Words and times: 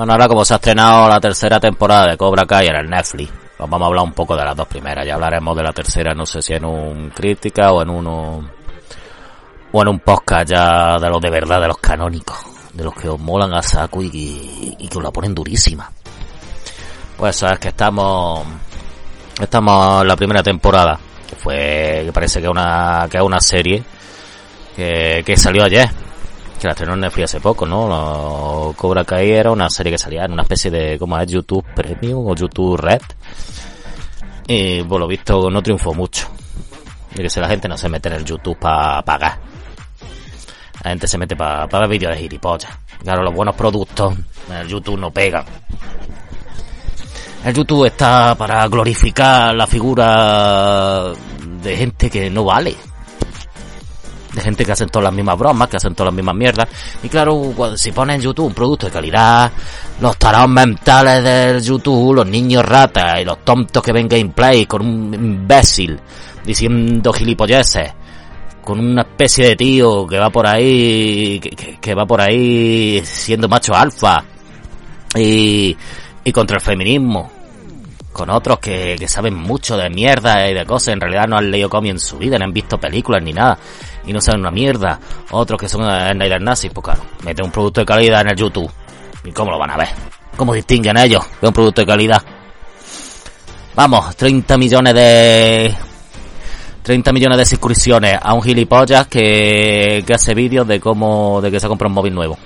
Bueno, 0.00 0.14
ahora 0.14 0.28
como 0.28 0.46
se 0.46 0.54
ha 0.54 0.56
estrenado 0.56 1.10
la 1.10 1.20
tercera 1.20 1.60
temporada 1.60 2.06
de 2.06 2.16
Cobra 2.16 2.46
Kai 2.46 2.68
en 2.68 2.74
el 2.74 2.88
Netflix, 2.88 3.30
pues 3.58 3.68
vamos 3.68 3.82
a 3.82 3.86
hablar 3.88 4.04
un 4.04 4.14
poco 4.14 4.34
de 4.34 4.42
las 4.46 4.56
dos 4.56 4.66
primeras. 4.66 5.06
Ya 5.06 5.12
hablaremos 5.12 5.54
de 5.54 5.62
la 5.62 5.74
tercera, 5.74 6.14
no 6.14 6.24
sé 6.24 6.40
si 6.40 6.54
en 6.54 6.64
un 6.64 7.10
crítica 7.10 7.70
o 7.70 7.82
en 7.82 7.90
uno 7.90 8.50
o 9.70 9.82
en 9.82 9.88
un 9.88 9.98
podcast 9.98 10.48
ya 10.48 10.98
de 10.98 11.06
los 11.06 11.20
de 11.20 11.28
verdad, 11.28 11.60
de 11.60 11.68
los 11.68 11.76
canónicos, 11.76 12.38
de 12.72 12.82
los 12.82 12.94
que 12.94 13.10
os 13.10 13.20
molan 13.20 13.52
a 13.52 13.62
saco 13.62 14.02
y, 14.02 14.74
y 14.78 14.88
que 14.88 14.96
os 14.96 15.04
la 15.04 15.10
ponen 15.10 15.34
durísima. 15.34 15.92
Pues 17.18 17.36
sabes 17.36 17.58
que 17.58 17.68
estamos 17.68 18.42
estamos 19.38 20.00
en 20.00 20.08
la 20.08 20.16
primera 20.16 20.42
temporada, 20.42 20.98
que 21.28 21.36
fue 21.36 22.04
que 22.06 22.10
parece 22.10 22.40
que 22.40 22.48
una 22.48 23.06
que 23.10 23.18
es 23.18 23.22
una 23.22 23.40
serie 23.40 23.84
que 24.74 25.34
salió 25.36 25.62
ayer 25.62 25.90
que 26.60 26.66
la 26.66 26.72
estrenó 26.72 26.92
en 26.94 27.00
Netflix 27.00 27.24
hace 27.24 27.40
poco, 27.40 27.64
¿no? 27.64 27.88
Lo, 27.88 28.74
Cobra 28.76 29.04
Kai 29.04 29.30
era 29.30 29.50
una 29.50 29.70
serie 29.70 29.92
que 29.92 29.98
salía 29.98 30.26
en 30.26 30.32
una 30.32 30.42
especie 30.42 30.70
de, 30.70 30.98
¿cómo 30.98 31.18
es? 31.18 31.26
YouTube 31.26 31.64
Premium 31.74 32.26
o 32.26 32.34
YouTube 32.34 32.76
Red. 32.76 33.00
Y 34.46 34.82
por 34.82 35.00
lo 35.00 35.06
visto 35.06 35.50
no 35.50 35.62
triunfó 35.62 35.94
mucho. 35.94 36.28
Y 37.14 37.22
que 37.22 37.30
si 37.30 37.40
la 37.40 37.48
gente 37.48 37.66
no 37.66 37.78
se 37.78 37.88
mete 37.88 38.10
en 38.10 38.16
el 38.16 38.24
YouTube 38.24 38.58
para 38.58 39.02
pagar. 39.02 39.38
La 40.84 40.90
gente 40.90 41.06
se 41.06 41.16
mete 41.16 41.34
para 41.34 41.66
ver 41.66 41.88
vídeos 41.88 42.12
de 42.12 42.20
gilipollas. 42.20 42.70
Claro, 43.02 43.22
los 43.22 43.34
buenos 43.34 43.56
productos 43.56 44.14
en 44.50 44.56
el 44.56 44.68
YouTube 44.68 44.98
no 44.98 45.10
pegan. 45.10 45.44
El 47.42 47.54
YouTube 47.54 47.86
está 47.86 48.34
para 48.34 48.68
glorificar 48.68 49.54
la 49.54 49.66
figura 49.66 51.10
de 51.62 51.76
gente 51.76 52.10
que 52.10 52.28
no 52.28 52.44
vale 52.44 52.76
de 54.32 54.40
gente 54.40 54.64
que 54.64 54.72
hacen 54.72 54.88
todas 54.88 55.04
las 55.04 55.12
mismas 55.12 55.38
bromas, 55.38 55.68
que 55.68 55.76
hacen 55.76 55.94
todas 55.94 56.12
las 56.12 56.14
mismas 56.14 56.34
mierdas. 56.34 56.68
Y 57.02 57.08
claro, 57.08 57.54
si 57.76 57.92
ponen 57.92 58.16
en 58.16 58.22
YouTube 58.22 58.46
un 58.46 58.54
producto 58.54 58.86
de 58.86 58.92
calidad, 58.92 59.50
los 60.00 60.16
tarados 60.16 60.48
mentales 60.48 61.22
del 61.22 61.62
YouTube, 61.62 62.14
los 62.14 62.26
niños 62.26 62.64
ratas 62.64 63.20
y 63.20 63.24
los 63.24 63.44
tontos 63.44 63.82
que 63.82 63.92
ven 63.92 64.08
gameplay 64.08 64.66
con 64.66 64.82
un 64.82 65.14
imbécil 65.14 65.98
diciendo 66.44 67.12
gilipolleces, 67.12 67.92
con 68.62 68.78
una 68.78 69.02
especie 69.02 69.48
de 69.48 69.56
tío 69.56 70.06
que 70.06 70.18
va 70.18 70.30
por 70.30 70.46
ahí, 70.46 71.40
que, 71.40 71.78
que 71.80 71.94
va 71.94 72.06
por 72.06 72.20
ahí 72.20 73.02
siendo 73.04 73.48
macho 73.48 73.74
alfa 73.74 74.24
y, 75.16 75.76
y 76.24 76.32
contra 76.32 76.56
el 76.56 76.62
feminismo 76.62 77.39
con 78.12 78.30
otros 78.30 78.58
que, 78.58 78.96
que, 78.98 79.08
saben 79.08 79.34
mucho 79.34 79.76
de 79.76 79.88
mierda 79.88 80.48
y 80.48 80.54
de 80.54 80.66
cosas, 80.66 80.94
en 80.94 81.00
realidad 81.00 81.28
no 81.28 81.36
han 81.36 81.50
leído 81.50 81.68
cómics 81.68 81.92
en 81.92 82.00
su 82.00 82.18
vida, 82.18 82.38
no 82.38 82.44
han 82.44 82.52
visto 82.52 82.78
películas 82.78 83.22
ni 83.22 83.32
nada 83.32 83.58
y 84.04 84.12
no 84.12 84.20
saben 84.20 84.40
una 84.40 84.50
mierda. 84.50 84.98
Otros 85.30 85.60
que 85.60 85.68
son 85.68 85.82
Snyder 85.82 86.40
Nazis, 86.40 86.70
pues 86.72 86.84
claro, 86.84 87.02
meten 87.24 87.46
un 87.46 87.52
producto 87.52 87.80
de 87.80 87.86
calidad 87.86 88.22
en 88.22 88.30
el 88.30 88.36
YouTube. 88.36 88.70
¿Y 89.24 89.32
cómo 89.32 89.50
lo 89.50 89.58
van 89.58 89.70
a 89.70 89.76
ver? 89.76 89.88
¿Cómo 90.36 90.54
distinguen 90.54 90.96
ellos 90.96 91.24
de 91.40 91.48
un 91.48 91.54
producto 91.54 91.82
de 91.82 91.86
calidad? 91.86 92.22
Vamos, 93.74 94.16
30 94.16 94.56
millones 94.58 94.94
de... 94.94 95.74
30 96.82 97.12
millones 97.12 97.38
de 97.38 97.44
suscripciones 97.44 98.18
a 98.20 98.32
un 98.32 98.42
gilipollas 98.42 99.06
que, 99.06 100.02
que 100.06 100.14
hace 100.14 100.34
vídeos 100.34 100.66
de 100.66 100.80
cómo, 100.80 101.40
de 101.42 101.50
que 101.50 101.60
se 101.60 101.68
compra 101.68 101.88
un 101.88 101.94
móvil 101.94 102.14
nuevo. 102.14 102.38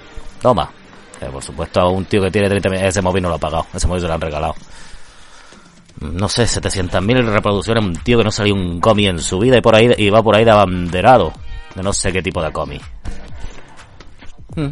Toma. 0.42 0.70
Que 1.18 1.26
por 1.26 1.42
supuesto 1.42 1.80
a 1.80 1.88
un 1.88 2.04
tío 2.04 2.20
que 2.20 2.30
tiene 2.30 2.48
30 2.48 2.68
millones, 2.68 2.88
ese 2.90 3.00
móvil 3.00 3.22
no 3.22 3.28
lo 3.28 3.36
ha 3.36 3.38
pagado, 3.38 3.66
ese 3.72 3.86
móvil 3.86 4.02
se 4.02 4.08
lo 4.08 4.14
han 4.14 4.20
regalado 4.20 4.54
no 6.00 6.28
sé, 6.28 6.44
700.000 6.44 7.24
reproducciones, 7.32 7.84
un 7.84 7.96
tío 7.96 8.18
que 8.18 8.24
no 8.24 8.30
salió 8.30 8.54
un 8.54 8.80
cómic 8.80 9.08
en 9.08 9.18
su 9.20 9.38
vida 9.38 9.56
y 9.56 9.60
por 9.60 9.74
ahí 9.74 9.90
y 9.96 10.10
va 10.10 10.22
por 10.22 10.36
ahí 10.36 10.44
de 10.44 10.50
abanderado 10.50 11.32
de 11.74 11.82
no 11.82 11.92
sé 11.92 12.12
qué 12.12 12.22
tipo 12.22 12.42
de 12.42 12.52
cómic. 12.52 12.82
Hmm. 14.54 14.68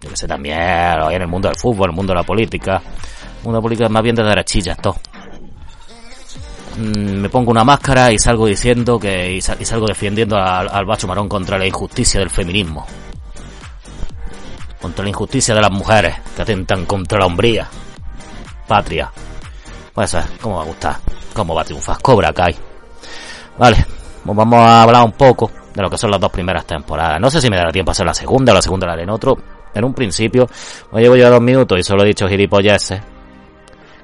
Yo 0.00 0.08
que 0.08 0.16
sé 0.16 0.26
también, 0.26 0.58
en 0.58 1.22
el 1.22 1.28
mundo 1.28 1.48
del 1.48 1.56
fútbol, 1.56 1.86
en 1.86 1.90
el 1.90 1.96
mundo 1.96 2.12
de 2.12 2.18
la 2.18 2.24
política. 2.24 2.76
El 2.76 3.44
mundo 3.44 3.52
de 3.52 3.58
la 3.58 3.62
política 3.62 3.84
es 3.86 3.90
más 3.90 4.02
bien 4.02 4.16
de 4.16 4.24
derechillas, 4.24 4.78
todo. 4.78 4.96
Hmm, 6.76 7.20
me 7.20 7.28
pongo 7.28 7.50
una 7.50 7.64
máscara 7.64 8.10
y 8.12 8.18
salgo 8.18 8.46
diciendo 8.46 8.98
que, 8.98 9.34
y, 9.34 9.40
salgo 9.40 9.86
defendiendo 9.86 10.36
al, 10.36 10.68
al 10.68 10.84
bacho 10.86 11.06
marón 11.06 11.28
contra 11.28 11.58
la 11.58 11.66
injusticia 11.66 12.20
del 12.20 12.30
feminismo. 12.30 12.86
Contra 14.80 15.04
la 15.04 15.10
injusticia 15.10 15.54
de 15.54 15.60
las 15.60 15.70
mujeres 15.70 16.16
que 16.34 16.42
atentan 16.42 16.86
contra 16.86 17.18
la 17.18 17.26
hombría. 17.26 17.68
Patria. 18.66 19.12
Pues 19.94 20.14
eso 20.14 20.26
cómo 20.40 20.56
va 20.56 20.62
a 20.62 20.66
gustar. 20.66 20.96
Cómo 21.32 21.54
va 21.54 21.62
a 21.62 21.64
triunfar. 21.64 22.00
Cobra 22.00 22.32
Kai. 22.32 22.54
Vale, 23.58 23.86
pues 24.24 24.36
vamos 24.36 24.60
a 24.60 24.82
hablar 24.82 25.04
un 25.04 25.12
poco 25.12 25.50
de 25.74 25.82
lo 25.82 25.90
que 25.90 25.98
son 25.98 26.10
las 26.10 26.20
dos 26.20 26.30
primeras 26.30 26.64
temporadas. 26.64 27.20
No 27.20 27.30
sé 27.30 27.40
si 27.40 27.50
me 27.50 27.56
dará 27.56 27.70
tiempo 27.70 27.90
a 27.90 27.92
hacer 27.92 28.06
la 28.06 28.14
segunda 28.14 28.52
o 28.52 28.54
la 28.54 28.62
segunda 28.62 28.86
la 28.86 28.94
haré 28.94 29.02
en 29.02 29.10
otro. 29.10 29.36
En 29.74 29.84
un 29.84 29.94
principio, 29.94 30.48
me 30.92 31.00
llevo 31.00 31.16
ya 31.16 31.30
dos 31.30 31.40
minutos 31.40 31.78
y 31.78 31.82
solo 31.82 32.02
he 32.02 32.06
dicho 32.06 32.28
gilipolleces. 32.28 33.00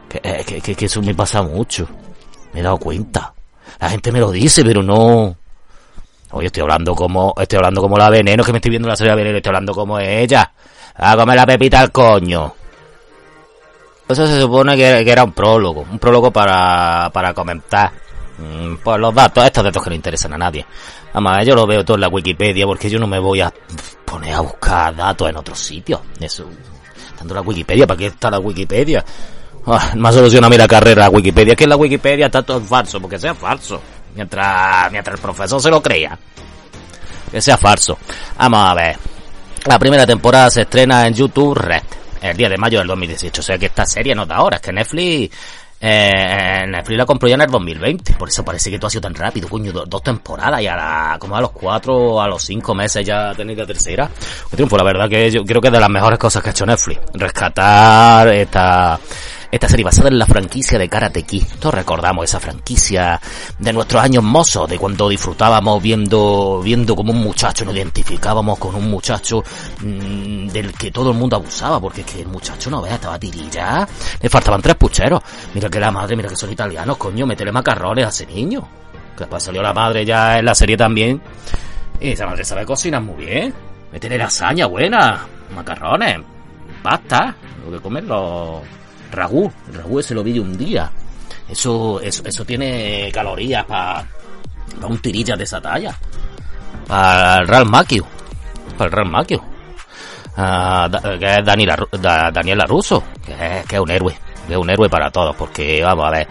Que, 0.08 0.20
eh, 0.22 0.44
que, 0.46 0.60
que, 0.60 0.74
que 0.74 0.84
eso 0.86 1.02
me 1.02 1.14
pasa 1.14 1.42
mucho. 1.42 1.88
Me 2.52 2.60
he 2.60 2.62
dado 2.62 2.78
cuenta. 2.78 3.34
La 3.80 3.90
gente 3.90 4.12
me 4.12 4.20
lo 4.20 4.30
dice, 4.30 4.64
pero 4.64 4.82
no. 4.82 5.36
Oye, 6.30 6.46
estoy 6.46 6.62
hablando 6.62 6.94
como, 6.94 7.34
estoy 7.36 7.56
hablando 7.56 7.80
como 7.80 7.96
la 7.96 8.10
veneno, 8.10 8.44
que 8.44 8.52
me 8.52 8.58
estoy 8.58 8.70
viendo 8.70 8.88
la 8.88 8.96
serie 8.96 9.12
de 9.12 9.16
veneno, 9.16 9.36
estoy 9.38 9.50
hablando 9.50 9.72
como 9.74 9.98
ella. 9.98 10.52
A 10.94 11.16
comer 11.16 11.36
la 11.36 11.46
pepita 11.46 11.80
al 11.80 11.92
coño. 11.92 12.54
Eso 14.08 14.26
se 14.26 14.40
supone 14.40 14.76
que, 14.76 15.10
era 15.10 15.24
un 15.24 15.32
prólogo, 15.32 15.84
un 15.90 15.98
prólogo 15.98 16.30
para, 16.30 17.10
para 17.12 17.34
comentar 17.34 17.92
Mm, 18.38 18.76
pues 18.84 18.98
los 18.98 19.14
datos, 19.14 19.44
estos 19.44 19.64
datos 19.64 19.82
que 19.82 19.90
no 19.90 19.96
interesan 19.96 20.32
a 20.34 20.38
nadie. 20.38 20.66
Además, 21.12 21.46
yo 21.46 21.54
lo 21.54 21.66
veo 21.66 21.84
todo 21.84 21.94
en 21.96 22.02
la 22.02 22.08
Wikipedia 22.08 22.66
porque 22.66 22.90
yo 22.90 22.98
no 22.98 23.06
me 23.06 23.18
voy 23.18 23.40
a 23.40 23.52
poner 24.04 24.34
a 24.34 24.40
buscar 24.40 24.94
datos 24.94 25.28
en 25.28 25.36
otros 25.36 25.58
sitios. 25.58 26.00
Eso, 26.20 26.46
tanto 27.16 27.34
la 27.34 27.40
Wikipedia, 27.40 27.86
¿para 27.86 27.98
qué 27.98 28.06
está 28.06 28.30
la 28.30 28.38
Wikipedia? 28.38 29.04
Ah, 29.66 29.92
más 29.96 30.14
soluciona 30.14 30.48
mi 30.48 30.56
la 30.56 30.68
carrera 30.68 31.02
la 31.02 31.10
Wikipedia, 31.10 31.56
que 31.56 31.64
en 31.64 31.70
la 31.70 31.76
Wikipedia 31.76 32.26
está 32.26 32.42
todo 32.42 32.60
falso, 32.60 33.00
porque 33.00 33.18
sea 33.18 33.34
falso. 33.34 33.80
Mientras, 34.14 34.90
mientras 34.92 35.16
el 35.16 35.22
profesor 35.22 35.60
se 35.60 35.70
lo 35.70 35.82
crea. 35.82 36.18
Que 37.30 37.40
sea 37.40 37.56
falso. 37.56 37.98
Vamos 38.38 38.60
a 38.60 38.74
ver. 38.74 38.96
La 39.64 39.78
primera 39.78 40.06
temporada 40.06 40.50
se 40.50 40.62
estrena 40.62 41.06
en 41.06 41.14
YouTube 41.14 41.54
Red, 41.54 41.82
el 42.30 42.36
día 42.36 42.48
de 42.48 42.56
mayo 42.56 42.78
del 42.78 42.88
2018. 42.88 43.40
O 43.40 43.44
sea 43.44 43.58
que 43.58 43.66
esta 43.66 43.84
serie 43.84 44.14
no 44.14 44.26
da 44.26 44.36
ahora, 44.36 44.56
es 44.56 44.62
que 44.62 44.72
Netflix 44.72 45.36
eh, 45.78 46.64
Netflix 46.66 46.96
la 46.96 47.04
compró 47.04 47.28
ya 47.28 47.34
en 47.34 47.42
el 47.42 47.50
2020, 47.50 48.14
por 48.14 48.28
eso 48.28 48.42
parece 48.42 48.70
que 48.70 48.78
todo 48.78 48.86
ha 48.86 48.90
sido 48.90 49.02
tan 49.02 49.14
rápido, 49.14 49.46
coño, 49.46 49.72
dos 49.72 50.02
temporadas 50.02 50.62
y 50.62 50.66
a 50.66 50.74
la, 50.74 51.16
como 51.20 51.36
a 51.36 51.40
los 51.40 51.50
cuatro, 51.50 52.20
a 52.20 52.26
los 52.26 52.42
cinco 52.42 52.74
meses 52.74 53.04
ya 53.04 53.34
tenéis 53.34 53.58
la 53.58 53.66
tercera. 53.66 54.04
Un 54.04 54.50
triunfo, 54.50 54.76
la 54.78 54.84
verdad 54.84 55.08
que 55.08 55.30
yo 55.30 55.44
creo 55.44 55.60
que 55.60 55.68
es 55.68 55.72
de 55.72 55.80
las 55.80 55.90
mejores 55.90 56.18
cosas 56.18 56.42
que 56.42 56.48
ha 56.48 56.52
hecho 56.52 56.64
Netflix. 56.64 57.00
Rescatar 57.12 58.28
esta, 58.28 58.98
esta 59.50 59.68
serie 59.68 59.84
basada 59.84 60.08
en 60.08 60.18
la 60.18 60.26
franquicia 60.26 60.78
de 60.78 60.88
Karate 60.88 61.22
Kid. 61.22 61.44
Todos 61.60 61.74
recordamos 61.74 62.24
esa 62.24 62.40
franquicia 62.40 63.20
de 63.58 63.72
nuestros 63.72 64.02
años 64.02 64.22
mozos, 64.22 64.68
de 64.68 64.78
cuando 64.78 65.08
disfrutábamos 65.08 65.82
viendo, 65.82 66.60
viendo 66.62 66.96
como 66.96 67.12
un 67.12 67.20
muchacho, 67.20 67.64
nos 67.64 67.74
identificábamos 67.74 68.58
con 68.58 68.74
un 68.74 68.90
muchacho 68.90 69.42
mmm, 69.80 70.48
del 70.48 70.72
que 70.72 70.90
todo 70.90 71.10
el 71.10 71.16
mundo 71.16 71.36
abusaba, 71.36 71.80
porque 71.80 72.02
es 72.02 72.06
que 72.06 72.20
el 72.22 72.28
muchacho 72.28 72.70
no 72.70 72.82
vea, 72.82 72.94
estaba 72.94 73.18
tirilla. 73.18 73.86
Le 74.20 74.28
faltaban 74.28 74.62
tres 74.62 74.74
pucheros. 74.76 75.20
Mira 75.54 75.68
que 75.68 75.80
la 75.80 75.90
madre, 75.90 76.16
mira 76.16 76.28
que 76.28 76.36
son 76.36 76.52
italianos, 76.52 76.96
coño, 76.96 77.26
metele 77.26 77.52
macarrones 77.52 78.06
a 78.06 78.08
ese 78.08 78.26
niño. 78.26 78.66
Que 79.14 79.20
después 79.20 79.42
salió 79.42 79.62
la 79.62 79.72
madre 79.72 80.04
ya 80.04 80.38
en 80.38 80.44
la 80.44 80.54
serie 80.54 80.76
también. 80.76 81.20
Y 82.00 82.10
esa 82.10 82.26
madre 82.26 82.44
sabe 82.44 82.66
cocinar 82.66 83.02
muy 83.02 83.24
bien. 83.24 83.54
Métele 83.92 84.18
lasaña 84.18 84.66
buena, 84.66 85.26
macarrones, 85.54 86.20
pasta, 86.82 87.34
lo 87.64 87.72
que 87.72 87.80
comerlo 87.80 88.62
ragú. 89.10 89.50
Ragú 89.72 90.00
ese 90.00 90.14
lo 90.14 90.22
vi 90.22 90.32
de 90.32 90.40
un 90.40 90.56
día. 90.56 90.90
Eso, 91.48 92.00
eso, 92.00 92.22
eso 92.24 92.44
tiene 92.44 93.10
calorías 93.12 93.64
para 93.64 94.06
pa 94.80 94.86
un 94.86 94.98
tirilla 94.98 95.36
de 95.36 95.44
esa 95.44 95.60
talla. 95.60 95.96
Para 96.86 97.38
el 97.38 97.48
Real 97.48 97.66
Maquio. 97.66 98.06
Para 98.76 98.86
el 98.86 98.92
Real 98.92 99.10
Maquio. 99.10 99.42
Uh, 100.36 101.18
que 101.18 101.36
es 101.38 101.44
Daniela, 101.44 101.78
da, 101.92 102.30
Daniela 102.30 102.66
Russo. 102.66 103.02
Que 103.24 103.32
es, 103.32 103.66
que 103.66 103.76
es 103.76 103.80
un 103.80 103.90
héroe. 103.90 104.16
Que 104.46 104.52
es 104.52 104.58
un 104.58 104.68
héroe 104.68 104.88
para 104.88 105.10
todos. 105.10 105.34
Porque, 105.36 105.82
vamos 105.82 106.06
a 106.06 106.10
ver. 106.10 106.28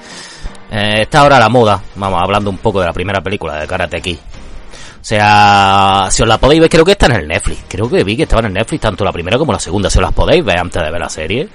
Eh, 0.71 1.01
está 1.01 1.21
ahora 1.21 1.39
la 1.39 1.49
moda. 1.49 1.81
Vamos, 1.95 2.21
hablando 2.21 2.49
un 2.49 2.57
poco 2.57 2.81
de 2.81 2.87
la 2.87 2.93
primera 2.93 3.21
película 3.21 3.55
de 3.55 3.67
Karate 3.67 4.01
Kid. 4.01 4.17
O 4.17 5.07
sea, 5.07 6.07
si 6.09 6.23
os 6.23 6.27
la 6.27 6.39
podéis 6.39 6.61
ver, 6.61 6.69
creo 6.69 6.83
que 6.83 6.93
está 6.93 7.05
en 7.05 7.13
el 7.13 7.27
Netflix. 7.27 7.65
Creo 7.67 7.89
que 7.89 8.03
vi 8.03 8.17
que 8.17 8.23
estaba 8.23 8.39
en 8.41 8.47
el 8.47 8.53
Netflix 8.53 8.81
tanto 8.81 9.05
la 9.05 9.11
primera 9.11 9.37
como 9.37 9.53
la 9.53 9.59
segunda. 9.59 9.89
Si 9.89 9.99
os 9.99 10.03
las 10.03 10.13
podéis 10.13 10.43
ver 10.43 10.59
antes 10.59 10.83
de 10.83 10.89
ver 10.89 10.99
la 10.99 11.09
serie 11.09 11.47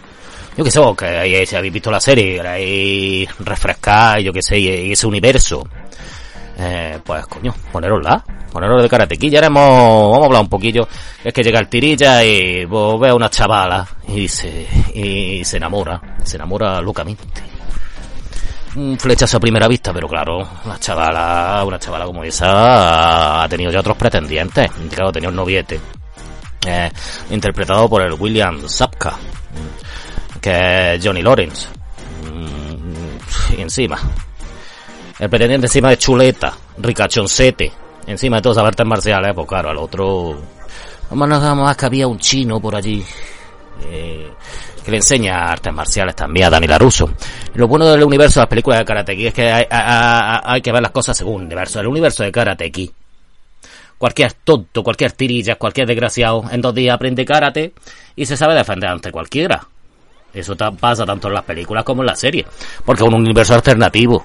yo 0.56 0.64
que 0.64 0.70
sé, 0.70 0.78
vos, 0.78 0.96
que 0.96 1.44
si 1.46 1.56
habéis 1.56 1.72
visto 1.72 1.90
la 1.90 2.00
serie, 2.00 2.36
queréis 2.36 3.28
refrescar, 3.38 4.20
yo 4.20 4.32
que 4.32 4.42
sé, 4.42 4.58
y 4.58 4.92
ese 4.92 5.06
universo, 5.06 5.66
eh, 6.58 6.98
pues 7.04 7.26
coño, 7.26 7.54
ponerosla, 7.72 8.22
poneros 8.52 8.82
de 8.82 8.88
karate. 8.88 9.14
Aquí 9.14 9.30
ya 9.30 9.38
haremos, 9.38 9.62
vamos 10.10 10.22
a 10.22 10.26
hablar 10.26 10.42
un 10.42 10.48
poquillo, 10.48 10.86
es 11.24 11.32
que 11.32 11.42
llega 11.42 11.58
el 11.60 11.68
tirilla 11.68 12.22
y 12.24 12.64
ve 12.66 13.08
a 13.08 13.14
una 13.14 13.30
chavala 13.30 13.86
y 14.08 14.28
se, 14.28 14.66
y 14.94 15.44
se 15.44 15.56
enamora, 15.56 16.00
se 16.24 16.36
enamora 16.36 16.80
locamente. 16.80 17.42
Un 18.76 18.96
flechazo 18.98 19.38
a 19.38 19.40
primera 19.40 19.66
vista, 19.66 19.92
pero 19.92 20.06
claro, 20.06 20.46
una 20.64 20.78
chavala, 20.78 21.64
una 21.66 21.78
chavala 21.78 22.04
como 22.04 22.22
esa 22.22 23.42
ha 23.42 23.48
tenido 23.48 23.70
ya 23.72 23.80
otros 23.80 23.96
pretendientes, 23.96 24.70
claro, 24.94 25.10
tenía 25.10 25.28
un 25.28 25.36
noviete. 25.36 25.80
eh, 26.66 26.90
interpretado 27.30 27.88
por 27.88 28.02
el 28.02 28.12
William 28.12 28.68
Sapka, 28.68 29.16
que 30.40 30.98
Johnny 31.02 31.22
Lawrence. 31.22 31.68
Mm, 32.24 33.58
y 33.58 33.60
encima, 33.60 33.98
el 35.18 35.28
pretendiente 35.28 35.66
encima 35.66 35.90
de 35.90 35.98
chuleta, 35.98 36.56
ricachoncete, 36.78 37.72
encima 38.06 38.36
de 38.36 38.42
todas 38.42 38.58
las 38.58 38.66
artes 38.66 38.86
marciales, 38.86 39.32
pues 39.34 39.46
claro, 39.46 39.70
al 39.70 39.78
otro... 39.78 40.40
Vamos 41.10 41.28
nada 41.28 41.54
más 41.54 41.76
que 41.76 41.86
había 41.86 42.06
un 42.06 42.18
chino 42.18 42.60
por 42.60 42.76
allí. 42.76 43.04
Eh, 43.84 44.30
que 44.84 44.90
le 44.90 44.96
enseña 44.98 45.50
artes 45.50 45.72
marciales 45.72 46.14
también 46.14 46.46
a 46.46 46.50
Dani 46.50 46.66
Laruso. 46.66 47.10
Lo 47.54 47.68
bueno 47.68 47.86
del 47.86 48.02
universo 48.02 48.40
de 48.40 48.42
las 48.44 48.48
películas 48.48 48.78
de 48.78 48.84
Karate 48.84 49.26
es 49.26 49.34
que 49.34 49.50
hay, 49.50 49.66
hay, 49.70 50.62
que 50.62 50.72
ver 50.72 50.82
las 50.82 50.92
cosas 50.92 51.16
según 51.16 51.42
el 51.42 51.46
universo. 51.46 51.80
El 51.80 51.88
universo 51.88 52.22
de 52.22 52.32
Karate 52.32 52.72
Cualquier 53.98 54.32
tonto, 54.32 54.82
cualquier 54.82 55.12
tirilla, 55.12 55.56
cualquier 55.56 55.86
desgraciado 55.86 56.44
en 56.50 56.62
dos 56.62 56.74
días 56.74 56.94
aprende 56.94 57.26
karate 57.26 57.74
y 58.16 58.24
se 58.24 58.34
sabe 58.34 58.54
defender 58.54 58.88
ante 58.88 59.12
cualquiera. 59.12 59.66
Eso 60.32 60.54
pasa 60.56 61.04
tanto 61.04 61.28
en 61.28 61.34
las 61.34 61.44
películas 61.44 61.84
como 61.84 62.02
en 62.02 62.06
la 62.06 62.14
serie. 62.14 62.46
Porque 62.84 63.02
es 63.02 63.08
un 63.08 63.14
universo 63.14 63.54
alternativo. 63.54 64.24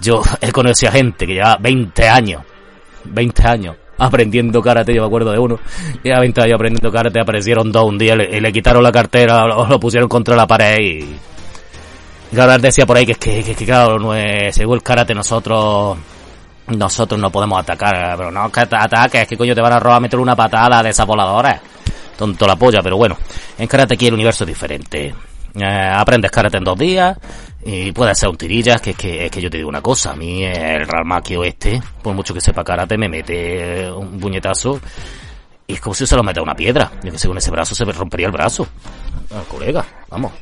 Yo 0.00 0.22
he 0.40 0.50
conocido 0.50 0.90
a 0.90 0.92
gente 0.92 1.26
que 1.26 1.34
lleva 1.34 1.56
20 1.60 2.08
años, 2.08 2.42
20 3.04 3.46
años 3.46 3.76
aprendiendo 3.96 4.60
karate, 4.60 4.92
yo 4.92 5.02
me 5.02 5.06
acuerdo 5.06 5.30
de 5.30 5.38
uno, 5.38 5.58
lleva 6.02 6.20
20 6.20 6.42
años 6.42 6.54
aprendiendo 6.56 6.90
karate, 6.90 7.20
aparecieron 7.20 7.70
dos 7.70 7.84
un 7.84 7.96
día 7.96 8.14
y 8.14 8.40
le, 8.40 8.52
quitaron 8.52 8.82
la 8.82 8.90
cartera, 8.90 9.46
lo, 9.46 9.66
lo, 9.66 9.78
pusieron 9.78 10.08
contra 10.08 10.34
la 10.36 10.46
pared 10.46 10.78
y... 10.80 11.16
Y 12.32 12.34
claro, 12.34 12.58
decía 12.58 12.84
por 12.84 12.96
ahí 12.96 13.06
que 13.06 13.12
es 13.12 13.18
que, 13.18 13.54
que, 13.54 13.64
claro, 13.64 13.98
no 13.98 14.14
es, 14.14 14.56
según 14.56 14.74
el 14.74 14.82
karate 14.82 15.14
nosotros 15.14 15.96
nosotros 16.66 17.20
no 17.20 17.30
podemos 17.30 17.60
atacar, 17.60 18.16
pero 18.16 18.30
no 18.30 18.50
que 18.50 18.60
ataques, 18.60 19.28
que 19.28 19.36
coño 19.36 19.54
te 19.54 19.60
van 19.60 19.74
a 19.74 19.80
robar 19.80 20.00
meter 20.00 20.18
una 20.18 20.34
patada 20.34 20.82
de 20.82 20.90
esas. 20.90 21.06
Tonto 22.16 22.46
la 22.46 22.56
polla, 22.56 22.82
pero 22.82 22.96
bueno, 22.96 23.16
en 23.58 23.66
karate 23.66 23.94
aquí 23.94 24.06
el 24.06 24.14
universo 24.14 24.44
es 24.44 24.48
diferente. 24.48 25.14
Eh, 25.54 25.64
aprendes 25.64 26.30
karate 26.30 26.58
en 26.58 26.64
dos 26.64 26.78
días 26.78 27.16
y 27.64 27.92
puedes 27.92 28.18
ser 28.18 28.28
un 28.28 28.36
tirillas, 28.36 28.80
que 28.80 28.90
es 28.90 28.96
que, 28.96 29.26
es 29.26 29.30
que 29.30 29.40
yo 29.40 29.48
te 29.48 29.56
digo 29.56 29.68
una 29.68 29.80
cosa, 29.80 30.12
a 30.12 30.16
mí 30.16 30.42
el 30.44 30.86
Ralmaquio 30.86 31.44
este, 31.44 31.80
por 32.02 32.14
mucho 32.14 32.34
que 32.34 32.40
sepa 32.40 32.64
karate, 32.64 32.98
me 32.98 33.08
mete 33.08 33.90
un 33.90 34.18
puñetazo 34.18 34.80
y 35.66 35.74
es 35.74 35.80
como 35.80 35.94
si 35.94 36.06
se 36.06 36.16
lo 36.16 36.22
mete 36.22 36.40
a 36.40 36.42
una 36.42 36.54
piedra. 36.54 36.90
Yo 37.02 37.10
que 37.10 37.18
sé, 37.18 37.28
con 37.28 37.38
ese 37.38 37.50
brazo 37.50 37.74
se 37.74 37.84
me 37.84 37.92
rompería 37.92 38.26
el 38.26 38.32
brazo. 38.32 38.66
Al 39.34 39.44
colega, 39.44 39.84
vamos. 40.10 40.32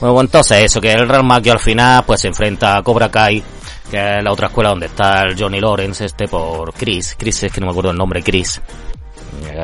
Bueno, 0.00 0.20
entonces 0.20 0.64
eso, 0.64 0.80
que 0.80 0.92
el 0.92 1.08
Ralmaquio 1.08 1.52
al 1.52 1.58
final 1.58 2.04
pues 2.04 2.20
se 2.20 2.28
enfrenta 2.28 2.76
a 2.76 2.82
Cobra 2.82 3.10
Kai 3.10 3.42
que 3.90 4.18
es 4.18 4.22
la 4.22 4.32
otra 4.32 4.48
escuela 4.48 4.70
donde 4.70 4.86
está 4.86 5.22
el 5.22 5.38
Johnny 5.38 5.60
Lawrence, 5.60 6.04
este 6.04 6.28
por 6.28 6.72
Chris. 6.74 7.16
Chris 7.18 7.44
es 7.44 7.52
que 7.52 7.60
no 7.60 7.66
me 7.66 7.70
acuerdo 7.70 7.90
el 7.90 7.96
nombre, 7.96 8.22
Chris. 8.22 8.60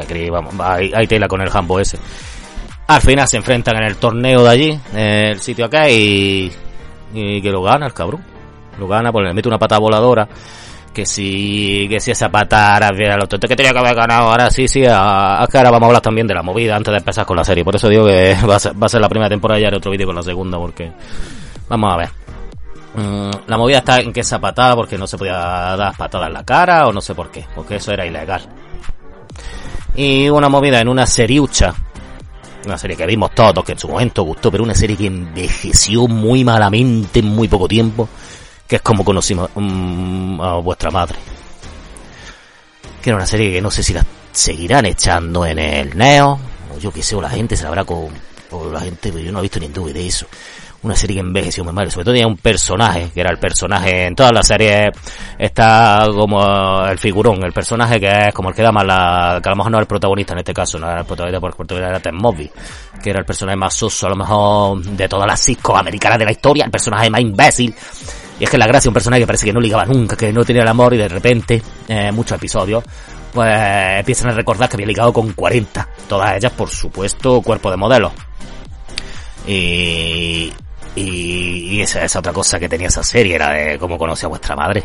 Chris 0.07 0.31
vamos, 0.31 0.55
hay, 0.61 0.93
hay, 0.95 1.07
tela 1.07 1.29
con 1.29 1.41
el 1.41 1.51
jambo 1.51 1.81
ese. 1.81 1.99
Al 2.87 3.01
final 3.01 3.27
se 3.27 3.39
enfrentan 3.39 3.77
en 3.77 3.85
el 3.85 3.97
torneo 3.97 4.43
de 4.43 4.51
allí, 4.51 4.81
en 4.93 4.99
el 4.99 5.41
sitio 5.41 5.65
acá, 5.65 5.89
y, 5.89 6.53
y 7.15 7.41
que 7.41 7.51
lo 7.51 7.63
gana 7.63 7.87
el 7.87 7.95
cabrón. 7.95 8.23
Lo 8.79 8.89
gana, 8.89 9.13
porque 9.13 9.29
le 9.29 9.35
mete 9.35 9.49
una 9.49 9.59
pata 9.59 9.79
voladora. 9.79 10.29
Que 10.93 11.05
si, 11.07 11.89
que 11.89 11.99
si 11.99 12.13
esa 12.13 12.29
pata 12.29 12.75
ahora 12.75 12.89
a 12.89 13.17
los 13.17 13.29
que 13.29 13.57
tenía 13.57 13.73
que 13.73 13.79
haber 13.79 13.97
ganado, 13.97 14.31
ahora 14.31 14.49
sí, 14.49 14.69
sí, 14.69 14.87
ahora 14.87 15.71
vamos 15.71 15.83
a 15.83 15.87
hablar 15.87 16.03
también 16.03 16.27
de 16.27 16.35
la 16.35 16.43
movida 16.43 16.77
antes 16.77 16.93
de 16.93 16.99
empezar 16.99 17.27
con 17.27 17.37
la 17.37 17.45
serie. 17.45 17.65
Por 17.65 17.75
eso 17.75 17.89
digo 17.89 18.07
que 18.07 18.37
va 18.49 18.57
a 18.57 18.89
ser, 18.89 19.01
la 19.01 19.09
primera 19.09 19.29
temporada 19.29 19.59
y 19.59 19.65
haré 19.65 19.77
otro 19.77 19.91
vídeo 19.91 20.07
con 20.07 20.15
la 20.15 20.23
segunda, 20.23 20.57
porque 20.57 20.93
vamos 21.69 21.93
a 21.93 21.97
ver. 21.97 22.09
Mm, 22.95 23.49
la 23.49 23.57
movida 23.57 23.79
está 23.79 23.99
en 23.99 24.13
que 24.13 24.21
esa 24.21 24.39
patada 24.39 24.77
porque 24.77 24.97
no 24.97 25.09
se 25.09 25.19
podía 25.19 25.35
dar 25.35 25.97
patada 25.97 26.29
en 26.29 26.33
la 26.33 26.45
cara 26.45 26.87
o 26.87 26.93
no 26.93 27.01
sé 27.01 27.13
por 27.13 27.29
qué, 27.33 27.45
porque 27.57 27.77
eso 27.77 27.91
era 27.91 28.07
ilegal. 28.07 28.43
Y 29.97 30.29
una 30.29 30.49
movida 30.49 30.81
en 30.81 30.89
una 30.89 31.07
seriucha, 31.07 31.75
una 32.67 32.79
serie 32.79 32.97
que 32.97 33.07
vimos 33.07 33.33
todos, 33.33 33.65
que 33.65 33.73
en 33.73 33.79
su 33.79 33.89
momento 33.89 34.23
gustó, 34.23 34.51
pero 34.51 34.65
una 34.65 34.75
serie 34.75 34.97
que 34.97 35.07
envejeció 35.07 36.09
muy 36.09 36.45
malamente 36.45 37.21
en 37.21 37.27
muy 37.27 37.47
poco 37.49 37.69
tiempo, 37.69 38.09
que 38.67 38.77
es 38.77 38.83
como 38.83 39.05
conocimos 39.05 39.51
um, 39.55 40.41
a 40.41 40.57
vuestra 40.57 40.91
madre. 40.91 41.19
Que 43.01 43.11
era 43.11 43.17
una 43.17 43.27
serie 43.27 43.53
que 43.53 43.61
no 43.61 43.71
sé 43.71 43.83
si 43.83 43.93
la 43.93 44.05
seguirán 44.33 44.87
echando 44.87 45.47
en 45.47 45.59
el 45.59 45.97
Neo, 45.97 46.39
o 46.75 46.79
yo 46.81 46.91
que 46.91 47.03
sé, 47.03 47.15
o 47.15 47.21
la 47.21 47.31
gente 47.31 47.57
se 47.57 47.63
la 47.63 47.69
habrá 47.69 47.85
con, 47.85 48.09
o 48.51 48.71
la 48.71 48.81
gente, 48.81 49.13
pero 49.13 49.25
yo 49.25 49.31
no 49.31 49.39
he 49.39 49.43
visto 49.43 49.61
ni 49.61 49.67
en 49.67 49.73
de 49.73 50.07
eso 50.07 50.27
una 50.85 50.95
serie 50.95 51.17
que 51.17 51.21
envejeció 51.21 51.65
muy 51.65 51.73
mal, 51.73 51.91
sobre 51.91 52.05
todo 52.05 52.15
tenía 52.15 52.27
un 52.27 52.37
personaje, 52.37 53.11
que 53.13 53.21
era 53.21 53.31
el 53.31 53.39
personaje, 53.39 54.07
en 54.07 54.15
todas 54.15 54.33
las 54.33 54.47
series 54.47 54.91
está 55.39 56.07
como 56.15 56.87
el 56.87 56.99
figurón, 56.99 57.43
el 57.43 57.53
personaje 57.53 57.99
que 57.99 58.29
es 58.29 58.35
como 58.35 58.51
el 58.51 58.55
que 58.55 58.63
da 58.63 58.71
más 58.71 58.85
la, 58.85 59.41
que 59.43 59.49
a 59.49 59.53
lo 59.53 59.57
mejor 59.57 59.73
no 59.73 59.79
era 59.79 59.83
el 59.83 59.89
protagonista 59.89 60.35
en 60.35 60.41
este 60.41 60.53
caso, 60.53 60.79
no 60.79 60.89
era 60.89 61.01
el 61.01 61.07
protagonista 61.07 61.41
por 61.41 61.51
el 61.51 61.57
protagonista 61.57 61.91
era 61.91 62.01
Ted 62.01 62.13
Mosby, 62.13 62.51
que 63.03 63.11
era 63.11 63.21
el 63.21 63.25
personaje 63.25 63.57
más 63.57 63.75
soso 63.75 64.07
a 64.07 64.11
lo 64.11 64.17
mejor 64.17 64.83
de 64.83 65.09
todas 65.09 65.27
las 65.27 65.41
cisco 65.41 65.77
americanas 65.77 66.19
de 66.19 66.25
la 66.27 66.33
historia, 66.33 66.65
el 66.65 66.71
personaje 66.71 67.09
más 67.09 67.21
imbécil, 67.21 67.75
y 68.39 68.45
es 68.45 68.51
que 68.51 68.59
la 68.59 68.67
gracia 68.67 68.89
un 68.89 68.95
personaje 68.95 69.23
que 69.23 69.27
parece 69.27 69.47
que 69.47 69.53
no 69.53 69.61
ligaba 69.61 69.85
nunca, 69.87 70.17
que 70.17 70.33
no 70.33 70.45
tenía 70.45 70.63
el 70.63 70.69
amor 70.69 70.93
y 70.95 70.99
de 70.99 71.09
repente, 71.09 71.63
eh, 71.89 72.13
muchos 72.13 72.37
episodios, 72.37 72.85
pues 73.33 73.51
empiezan 73.99 74.31
a 74.31 74.35
recordar 74.35 74.69
que 74.69 74.77
había 74.77 74.87
ligado 74.87 75.13
con 75.13 75.33
40, 75.33 75.89
todas 76.09 76.37
ellas 76.37 76.53
por 76.53 76.69
supuesto 76.69 77.41
cuerpo 77.43 77.71
de 77.71 77.77
modelo. 77.77 78.13
Y, 79.47 80.53
y, 80.97 81.81
esa 81.81 82.05
es 82.05 82.17
otra 82.17 82.33
cosa 82.33 82.59
que 82.59 82.69
tenía 82.69 82.89
esa 82.89 83.03
serie, 83.03 83.35
era 83.35 83.53
de 83.53 83.79
cómo 83.79 83.99
conoce 83.99 84.27
a 84.27 84.29
vuestra 84.29 84.55
madre. 84.55 84.83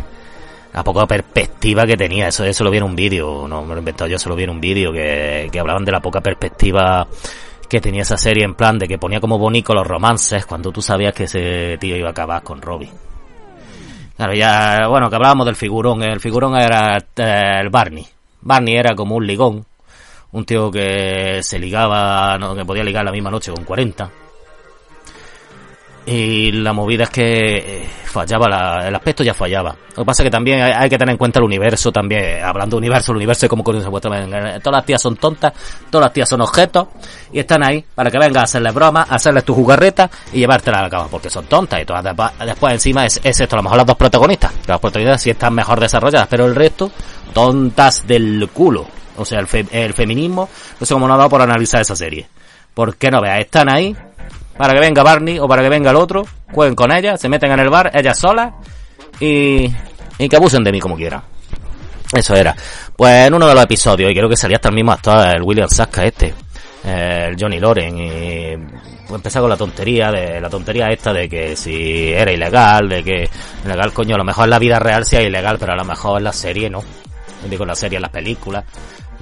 La 0.74 0.84
poca 0.84 1.06
perspectiva 1.08 1.86
que 1.86 1.98
tenía, 1.98 2.28
eso, 2.28 2.44
eso 2.44 2.64
lo 2.64 2.72
vi 2.72 2.78
en 2.78 2.84
un 2.84 2.96
vídeo, 2.96 3.48
no 3.48 3.62
me 3.62 3.70
lo 3.70 3.76
he 3.76 3.80
inventado 3.80 4.10
yo, 4.10 4.20
se 4.20 4.30
lo 4.30 4.36
vi 4.36 4.44
en 4.44 4.52
un 4.52 4.62
vídeo 4.62 4.92
que, 4.92 5.50
que 5.52 5.60
hablaban 5.60 5.84
de 5.84 5.92
la 5.92 6.00
poca 6.00 6.22
perspectiva 6.22 7.08
que 7.68 7.82
tenía 7.82 8.02
esa 8.02 8.18
serie 8.18 8.44
en 8.44 8.56
plan 8.56 8.80
de 8.80 8.88
que 8.88 8.98
ponía 8.98 9.20
como 9.20 9.38
bonito 9.38 9.74
los 9.74 9.86
romances 9.86 10.46
cuando 10.46 10.72
tú 10.72 10.82
sabías 10.82 11.14
que 11.14 11.26
ese 11.26 11.78
tío 11.80 11.96
iba 11.96 12.08
a 12.08 12.12
acabar 12.12 12.44
con 12.44 12.62
Robbie. 12.62 12.92
Claro, 14.18 14.34
ya, 14.34 14.88
bueno, 14.88 15.10
que 15.10 15.16
hablábamos 15.16 15.46
del 15.46 15.56
figurón, 15.56 16.04
el 16.04 16.20
figurón 16.20 16.56
era 16.56 16.98
eh, 16.98 17.60
el 17.62 17.70
Barney. 17.70 18.06
Barney 18.42 18.76
era 18.76 18.96
como 18.96 19.16
un 19.16 19.26
ligón, 19.26 19.66
un 20.32 20.46
tío 20.46 20.70
que 20.70 21.42
se 21.42 21.58
ligaba, 21.58 22.38
no, 22.38 22.56
que 22.56 22.66
podía 22.66 22.84
ligar 22.84 23.06
la 23.06 23.12
misma 23.12 23.32
noche 23.32 23.52
con 23.52 23.64
40 23.64 24.10
y 26.12 26.52
la 26.52 26.74
movida 26.74 27.04
es 27.04 27.10
que 27.12 27.58
eh, 27.58 27.90
fallaba, 28.06 28.88
el 28.88 28.96
aspecto 28.96 29.24
ya 29.24 29.36
fallaba. 29.36 29.76
Lo 29.96 30.04
que 30.04 30.06
pasa 30.06 30.24
es 30.24 30.26
que 30.26 30.32
también 30.32 30.60
hay, 30.60 30.90
que 30.90 30.98
tener 30.98 31.14
en 31.14 31.18
cuenta 31.20 31.38
el 31.38 31.46
universo 31.46 31.92
también, 31.92 32.44
hablando 32.44 32.78
de 32.78 32.80
universo, 32.80 33.12
el 33.12 33.18
universo 33.18 33.46
es 33.46 33.50
como 33.50 33.64
conoce 33.64 33.88
vuestra 33.90 34.60
Todas 34.60 34.78
las 34.78 34.86
tías 34.86 35.00
son 35.00 35.18
tontas, 35.18 35.54
todas 35.92 36.06
las 36.06 36.14
tías 36.14 36.28
son 36.28 36.42
objetos, 36.42 36.88
y 37.32 37.38
están 37.38 37.64
ahí 37.64 37.86
para 37.94 38.10
que 38.10 38.18
vengas 38.18 38.42
a 38.42 38.44
hacerles 38.46 38.74
bromas, 38.74 39.06
hacerles 39.08 39.44
tu 39.44 39.54
jugarreta 39.54 40.10
y 40.34 40.40
llevártela 40.40 40.80
a 40.80 40.82
la 40.84 40.90
cama, 40.90 41.08
porque 41.12 41.30
son 41.30 41.46
tontas 41.46 41.80
y 41.80 41.86
todas 41.86 42.04
después 42.44 42.74
encima 42.74 43.06
es, 43.06 43.22
esto, 43.24 43.56
a 43.56 43.58
lo 43.58 43.64
mejor 43.64 43.78
las 43.78 43.86
dos 43.86 43.98
protagonistas, 43.98 44.52
las 44.66 44.80
protagonistas 44.80 45.22
sí 45.22 45.30
están 45.30 45.54
mejor 45.54 45.80
desarrolladas, 45.80 46.28
pero 46.28 46.48
el 46.48 46.56
resto, 46.56 46.92
tontas 47.34 48.08
del 48.08 48.50
culo. 48.52 48.88
O 49.18 49.26
sea, 49.26 49.42
el, 49.42 49.48
el 49.72 49.94
feminismo, 49.94 50.50
no 50.80 50.86
sé 50.86 50.94
cómo 50.94 51.08
no 51.08 51.14
ha 51.14 51.18
dado 51.18 51.30
por 51.30 51.42
analizar 51.42 51.82
esa 51.82 51.96
serie. 51.96 52.28
¿Por 52.74 52.96
qué 52.96 53.12
no 53.12 53.22
veas? 53.22 53.42
Están 53.42 53.70
ahí, 53.70 53.94
para 54.60 54.74
que 54.74 54.82
venga 54.82 55.04
Barney 55.04 55.40
o 55.40 55.48
para 55.48 55.62
que 55.62 55.70
venga 55.70 55.92
el 55.92 55.96
otro, 55.96 56.26
jueguen 56.52 56.76
con 56.76 56.92
ella, 56.92 57.16
se 57.16 57.30
meten 57.30 57.50
en 57.54 57.60
el 57.62 57.70
bar, 57.70 57.92
ellas 57.94 58.20
solas, 58.20 58.52
y, 59.18 59.74
y 60.18 60.28
que 60.28 60.36
abusen 60.36 60.66
de 60.66 60.74
mí 60.74 60.82
como 60.82 60.98
quieran. 60.98 61.22
Eso 62.12 62.36
era. 62.36 62.54
Pues 62.94 63.28
en 63.28 63.34
uno 63.34 63.48
de 63.48 63.56
los 63.56 63.64
episodios, 63.64 64.12
y 64.12 64.14
creo 64.14 64.28
que 64.28 64.36
salía 64.36 64.58
hasta 64.58 64.68
el 64.68 64.76
mismo 64.76 64.92
actor, 64.92 65.34
el 65.34 65.44
William 65.44 65.70
Saska 65.70 66.04
este, 66.04 66.34
el 66.84 67.38
Johnny 67.40 67.58
Loren, 67.58 67.98
y 68.00 69.14
empezar 69.14 69.42
con 69.42 69.50
la 69.50 69.56
tontería, 69.56 70.12
de 70.12 70.42
la 70.42 70.50
tontería 70.50 70.92
esta 70.92 71.14
de 71.14 71.30
que 71.30 71.56
si 71.56 72.12
era 72.12 72.30
ilegal, 72.30 72.90
de 72.90 73.02
que 73.02 73.30
ilegal 73.64 73.94
coño, 73.94 74.16
a 74.16 74.18
lo 74.18 74.26
mejor 74.26 74.44
en 74.44 74.50
la 74.50 74.60
vida 74.60 74.78
real 74.78 75.06
sea 75.06 75.22
ilegal, 75.22 75.56
pero 75.58 75.72
a 75.72 75.78
lo 75.78 75.86
mejor 75.86 76.18
en 76.18 76.26
la 76.26 76.34
serie 76.34 76.70
no. 76.70 76.84
Digo, 77.50 77.66
la 77.66 77.76
serie, 77.76 77.96
en 77.96 78.02
las 78.02 78.12
películas, 78.12 78.66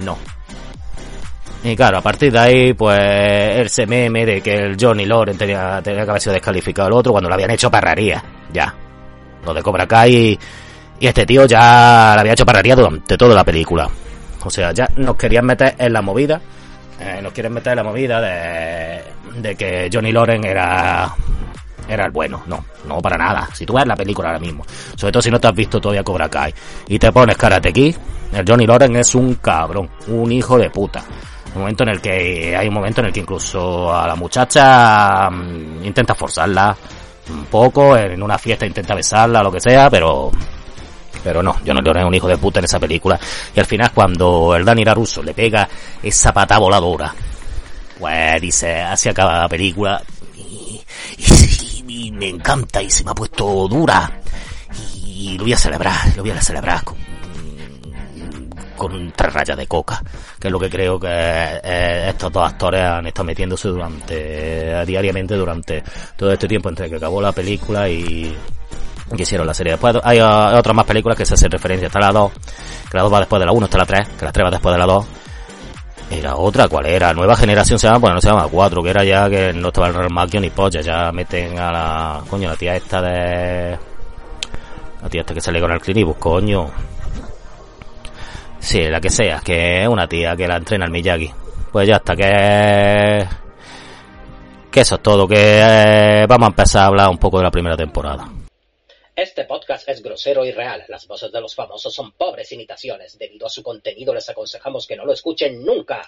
no. 0.00 0.18
Y 1.62 1.74
claro, 1.74 1.98
a 1.98 2.02
partir 2.02 2.32
de 2.32 2.38
ahí, 2.38 2.72
pues, 2.72 2.98
ese 3.66 3.86
meme 3.86 4.24
de 4.24 4.40
que 4.40 4.54
el 4.54 4.76
Johnny 4.80 5.06
Loren 5.06 5.36
tenía, 5.36 5.80
tenía 5.82 6.04
que 6.04 6.10
haber 6.10 6.22
sido 6.22 6.34
descalificado 6.34 6.86
al 6.86 6.92
otro 6.92 7.12
cuando 7.12 7.28
lo 7.28 7.34
habían 7.34 7.50
hecho 7.50 7.70
parraría. 7.70 8.22
Ya. 8.52 8.72
Lo 9.44 9.52
de 9.52 9.62
Cobra 9.62 9.86
Kai 9.86 10.14
y, 10.14 10.38
y 11.00 11.06
este 11.06 11.26
tío 11.26 11.46
ya 11.46 12.12
lo 12.14 12.20
había 12.20 12.32
hecho 12.32 12.46
parraría 12.46 12.76
durante 12.76 13.16
toda 13.16 13.34
la 13.34 13.44
película. 13.44 13.88
O 14.44 14.50
sea, 14.50 14.72
ya 14.72 14.88
nos 14.96 15.16
querían 15.16 15.46
meter 15.46 15.74
en 15.78 15.92
la 15.92 16.00
movida. 16.00 16.40
Eh, 17.00 17.20
nos 17.22 17.32
quieren 17.32 17.52
meter 17.52 17.72
en 17.72 17.76
la 17.76 17.84
movida 17.84 18.20
de, 18.20 19.02
de 19.40 19.56
que 19.56 19.88
Johnny 19.92 20.12
Loren 20.12 20.44
era 20.44 21.12
era 21.88 22.04
el 22.04 22.10
bueno. 22.12 22.42
No, 22.46 22.64
no 22.86 23.00
para 23.00 23.16
nada. 23.16 23.48
Si 23.52 23.64
tú 23.64 23.74
ves 23.74 23.86
la 23.86 23.96
película 23.96 24.28
ahora 24.28 24.40
mismo, 24.40 24.64
sobre 24.94 25.12
todo 25.12 25.22
si 25.22 25.30
no 25.30 25.40
te 25.40 25.48
has 25.48 25.54
visto 25.54 25.80
todavía 25.80 26.02
Cobra 26.02 26.28
Kai 26.28 26.54
y 26.86 26.98
te 26.98 27.10
pones 27.10 27.36
Karate 27.36 27.72
Kid, 27.72 27.96
el 28.32 28.44
Johnny 28.46 28.66
Loren 28.66 28.96
es 28.96 29.14
un 29.14 29.34
cabrón, 29.34 29.88
un 30.08 30.30
hijo 30.30 30.58
de 30.58 30.70
puta. 30.70 31.02
Un 31.58 31.62
momento 31.62 31.82
en 31.82 31.88
el 31.88 32.00
que 32.00 32.56
hay 32.56 32.68
un 32.68 32.74
momento 32.74 33.00
en 33.00 33.08
el 33.08 33.12
que 33.12 33.18
incluso 33.18 33.92
a 33.92 34.06
la 34.06 34.14
muchacha 34.14 35.28
mm, 35.28 35.84
intenta 35.84 36.14
forzarla 36.14 36.76
un 37.30 37.46
poco, 37.46 37.96
en 37.96 38.22
una 38.22 38.38
fiesta 38.38 38.64
intenta 38.64 38.94
besarla, 38.94 39.42
lo 39.42 39.50
que 39.50 39.60
sea, 39.60 39.90
pero 39.90 40.30
Pero 41.24 41.42
no, 41.42 41.56
yo 41.64 41.74
no 41.74 41.80
le 41.80 42.04
un 42.04 42.14
hijo 42.14 42.28
de 42.28 42.38
puta 42.38 42.60
en 42.60 42.66
esa 42.66 42.78
película. 42.78 43.18
Y 43.52 43.58
al 43.58 43.66
final 43.66 43.90
cuando 43.92 44.54
el 44.54 44.64
Dani 44.64 44.84
Russo 44.84 45.20
le 45.20 45.34
pega 45.34 45.68
esa 46.00 46.32
pata 46.32 46.58
voladora, 46.58 47.12
pues 47.98 48.40
dice, 48.40 48.80
así 48.80 49.08
acaba 49.08 49.40
la 49.40 49.48
película. 49.48 50.00
Y, 50.36 50.80
y, 51.88 52.12
me 52.12 52.28
encanta 52.28 52.80
y 52.80 52.88
se 52.88 53.02
me 53.02 53.10
ha 53.10 53.14
puesto 53.14 53.66
dura. 53.66 54.20
Y 55.04 55.36
lo 55.36 55.42
voy 55.42 55.54
a 55.54 55.58
celebrar, 55.58 56.16
lo 56.16 56.22
voy 56.22 56.30
a 56.30 56.40
celebrar 56.40 56.84
con, 56.84 56.96
con 58.78 59.12
tres 59.12 59.32
rayas 59.32 59.56
de 59.56 59.66
coca, 59.66 60.02
que 60.38 60.48
es 60.48 60.52
lo 60.52 60.58
que 60.58 60.70
creo 60.70 60.98
que 60.98 61.08
eh, 61.10 62.08
estos 62.08 62.32
dos 62.32 62.46
actores 62.46 62.82
han 62.82 63.06
estado 63.06 63.26
metiéndose 63.26 63.68
durante, 63.68 64.84
diariamente 64.86 65.34
durante 65.34 65.82
todo 66.16 66.32
este 66.32 66.48
tiempo 66.48 66.68
entre 66.68 66.88
que 66.88 66.96
acabó 66.96 67.20
la 67.20 67.32
película 67.32 67.88
y, 67.88 68.34
que 69.14 69.22
hicieron 69.22 69.46
la 69.46 69.54
serie. 69.54 69.72
Después 69.72 69.96
hay, 70.02 70.20
otras 70.20 70.74
más 70.74 70.86
películas 70.86 71.16
que 71.16 71.26
se 71.26 71.34
hacen 71.34 71.50
referencia. 71.50 71.86
Está 71.86 71.98
la 71.98 72.12
2, 72.12 72.32
que 72.90 72.96
la 72.96 73.02
2 73.02 73.12
va 73.12 73.18
después 73.20 73.40
de 73.40 73.46
la 73.46 73.52
1, 73.52 73.66
está 73.66 73.78
la 73.78 73.86
3, 73.86 74.08
que 74.18 74.24
la 74.24 74.32
3 74.32 74.46
va 74.46 74.50
después 74.50 74.72
de 74.72 74.78
la 74.78 74.86
2. 74.86 75.06
Y 76.10 76.22
la 76.22 76.36
otra, 76.36 76.68
¿cuál 76.68 76.86
era? 76.86 77.12
Nueva 77.12 77.36
generación 77.36 77.78
se 77.78 77.86
llama, 77.86 77.98
bueno, 77.98 78.14
no 78.14 78.20
se 78.22 78.28
llama 78.28 78.48
4, 78.50 78.82
que 78.82 78.90
era 78.90 79.04
ya 79.04 79.28
que 79.28 79.52
no 79.52 79.68
estaba 79.68 79.88
el 79.88 79.94
Real 79.94 80.10
ni 80.40 80.50
polla, 80.50 80.80
ya 80.80 81.12
meten 81.12 81.58
a 81.58 81.70
la, 81.70 82.20
coño, 82.30 82.48
la 82.48 82.56
tía 82.56 82.76
esta 82.76 83.02
de, 83.02 83.78
la 85.02 85.08
tía 85.08 85.20
esta 85.20 85.34
que 85.34 85.40
sale 85.40 85.60
con 85.60 85.70
el 85.70 85.80
Clinibus, 85.80 86.16
coño. 86.16 86.70
Sí, 88.60 88.82
la 88.84 89.00
que 89.00 89.10
sea, 89.10 89.40
que 89.44 89.82
es 89.82 89.88
una 89.88 90.08
tía 90.08 90.36
que 90.36 90.48
la 90.48 90.56
entrena 90.56 90.84
el 90.84 90.90
Miyagi. 90.90 91.30
Pues 91.72 91.88
ya 91.88 91.96
está, 91.96 92.16
que, 92.16 93.26
que 94.70 94.80
eso 94.80 94.96
es 94.96 95.02
todo, 95.02 95.28
que 95.28 96.26
vamos 96.28 96.46
a 96.46 96.50
empezar 96.50 96.82
a 96.82 96.86
hablar 96.86 97.08
un 97.08 97.18
poco 97.18 97.38
de 97.38 97.44
la 97.44 97.50
primera 97.50 97.76
temporada. 97.76 98.28
Este 99.14 99.44
podcast 99.46 99.88
es 99.88 100.00
grosero 100.00 100.44
y 100.44 100.52
real. 100.52 100.84
Las 100.88 101.08
voces 101.08 101.32
de 101.32 101.40
los 101.40 101.52
famosos 101.54 101.92
son 101.92 102.12
pobres 102.12 102.52
imitaciones. 102.52 103.18
Debido 103.18 103.46
a 103.46 103.50
su 103.50 103.64
contenido 103.64 104.14
les 104.14 104.28
aconsejamos 104.28 104.86
que 104.86 104.94
no 104.94 105.04
lo 105.04 105.12
escuchen 105.12 105.64
nunca. 105.64 106.02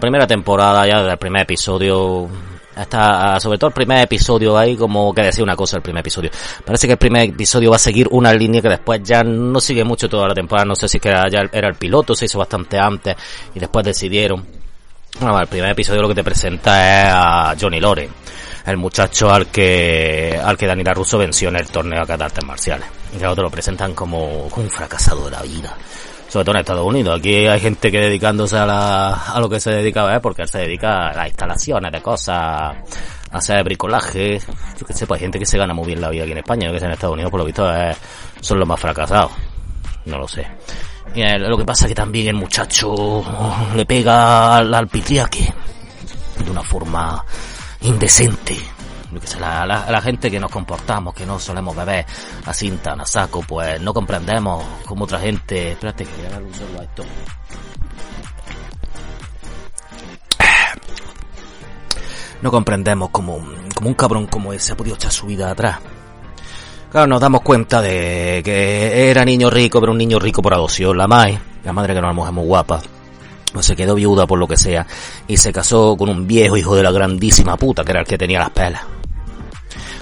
Primera 0.00 0.26
temporada, 0.26 0.86
ya 0.86 1.02
del 1.02 1.18
primer 1.18 1.42
episodio, 1.42 2.28
hasta 2.74 3.38
sobre 3.40 3.58
todo 3.58 3.68
el 3.68 3.74
primer 3.74 4.02
episodio 4.02 4.56
hay 4.56 4.76
como 4.76 5.12
que 5.12 5.22
decía 5.22 5.44
una 5.44 5.56
cosa 5.56 5.76
el 5.76 5.82
primer 5.82 6.00
episodio. 6.00 6.30
Parece 6.64 6.86
que 6.86 6.94
el 6.94 6.98
primer 6.98 7.28
episodio 7.28 7.70
va 7.70 7.76
a 7.76 7.80
seguir 7.80 8.08
una 8.10 8.32
línea 8.32 8.62
que 8.62 8.68
después 8.68 9.02
ya 9.02 9.22
no 9.22 9.60
sigue 9.60 9.84
mucho 9.84 10.08
toda 10.08 10.28
la 10.28 10.34
temporada. 10.34 10.64
No 10.64 10.74
sé 10.74 10.88
si 10.88 10.98
que 10.98 11.10
ya 11.10 11.42
era 11.52 11.68
el 11.68 11.74
piloto, 11.74 12.14
se 12.14 12.24
hizo 12.24 12.38
bastante 12.38 12.78
antes 12.78 13.16
y 13.54 13.58
después 13.58 13.84
decidieron. 13.84 14.44
Bueno, 15.18 15.38
el 15.40 15.48
primer 15.48 15.70
episodio 15.70 16.02
lo 16.02 16.08
que 16.08 16.14
te 16.14 16.24
presenta 16.24 17.02
es 17.02 17.12
a 17.12 17.56
Johnny 17.60 17.80
Loren, 17.80 18.08
el 18.64 18.76
muchacho 18.76 19.30
al 19.30 19.48
que 19.48 20.40
al 20.42 20.56
que 20.56 20.66
Daniela 20.66 20.94
Russo 20.94 21.18
venció 21.18 21.48
en 21.48 21.56
el 21.56 21.66
torneo 21.66 22.04
de 22.06 22.12
artes 22.12 22.44
marciales. 22.44 22.86
Y 23.14 23.18
que 23.18 23.26
otro 23.26 23.42
lo 23.44 23.50
presentan 23.50 23.92
como, 23.94 24.48
como 24.48 24.64
un 24.64 24.70
fracasado 24.70 25.24
de 25.24 25.30
la 25.32 25.42
vida 25.42 25.76
sobre 26.30 26.44
todo 26.44 26.54
en 26.54 26.60
Estados 26.60 26.86
Unidos. 26.86 27.18
Aquí 27.18 27.34
hay 27.48 27.58
gente 27.58 27.90
que 27.90 27.98
dedicándose 27.98 28.56
a, 28.56 28.64
la, 28.64 29.14
a 29.14 29.40
lo 29.40 29.48
que 29.48 29.58
se 29.58 29.72
dedica, 29.72 30.14
¿eh? 30.14 30.20
porque 30.20 30.42
él 30.42 30.48
se 30.48 30.58
dedica 30.58 31.08
a 31.08 31.12
las 31.12 31.26
instalaciones 31.26 31.90
de 31.90 32.00
cosas, 32.00 32.36
a 32.38 32.74
hacer 33.32 33.64
bricolaje. 33.64 34.40
Yo 34.78 34.86
que 34.86 34.92
sé, 34.92 35.08
pues 35.08 35.18
hay 35.18 35.24
gente 35.24 35.40
que 35.40 35.46
se 35.46 35.58
gana 35.58 35.74
muy 35.74 35.86
bien 35.86 36.00
la 36.00 36.08
vida 36.08 36.22
aquí 36.22 36.30
en 36.30 36.38
España, 36.38 36.68
yo 36.68 36.72
que 36.72 36.78
sé, 36.78 36.86
en 36.86 36.92
Estados 36.92 37.14
Unidos 37.14 37.32
por 37.32 37.40
lo 37.40 37.46
visto 37.46 37.68
son 38.40 38.60
los 38.60 38.68
más 38.68 38.78
fracasados. 38.78 39.32
No 40.04 40.18
lo 40.18 40.28
sé. 40.28 40.46
Y 41.16 41.22
lo 41.38 41.58
que 41.58 41.64
pasa 41.64 41.86
es 41.86 41.88
que 41.88 41.96
también 41.96 42.28
el 42.28 42.34
muchacho 42.34 43.24
le 43.74 43.84
pega 43.84 44.56
al, 44.56 44.72
al 44.72 44.86
pitriaque 44.86 45.52
de 46.44 46.50
una 46.50 46.62
forma 46.62 47.24
indecente 47.80 48.56
la, 49.38 49.66
la, 49.66 50.00
gente 50.00 50.30
que 50.30 50.38
nos 50.38 50.50
comportamos, 50.50 51.14
que 51.14 51.26
no 51.26 51.38
solemos 51.38 51.74
beber 51.74 52.06
así 52.46 52.70
tan 52.82 53.00
a 53.00 53.06
saco, 53.06 53.42
pues 53.46 53.80
no 53.80 53.92
comprendemos 53.92 54.64
como 54.84 55.04
otra 55.04 55.18
gente. 55.18 55.72
Espérate 55.72 56.04
que 56.04 56.12
voy 56.16 56.32
a 56.32 56.38
un 56.38 56.54
solo 56.54 56.80
a 56.80 56.82
esto. 56.84 57.04
No 62.42 62.50
comprendemos 62.50 63.10
como, 63.10 63.38
como 63.74 63.88
un 63.88 63.94
cabrón 63.94 64.26
como 64.26 64.52
ese 64.52 64.72
ha 64.72 64.76
podido 64.76 64.96
echar 64.96 65.12
su 65.12 65.26
vida 65.26 65.50
atrás. 65.50 65.78
Claro, 66.90 67.06
nos 67.06 67.20
damos 67.20 67.42
cuenta 67.42 67.82
de 67.82 68.40
que 68.44 69.10
era 69.10 69.24
niño 69.24 69.50
rico, 69.50 69.78
pero 69.78 69.92
un 69.92 69.98
niño 69.98 70.18
rico 70.18 70.42
por 70.42 70.54
adopción. 70.54 70.96
La 70.96 71.06
madre, 71.06 71.38
la 71.64 71.72
madre 71.72 71.92
que 71.92 71.98
era 71.98 72.08
una 72.08 72.14
mujer 72.14 72.32
muy 72.32 72.46
guapa, 72.46 72.80
pues 73.52 73.66
se 73.66 73.76
quedó 73.76 73.94
viuda 73.94 74.26
por 74.26 74.38
lo 74.38 74.48
que 74.48 74.56
sea, 74.56 74.86
y 75.28 75.36
se 75.36 75.52
casó 75.52 75.96
con 75.96 76.08
un 76.08 76.26
viejo 76.26 76.56
hijo 76.56 76.74
de 76.74 76.82
la 76.82 76.90
grandísima 76.90 77.56
puta, 77.56 77.84
que 77.84 77.92
era 77.92 78.00
el 78.00 78.06
que 78.06 78.18
tenía 78.18 78.40
las 78.40 78.50
pelas. 78.50 78.82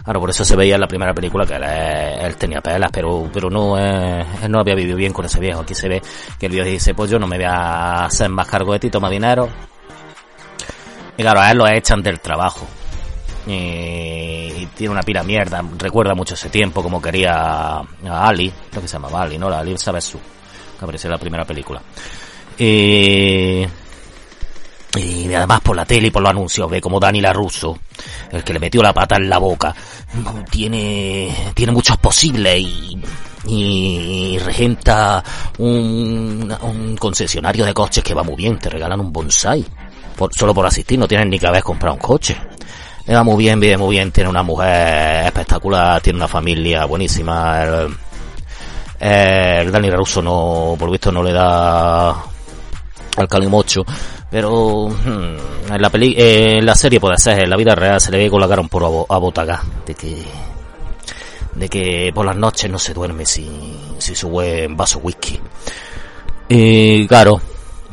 Claro, 0.04 0.20
por 0.20 0.30
eso 0.30 0.44
se 0.44 0.56
veía 0.56 0.76
en 0.76 0.80
la 0.80 0.88
primera 0.88 1.12
película 1.12 1.44
que 1.44 1.54
él, 1.54 2.36
tenía 2.36 2.60
pelas, 2.60 2.90
pero, 2.92 3.28
pero 3.32 3.50
no, 3.50 3.78
eh, 3.78 4.24
él 4.42 4.50
no 4.50 4.60
había 4.60 4.74
vivido 4.74 4.96
bien 4.96 5.12
con 5.12 5.24
ese 5.24 5.40
viejo. 5.40 5.60
Aquí 5.60 5.74
se 5.74 5.88
ve 5.88 6.02
que 6.38 6.46
el 6.46 6.52
viejo 6.52 6.68
dice, 6.68 6.94
pues 6.94 7.10
yo 7.10 7.18
no 7.18 7.26
me 7.26 7.36
voy 7.36 7.46
a 7.46 8.04
hacer 8.06 8.28
más 8.30 8.46
cargo 8.46 8.72
de 8.72 8.78
ti, 8.78 8.90
toma 8.90 9.10
dinero. 9.10 9.48
Y 11.16 11.22
claro, 11.22 11.40
a 11.40 11.50
él 11.50 11.58
lo 11.58 11.66
echan 11.66 12.02
del 12.02 12.20
trabajo. 12.20 12.66
Y, 13.46 14.66
tiene 14.74 14.92
una 14.92 15.02
pila 15.02 15.22
mierda. 15.22 15.62
Recuerda 15.76 16.14
mucho 16.14 16.34
ese 16.34 16.48
tiempo 16.48 16.82
como 16.82 17.02
quería 17.02 17.78
a 17.78 18.28
Ali, 18.28 18.52
lo 18.72 18.80
que 18.80 18.86
se 18.86 18.94
llamaba 18.94 19.22
Ali, 19.22 19.38
¿no? 19.38 19.50
La 19.50 19.58
Ali 19.58 19.76
Sabesu, 19.76 20.18
que 20.78 20.84
apareció 20.84 21.08
en 21.08 21.12
la 21.12 21.18
primera 21.18 21.44
película. 21.44 21.82
Y 22.56 23.64
y 24.96 25.32
además 25.34 25.60
por 25.60 25.76
la 25.76 25.84
tele 25.84 26.08
y 26.08 26.10
por 26.10 26.22
los 26.22 26.30
anuncios 26.30 26.70
ve 26.70 26.80
como 26.80 26.98
Dani 26.98 27.20
Russo, 27.32 27.78
el 28.30 28.42
que 28.42 28.52
le 28.52 28.58
metió 28.58 28.82
la 28.82 28.94
pata 28.94 29.16
en 29.16 29.28
la 29.28 29.38
boca, 29.38 29.74
tiene, 30.50 31.52
tiene 31.54 31.72
muchos 31.72 31.96
posibles 31.98 32.64
y, 33.46 34.38
regenta 34.44 35.22
un, 35.58 36.54
un 36.62 36.96
concesionario 36.96 37.64
de 37.64 37.72
coches 37.72 38.04
que 38.04 38.14
va 38.14 38.22
muy 38.22 38.36
bien, 38.36 38.58
te 38.58 38.68
regalan 38.68 39.00
un 39.00 39.12
bonsai. 39.12 39.64
solo 40.30 40.54
por 40.54 40.66
asistir, 40.66 40.98
no 40.98 41.08
tienes 41.08 41.28
ni 41.28 41.38
que 41.38 41.46
haber 41.46 41.62
comprado 41.62 41.94
un 41.94 42.00
coche. 42.00 42.36
Le 43.06 43.14
va 43.14 43.22
muy 43.22 43.36
bien, 43.36 43.58
vive 43.58 43.78
muy 43.78 43.96
bien, 43.96 44.12
tiene 44.12 44.28
una 44.28 44.42
mujer 44.42 45.24
espectacular, 45.26 46.00
tiene 46.02 46.18
una 46.18 46.28
familia 46.28 46.84
buenísima. 46.84 47.62
El, 47.62 47.96
el 49.00 49.72
Dani 49.72 49.90
Russo 49.90 50.20
no, 50.20 50.76
por 50.78 50.88
lo 50.88 50.92
visto 50.92 51.10
no 51.10 51.22
le 51.22 51.32
da 51.32 52.10
al 52.10 53.28
calimocho 53.28 53.84
pero 54.30 54.88
hmm, 54.88 55.72
en 55.72 55.82
la 55.82 55.90
peli 55.90 56.14
en 56.16 56.64
la 56.64 56.74
serie 56.74 57.00
puede 57.00 57.18
ser, 57.18 57.42
en 57.42 57.50
la 57.50 57.56
vida 57.56 57.74
real 57.74 58.00
se 58.00 58.10
le 58.10 58.18
ve 58.18 58.30
con 58.30 58.40
la 58.40 58.48
cara 58.48 58.60
un 58.60 58.68
poco 58.68 59.06
abotaga 59.08 59.62
de 59.86 59.94
que 59.94 60.24
de 61.54 61.68
que 61.68 62.12
por 62.14 62.24
las 62.24 62.36
noches 62.36 62.70
no 62.70 62.78
se 62.78 62.94
duerme 62.94 63.26
si, 63.26 63.48
si 63.98 64.14
sube 64.14 64.66
un 64.66 64.76
vaso 64.76 65.00
whisky. 65.00 65.40
Y 66.48 67.06
claro, 67.08 67.40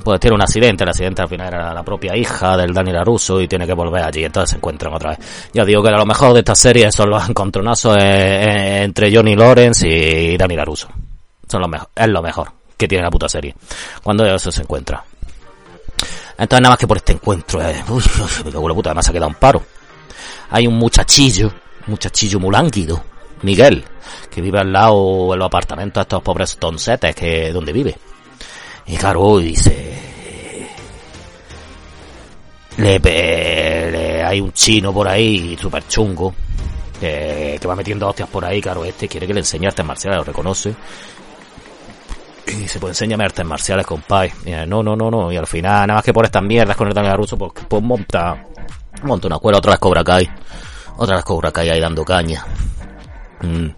pues 0.03 0.19
tiene 0.19 0.35
un 0.35 0.41
accidente, 0.43 0.83
el 0.83 0.89
accidente 0.89 1.23
al 1.23 1.27
final 1.27 1.47
era 1.47 1.73
la 1.73 1.83
propia 1.83 2.15
hija 2.15 2.55
del 2.55 2.73
Daniel 2.73 3.03
Russo 3.03 3.41
y 3.41 3.47
tiene 3.47 3.65
que 3.65 3.73
volver 3.73 4.03
allí, 4.03 4.23
entonces 4.23 4.51
se 4.51 4.57
encuentran 4.57 4.93
otra 4.93 5.11
vez. 5.11 5.49
Ya 5.51 5.65
digo 5.65 5.81
que 5.81 5.89
lo 5.89 6.05
mejor 6.05 6.33
de 6.33 6.39
esta 6.39 6.53
serie 6.53 6.91
son 6.91 7.09
los 7.09 7.27
encontronazos 7.27 7.97
entre 7.99 9.13
Johnny 9.13 9.35
Lawrence 9.35 9.87
y 9.87 10.37
Daniel 10.37 10.65
Russo. 10.65 10.87
Son 11.47 11.59
lo 11.59 11.67
mejor, 11.67 11.89
es 11.95 12.07
lo 12.07 12.21
mejor 12.21 12.51
que 12.77 12.87
tiene 12.87 13.03
la 13.03 13.09
puta 13.09 13.27
serie. 13.27 13.55
Cuando 14.03 14.25
eso 14.25 14.51
se 14.51 14.61
encuentra. 14.61 15.03
Entonces 16.37 16.61
nada 16.61 16.71
más 16.73 16.79
que 16.79 16.87
por 16.87 16.97
este 16.97 17.13
encuentro, 17.13 17.61
eh, 17.61 17.83
uy, 17.89 18.03
uy, 18.53 18.73
puta, 18.73 18.89
además 18.89 19.07
ha 19.07 19.11
quedado 19.13 19.27
un 19.29 19.35
paro. 19.35 19.63
Hay 20.49 20.67
un 20.67 20.75
muchachillo, 20.75 21.51
muchachillo 21.87 22.39
muy 22.39 22.51
lánguido, 22.51 23.03
Miguel, 23.41 23.83
que 24.29 24.41
vive 24.41 24.59
al 24.59 24.71
lado 24.71 25.33
en 25.33 25.39
los 25.39 25.45
apartamentos 25.47 25.95
de 25.95 26.01
estos 26.03 26.21
pobres 26.21 26.57
toncetes 26.57 27.15
que 27.15 27.51
donde 27.51 27.71
vive. 27.73 27.97
Y 28.87 28.97
claro, 28.97 29.39
dice, 29.39 30.69
le, 32.77 32.99
le- 32.99 34.23
hay 34.23 34.41
un 34.41 34.51
chino 34.53 34.93
por 34.93 35.07
ahí 35.07 35.57
super 35.59 35.87
chungo 35.87 36.33
que, 36.99 37.57
que 37.59 37.67
va 37.67 37.75
metiendo 37.75 38.07
hostias 38.07 38.29
por 38.29 38.43
ahí, 38.45 38.61
claro, 38.61 38.83
este 38.85 39.07
quiere 39.07 39.25
que 39.27 39.33
le 39.33 39.39
enseñe 39.39 39.67
artes 39.67 39.85
marciales, 39.85 40.17
lo 40.19 40.23
reconoce. 40.25 40.73
Y 42.47 42.67
se 42.67 42.79
puede 42.79 42.91
enseñar 42.91 43.21
artes 43.21 43.45
marciales, 43.45 43.85
compadre. 43.85 44.33
Y, 44.45 44.51
eh, 44.51 44.65
no, 44.67 44.83
no, 44.83 44.95
no, 44.95 45.09
no. 45.09 45.31
Y 45.31 45.37
al 45.37 45.47
final, 45.47 45.87
nada 45.87 45.97
más 45.97 46.03
que 46.03 46.13
por 46.13 46.25
estas 46.25 46.43
mierdas 46.43 46.75
con 46.75 46.87
el 46.87 46.93
Daniel 46.93 47.17
ruso, 47.17 47.37
pues, 47.37 47.51
pues 47.67 47.81
monta, 47.81 48.43
monta 49.03 49.27
una 49.27 49.37
escuela, 49.37 49.57
otra 49.57 49.71
vez 49.71 49.79
Cobra 49.79 50.03
Kai. 50.03 50.29
Otra 50.97 51.15
vez 51.15 51.25
Cobra 51.25 51.51
Kai 51.51 51.69
ahí 51.69 51.79
dando 51.79 52.03
caña. 52.03 52.45
Mm. 53.41 53.69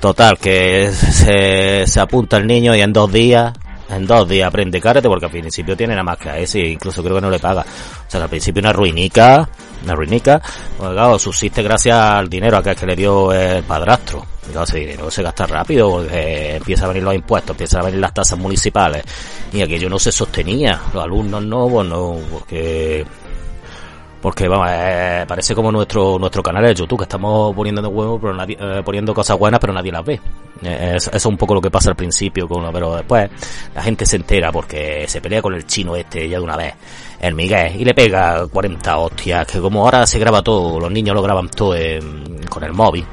Total, 0.00 0.36
que 0.38 0.90
se, 0.92 1.86
se 1.86 2.00
apunta 2.00 2.36
el 2.36 2.46
niño 2.46 2.74
y 2.74 2.80
en 2.80 2.92
dos 2.92 3.10
días, 3.12 3.52
en 3.92 4.06
dos 4.06 4.28
días 4.28 4.48
aprende 4.48 4.80
karate 4.80 5.08
porque 5.08 5.26
al 5.26 5.30
principio 5.30 5.76
tiene 5.76 5.94
nada 5.94 6.04
más 6.04 6.18
que 6.18 6.30
a 6.30 6.38
ese, 6.38 6.60
incluso 6.60 7.02
creo 7.02 7.16
que 7.16 7.20
no 7.20 7.30
le 7.30 7.38
paga. 7.38 7.62
O 7.62 8.10
sea 8.10 8.22
al 8.22 8.28
principio 8.28 8.60
una 8.60 8.72
ruinica, 8.72 9.48
una 9.84 9.94
ruinica, 9.94 10.40
pues 10.76 10.90
claro, 10.90 11.18
subsiste 11.18 11.62
gracias 11.62 11.96
al 11.96 12.28
dinero 12.28 12.56
a 12.56 12.62
que, 12.62 12.86
le 12.86 12.96
dio 12.96 13.32
el 13.32 13.62
padrastro. 13.64 14.24
Claro, 14.50 14.64
ese 14.64 14.78
dinero 14.78 15.10
se 15.10 15.22
gasta 15.22 15.46
rápido 15.46 15.90
porque 15.90 16.56
empieza 16.56 16.84
a 16.84 16.88
venir 16.88 17.04
los 17.04 17.14
impuestos, 17.14 17.50
empiezan 17.50 17.80
a 17.80 17.84
venir 17.84 18.00
las 18.00 18.12
tasas 18.12 18.38
municipales 18.38 19.04
y 19.52 19.62
aquello 19.62 19.88
no 19.88 19.98
se 19.98 20.10
sostenía. 20.10 20.80
Los 20.92 21.04
alumnos 21.04 21.44
no, 21.44 21.68
pues 21.68 21.88
no, 21.88 22.18
porque 22.30 23.04
porque 24.22 24.46
vamos, 24.48 24.68
eh, 24.70 25.24
parece 25.26 25.54
como 25.54 25.70
nuestro 25.72 26.16
nuestro 26.18 26.42
canal 26.42 26.64
de 26.64 26.74
YouTube, 26.74 26.98
que 27.00 27.02
estamos 27.04 27.54
poniendo 27.54 27.82
de 27.82 27.88
huevo, 27.88 28.18
pero 28.20 28.32
nadie, 28.32 28.56
eh, 28.58 28.80
poniendo 28.84 29.12
cosas 29.12 29.36
buenas, 29.36 29.58
pero 29.60 29.72
nadie 29.72 29.90
las 29.92 30.04
ve. 30.04 30.20
Eh, 30.62 30.92
es- 30.96 31.08
eso 31.08 31.16
es 31.16 31.26
un 31.26 31.36
poco 31.36 31.54
lo 31.54 31.60
que 31.60 31.70
pasa 31.72 31.90
al 31.90 31.96
principio, 31.96 32.46
con, 32.48 32.72
pero 32.72 32.94
después 32.96 33.28
la 33.74 33.82
gente 33.82 34.06
se 34.06 34.16
entera 34.16 34.52
porque 34.52 35.06
se 35.08 35.20
pelea 35.20 35.42
con 35.42 35.52
el 35.54 35.66
chino 35.66 35.96
este 35.96 36.28
ya 36.28 36.38
de 36.38 36.44
una 36.44 36.56
vez, 36.56 36.72
el 37.20 37.34
Miguel, 37.34 37.74
y 37.80 37.84
le 37.84 37.92
pega 37.94 38.46
40 38.46 38.96
hostias, 38.96 39.46
que 39.46 39.60
como 39.60 39.82
ahora 39.84 40.06
se 40.06 40.18
graba 40.20 40.40
todo, 40.40 40.78
los 40.78 40.90
niños 40.92 41.14
lo 41.16 41.22
graban 41.22 41.48
todo 41.48 41.74
en- 41.74 42.46
con 42.48 42.62
el 42.62 42.72
móvil, 42.72 43.04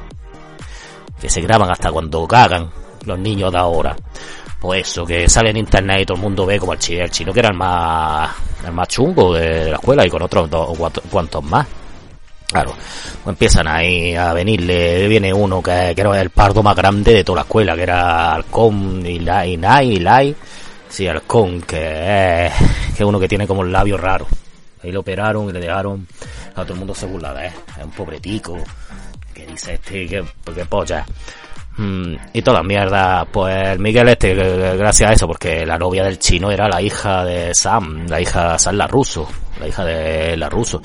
que 1.20 1.28
se 1.28 1.40
graban 1.40 1.70
hasta 1.70 1.90
cuando 1.90 2.26
cagan 2.26 2.70
los 3.04 3.18
niños 3.18 3.50
de 3.50 3.58
ahora. 3.58 3.96
Pues 4.60 4.88
eso, 4.88 5.04
que 5.06 5.28
sale 5.28 5.50
en 5.50 5.56
internet 5.56 6.02
y 6.02 6.06
todo 6.06 6.16
el 6.18 6.22
mundo 6.22 6.46
ve 6.46 6.58
como 6.58 6.74
el 6.74 6.78
chino, 6.78 7.02
el 7.02 7.10
chino 7.10 7.32
que 7.32 7.40
era 7.40 7.48
el 7.48 7.56
más, 7.56 8.30
el 8.64 8.72
más 8.72 8.88
chungo 8.88 9.34
de, 9.34 9.70
la 9.70 9.76
escuela 9.76 10.06
y 10.06 10.10
con 10.10 10.22
otros 10.22 10.50
dos 10.50 10.76
cuantos 11.10 11.44
más. 11.44 11.66
Claro, 12.46 12.74
empiezan 13.26 13.68
ahí 13.68 14.16
a 14.16 14.32
venirle, 14.32 15.06
viene 15.06 15.32
uno 15.32 15.62
que, 15.62 15.92
que 15.94 16.00
era 16.00 16.20
el 16.20 16.30
pardo 16.30 16.64
más 16.64 16.74
grande 16.74 17.14
de 17.14 17.24
toda 17.24 17.36
la 17.36 17.42
escuela, 17.42 17.76
que 17.76 17.82
era 17.84 18.34
Halcón 18.34 19.06
y 19.06 19.20
Lai, 19.20 19.52
y 19.52 20.00
Lai. 20.00 20.34
Sí, 20.88 21.06
Halcón, 21.06 21.62
que 21.62 22.46
es, 22.46 22.52
que 22.96 23.04
uno 23.04 23.20
que 23.20 23.28
tiene 23.28 23.46
como 23.46 23.62
el 23.62 23.70
labio 23.70 23.96
raro. 23.96 24.26
Ahí 24.82 24.90
lo 24.90 25.00
operaron 25.00 25.48
y 25.48 25.52
le 25.52 25.60
dejaron, 25.60 26.08
a 26.56 26.62
todo 26.62 26.72
el 26.72 26.78
mundo 26.80 26.94
se 26.94 27.06
de 27.06 27.16
él, 27.16 27.52
es 27.78 27.84
un 27.84 27.92
pobretico, 27.92 28.56
que 29.32 29.46
dice 29.46 29.74
este, 29.74 30.08
que, 30.08 30.24
que 30.52 30.64
polla. 30.64 31.06
Mm, 31.80 32.14
y 32.34 32.42
toda 32.42 32.62
mierda, 32.62 33.24
pues 33.24 33.56
el 33.68 33.78
Miguel 33.78 34.08
este, 34.10 34.34
gracias 34.34 35.10
a 35.10 35.12
eso, 35.14 35.26
porque 35.26 35.64
la 35.64 35.78
novia 35.78 36.04
del 36.04 36.18
chino 36.18 36.50
era 36.50 36.68
la 36.68 36.82
hija 36.82 37.24
de 37.24 37.54
Sam, 37.54 38.06
la 38.06 38.20
hija 38.20 38.52
de 38.52 38.58
Sam 38.58 38.76
la 38.76 38.86
ruso, 38.86 39.26
la 39.58 39.66
hija 39.66 39.82
de 39.86 40.36
la 40.36 40.50
ruso. 40.50 40.82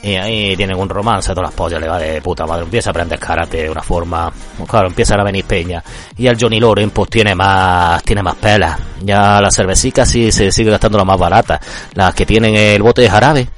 Y 0.00 0.14
ahí 0.14 0.56
tienen 0.56 0.78
un 0.78 0.88
romance, 0.88 1.30
todas 1.30 1.50
las 1.50 1.54
pollas 1.54 1.80
le 1.80 1.88
va 1.88 1.98
de 1.98 2.22
puta 2.22 2.46
madre, 2.46 2.62
empieza 2.62 2.90
a 2.90 2.92
aprender 2.92 3.18
karate 3.18 3.64
de 3.64 3.70
una 3.70 3.82
forma, 3.82 4.32
pues 4.56 4.70
claro, 4.70 4.86
empiezan 4.86 5.18
a 5.18 5.24
venir 5.24 5.44
peña. 5.44 5.82
Y 6.16 6.28
el 6.28 6.36
Johnny 6.40 6.60
Loren 6.60 6.90
pues 6.90 7.10
tiene 7.10 7.34
más, 7.34 8.00
tiene 8.04 8.22
más 8.22 8.36
pelas. 8.36 8.78
Ya 9.02 9.40
la 9.40 9.50
cervecica 9.50 10.06
sí 10.06 10.30
se 10.30 10.52
sigue 10.52 10.70
gastando 10.70 10.98
la 10.98 11.04
más 11.04 11.18
barata. 11.18 11.60
Las 11.94 12.14
que 12.14 12.24
tienen 12.24 12.54
el 12.54 12.80
bote 12.80 13.02
de 13.02 13.10
jarabe, 13.10 13.48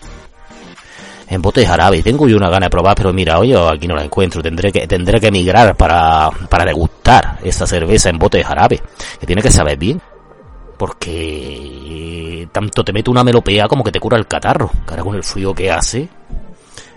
en 1.31 1.41
bote 1.41 1.61
de 1.61 1.67
jarabe. 1.67 2.03
Tengo 2.03 2.29
yo 2.29 2.37
una 2.37 2.51
gana 2.51 2.67
de 2.67 2.71
probar, 2.71 2.97
pero 2.97 3.13
mira, 3.13 3.39
oye, 3.39 3.57
aquí 3.57 3.87
no 3.87 3.95
la 3.95 4.05
encuentro. 4.05 4.43
Tendré 4.43 4.73
que, 4.73 4.87
tendré 4.87 5.21
que 5.21 5.29
emigrar 5.29 5.77
para, 5.77 6.29
para 6.49 6.65
degustar 6.65 7.39
esta 7.43 7.67
cerveza 7.67 8.11
en 8.11 8.19
bote 8.19 8.39
de 8.39 8.45
jarabe. 8.45 8.83
Que 9.19 9.27
tiene 9.27 9.41
que 9.41 9.51
saber 9.51 9.79
bien. 9.79 10.01
Porque 10.77 12.49
tanto 12.53 12.83
te 12.83 12.93
mete 12.93 13.11
una 13.11 13.23
melopea 13.23 13.69
como 13.69 13.85
que 13.85 13.93
te 13.93 14.01
cura 14.01 14.19
el 14.19 14.27
catarro. 14.27 14.71
Cara 14.85 15.03
con 15.03 15.15
el 15.15 15.23
frío 15.23 15.55
que 15.55 15.71
hace. 15.71 16.09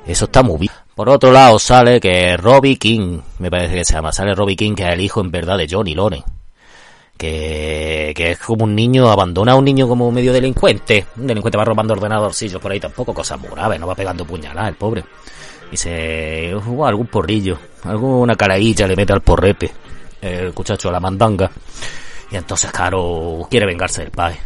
Eso 0.06 0.26
está 0.26 0.42
muy 0.42 0.58
bien. 0.58 0.72
Por 0.96 1.10
otro 1.10 1.32
lado 1.32 1.60
sale 1.60 2.00
que 2.00 2.36
Robbie 2.38 2.78
King, 2.78 3.20
me 3.40 3.50
parece 3.50 3.76
que 3.76 3.86
se 3.86 3.94
llama, 3.94 4.12
sale 4.12 4.36
Robbie 4.36 4.56
King, 4.56 4.76
que 4.76 4.84
es 4.84 4.94
el 4.94 5.02
hijo 5.02 5.22
en 5.22 5.32
verdad 5.32 5.58
de 5.58 5.68
Johnny 5.70 5.96
Loren. 5.96 6.24
Que, 7.24 8.32
es 8.32 8.40
como 8.40 8.66
un 8.66 8.76
niño, 8.76 9.10
abandona 9.10 9.54
a 9.54 9.56
un 9.56 9.64
niño 9.64 9.88
como 9.88 10.12
medio 10.12 10.34
delincuente. 10.34 11.06
Un 11.16 11.28
delincuente 11.28 11.58
va 11.58 11.64
robando 11.64 11.94
ordenadorcillos 11.94 12.62
por 12.62 12.72
ahí, 12.72 12.80
tampoco 12.80 13.14
cosas 13.14 13.40
muy 13.40 13.50
graves, 13.52 13.80
no 13.80 13.88
va 13.88 13.96
pegando 13.96 14.26
puñaladas 14.26 14.70
el 14.70 14.76
pobre. 14.76 15.04
Y 15.72 15.78
se, 15.78 16.54
uh, 16.54 16.86
algún 16.86 17.08
porrillo, 17.08 17.58
alguna 17.84 18.36
caradilla 18.36 18.88
le 18.88 18.96
mete 18.96 19.14
al 19.14 19.22
porrete, 19.22 19.72
el 20.22 20.54
muchacho 20.54 20.90
a 20.90 20.92
la 20.92 21.00
mandanga. 21.00 21.50
Y 22.30 22.36
entonces, 22.36 22.72
claro, 22.72 23.48
quiere 23.50 23.66
vengarse 23.66 24.02
del 24.02 24.12
padre. 24.12 24.38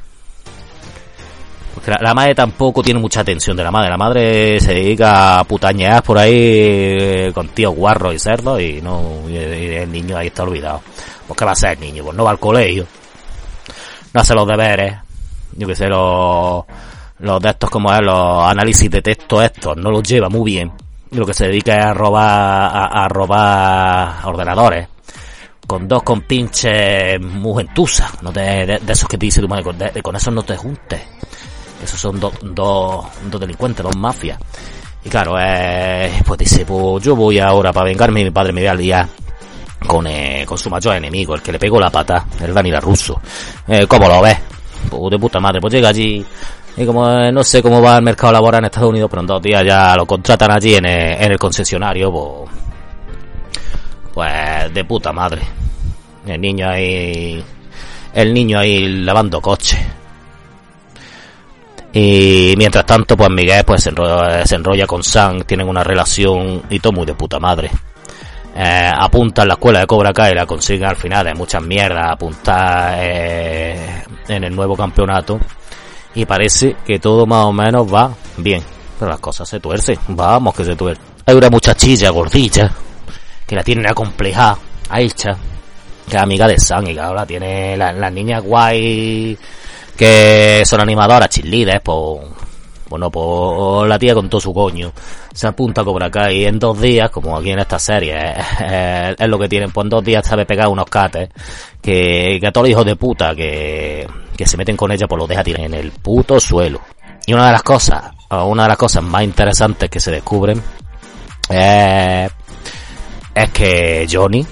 La, 1.85 2.13
madre 2.13 2.35
tampoco 2.35 2.81
tiene 2.81 2.99
mucha 2.99 3.21
atención 3.21 3.55
de 3.55 3.63
la 3.63 3.71
madre. 3.71 3.89
La 3.89 3.97
madre 3.97 4.59
se 4.59 4.73
dedica 4.73 5.39
a 5.39 5.43
putañear 5.43 6.03
por 6.03 6.17
ahí 6.17 6.33
eh, 6.35 7.31
con 7.33 7.49
tíos 7.49 7.75
guarros 7.75 8.15
y 8.15 8.19
cerdos 8.19 8.59
y 8.61 8.81
no 8.81 9.21
y 9.29 9.37
el 9.37 9.91
niño 9.91 10.17
ahí 10.17 10.27
está 10.27 10.43
olvidado. 10.43 10.81
Pues 11.27 11.37
qué 11.37 11.45
va 11.45 11.51
a 11.51 11.55
ser 11.55 11.79
niño, 11.79 12.03
pues 12.03 12.15
no 12.15 12.23
va 12.23 12.31
al 12.31 12.39
colegio, 12.39 12.85
no 14.13 14.21
hace 14.21 14.33
los 14.33 14.47
deberes, 14.47 14.95
yo 15.57 15.67
que 15.67 15.75
sé, 15.75 15.87
los, 15.87 16.63
los 17.19 17.41
de 17.41 17.49
estos 17.49 17.69
como 17.69 17.93
es, 17.93 18.01
los 18.01 18.45
análisis 18.45 18.89
de 18.89 19.01
texto 19.01 19.41
estos, 19.41 19.75
no 19.77 19.91
los 19.91 20.03
lleva 20.03 20.29
muy 20.29 20.51
bien. 20.51 20.71
Lo 21.11 21.25
que 21.25 21.33
se 21.33 21.47
dedica 21.47 21.77
es 21.77 21.85
a 21.85 21.93
robar, 21.93 22.23
a, 22.75 23.05
a 23.05 23.07
robar 23.07 24.25
ordenadores 24.25 24.87
con 25.65 25.87
dos 25.87 26.01
compinches 26.03 27.19
muy 27.21 27.63
gentusas, 27.63 28.21
no 28.23 28.31
te, 28.31 28.39
de, 28.65 28.81
esos 28.87 29.07
que 29.09 29.17
te 29.17 29.25
dice 29.25 29.41
tu 29.41 29.47
madre, 29.49 29.63
con, 29.63 29.77
de- 29.77 30.01
con 30.01 30.15
esos 30.15 30.33
no 30.33 30.43
te 30.43 30.55
juntes. 30.55 31.01
Esos 31.83 31.99
son 31.99 32.19
dos 32.19 32.33
dos 32.41 33.05
dos 33.29 33.39
delincuentes, 33.41 33.83
dos 33.83 33.95
mafias. 33.97 34.39
Y 35.03 35.09
claro, 35.09 35.35
eh, 35.39 36.11
pues 36.25 36.39
dice, 36.39 36.65
pues 36.65 37.03
yo 37.03 37.15
voy 37.15 37.39
ahora 37.39 37.71
para 37.73 37.85
vengarme 37.85 38.21
y 38.21 38.23
mi 38.25 38.31
padre 38.31 38.51
me 38.53 38.61
voy 38.61 38.67
al 38.67 38.77
día 38.77 39.07
con, 39.85 40.07
eh, 40.07 40.43
con 40.45 40.57
su 40.57 40.69
mayor 40.69 40.95
enemigo, 40.95 41.35
el 41.35 41.41
que 41.41 41.51
le 41.51 41.59
pegó 41.59 41.79
la 41.79 41.89
pata, 41.89 42.25
el 42.41 42.53
Dani 42.53 42.71
la 42.71 42.79
ruso. 42.79 43.19
Eh, 43.67 43.85
¿Cómo 43.87 44.07
lo 44.07 44.21
ves? 44.21 44.37
Pues 44.89 45.11
de 45.11 45.19
puta 45.19 45.39
madre, 45.39 45.59
pues 45.59 45.73
llega 45.73 45.89
allí 45.89 46.25
y 46.77 46.85
como 46.85 47.09
eh, 47.09 47.31
no 47.31 47.43
sé 47.43 47.63
cómo 47.63 47.81
va 47.81 47.97
el 47.97 48.03
mercado 48.03 48.33
laboral 48.33 48.59
en 48.59 48.65
Estados 48.65 48.89
Unidos, 48.89 49.09
pero 49.09 49.21
en 49.21 49.27
dos 49.27 49.41
días 49.41 49.65
ya 49.65 49.95
lo 49.95 50.05
contratan 50.05 50.51
allí 50.51 50.75
en 50.75 50.85
el, 50.85 51.23
en 51.23 51.31
el 51.31 51.39
concesionario, 51.39 52.11
pues, 52.11 52.51
pues 54.13 54.73
de 54.73 54.85
puta 54.85 55.11
madre. 55.11 55.41
El 56.27 56.39
niño 56.39 56.69
ahí, 56.69 57.43
el 58.13 58.33
niño 58.33 58.59
ahí 58.59 59.03
lavando 59.03 59.41
coche. 59.41 59.77
Y 61.93 62.53
mientras 62.57 62.85
tanto, 62.85 63.17
pues 63.17 63.29
Miguel 63.31 63.63
pues 63.65 63.81
se 63.81 63.89
enrolla, 63.89 64.45
se 64.45 64.55
enrolla 64.55 64.85
con 64.85 65.03
Sam, 65.03 65.41
tienen 65.45 65.67
una 65.67 65.83
relación 65.83 66.61
y 66.69 66.79
todo 66.79 66.93
muy 66.93 67.07
de 67.07 67.15
puta 67.15 67.39
madre. 67.39 67.71
Eh, 68.59 68.91
apunta 68.91 69.43
en 69.43 69.49
la 69.49 69.53
escuela 69.53 69.81
de 69.81 69.85
Cobra 69.85 70.11
Kai 70.11 70.31
y 70.31 70.35
la 70.35 70.47
consiguen 70.47 70.89
al 70.89 70.95
final 70.95 71.23
de 71.25 71.35
muchas 71.35 71.61
mierdas, 71.61 72.11
apuntar 72.11 72.95
eh, 72.97 74.03
en 74.27 74.43
el 74.43 74.55
nuevo 74.55 74.75
campeonato. 74.75 75.39
Y 76.15 76.25
parece 76.25 76.75
que 76.83 76.97
todo 76.97 77.27
más 77.27 77.45
o 77.45 77.53
menos 77.53 77.93
va 77.93 78.11
bien. 78.37 78.63
Pero 78.97 79.11
las 79.11 79.19
cosas 79.19 79.47
se 79.47 79.59
tuercen. 79.59 79.99
Vamos 80.07 80.55
que 80.55 80.65
se 80.65 80.75
tuercen. 80.75 81.05
Hay 81.25 81.35
una 81.35 81.51
muchachilla 81.51 82.09
gordilla 82.09 82.71
que 83.45 83.55
la 83.55 83.63
tiene 83.63 83.87
acomplejada, 83.87 84.57
a 84.89 85.01
Ilcha, 85.01 85.37
que 86.09 86.15
es 86.15 86.21
amiga 86.21 86.47
de 86.47 86.57
Sam 86.57 86.87
y 86.87 86.93
que 86.95 86.99
ahora 86.99 87.25
tiene 87.25 87.77
las 87.77 87.95
la 87.95 88.09
niñas 88.09 88.41
guay 88.43 89.37
que 89.95 90.63
son 90.65 90.81
animadoras, 90.81 91.29
cheerleaders, 91.29 91.81
pues, 91.83 92.21
bueno, 92.89 93.11
pues 93.11 93.89
la 93.89 93.99
tía 93.99 94.13
con 94.13 94.29
todo 94.29 94.41
su 94.41 94.53
coño 94.53 94.91
se 95.33 95.47
apunta 95.47 95.81
a 95.81 95.83
Cobra 95.83 96.09
Kai 96.09 96.37
y 96.37 96.45
en 96.45 96.59
dos 96.59 96.79
días, 96.79 97.09
como 97.09 97.37
aquí 97.37 97.51
en 97.51 97.59
esta 97.59 97.79
serie, 97.79 98.15
es, 99.17 99.27
lo 99.27 99.37
que 99.37 99.49
tienen, 99.49 99.71
pues 99.71 99.85
en 99.85 99.89
dos 99.89 100.03
días 100.03 100.25
sabe 100.25 100.45
pegar 100.45 100.67
unos 100.67 100.85
cates 100.85 101.29
que, 101.81 102.37
que 102.39 102.47
a 102.47 102.51
todos 102.51 102.65
los 102.65 102.71
hijos 102.71 102.85
de 102.85 102.95
puta 102.95 103.35
que, 103.35 104.07
que 104.35 104.45
se 104.45 104.57
meten 104.57 104.77
con 104.77 104.91
ella, 104.91 105.07
pues 105.07 105.19
los 105.19 105.27
deja 105.27 105.43
tirar 105.43 105.65
en 105.65 105.73
el 105.73 105.91
puto 105.91 106.39
suelo. 106.39 106.81
Y 107.25 107.33
una 107.33 107.47
de 107.47 107.51
las 107.51 107.63
cosas, 107.63 108.11
una 108.29 108.63
de 108.63 108.69
las 108.69 108.77
cosas 108.77 109.03
más 109.03 109.23
interesantes 109.23 109.89
que 109.89 109.99
se 109.99 110.11
descubren 110.11 110.61
es, 111.49 112.31
es 113.35 113.51
que 113.51 114.07
Johnny, 114.09 114.45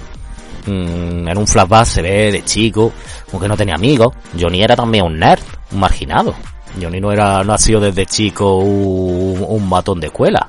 mm, 0.65 1.27
en 1.27 1.37
un 1.37 1.47
flashback 1.47 1.85
se 1.85 2.01
ve 2.01 2.31
de 2.31 2.43
chico, 2.43 2.91
como 3.31 3.47
no 3.47 3.55
tenía 3.55 3.75
amigos. 3.75 4.13
Johnny 4.37 4.61
era 4.61 4.75
también 4.75 5.05
un 5.05 5.17
nerd, 5.17 5.41
un 5.71 5.79
marginado. 5.79 6.35
Johnny 6.81 6.99
no 6.99 7.11
era, 7.11 7.43
no 7.43 7.53
ha 7.53 7.57
sido 7.57 7.79
desde 7.79 8.05
chico 8.05 8.57
un, 8.57 9.45
un 9.47 9.69
matón 9.69 9.99
de 9.99 10.07
escuela. 10.07 10.47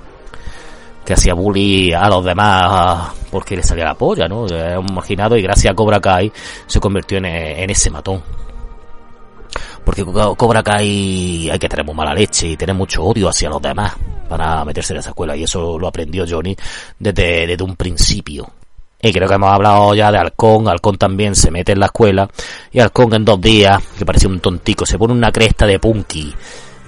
Que 1.05 1.13
hacía 1.13 1.35
bully 1.35 1.93
a 1.93 2.09
los 2.09 2.25
demás 2.25 3.13
porque 3.31 3.57
le 3.57 3.63
salía 3.63 3.85
la 3.85 3.95
polla, 3.95 4.27
¿no? 4.27 4.47
Era 4.47 4.81
un 4.81 4.93
marginado 4.93 5.37
y 5.37 5.43
gracias 5.43 5.73
a 5.73 5.75
Cobra 5.75 6.01
Kai 6.01 6.33
se 6.67 6.81
convirtió 6.81 7.19
en, 7.19 7.27
en 7.27 7.71
ese 7.71 7.91
matón. 7.91 8.23
Porque 9.85 10.05
Cobra 10.05 10.63
Kai 10.63 11.49
hay 11.49 11.59
que 11.59 11.69
tener 11.69 11.87
muy 11.87 11.95
mala 11.95 12.13
leche 12.13 12.49
y 12.49 12.57
tener 12.57 12.75
mucho 12.75 13.05
odio 13.05 13.29
hacia 13.29 13.49
los 13.49 13.63
demás 13.63 13.95
para 14.29 14.65
meterse 14.65 14.95
en 14.95 14.99
esa 14.99 15.11
escuela 15.11 15.37
y 15.37 15.45
eso 15.45 15.79
lo 15.79 15.87
aprendió 15.87 16.25
Johnny 16.29 16.57
desde, 16.99 17.47
desde 17.47 17.63
un 17.63 17.77
principio. 17.77 18.51
Y 19.01 19.13
creo 19.13 19.29
que 19.29 19.35
hemos 19.35 19.51
hablado 19.51 19.95
ya 19.95 20.11
de 20.11 20.19
Halcón, 20.19 20.69
Halcón 20.69 20.97
también 20.97 21.35
se 21.35 21.51
mete 21.51 21.73
en 21.73 21.81
la 21.81 21.87
escuela. 21.87 22.29
Y 22.73 22.81
Halcón 22.81 23.15
en 23.15 23.25
dos 23.25 23.41
días, 23.41 23.83
que 23.99 24.07
parecía 24.07 24.29
un 24.29 24.41
tontico, 24.41 24.87
se 24.87 24.99
pone 24.99 25.13
una 25.13 25.31
cresta 25.31 25.67
de 25.67 25.79
punky. 25.79 26.35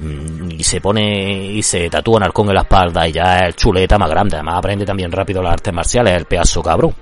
Mm, 0.00 0.52
y 0.52 0.64
se 0.64 0.80
pone 0.80 1.52
y 1.52 1.62
se 1.62 1.90
tatúa 1.90 2.20
un 2.34 2.48
en 2.48 2.54
la 2.54 2.62
espalda. 2.62 3.06
Y 3.06 3.12
ya 3.12 3.48
es 3.48 3.56
chuleta 3.56 3.98
más 3.98 4.08
grande, 4.08 4.36
además 4.36 4.56
aprende 4.58 4.86
también 4.86 5.12
rápido 5.12 5.42
las 5.42 5.52
artes 5.52 5.74
marciales, 5.74 6.14
el 6.14 6.24
pedazo 6.24 6.62
cabrón. 6.62 6.94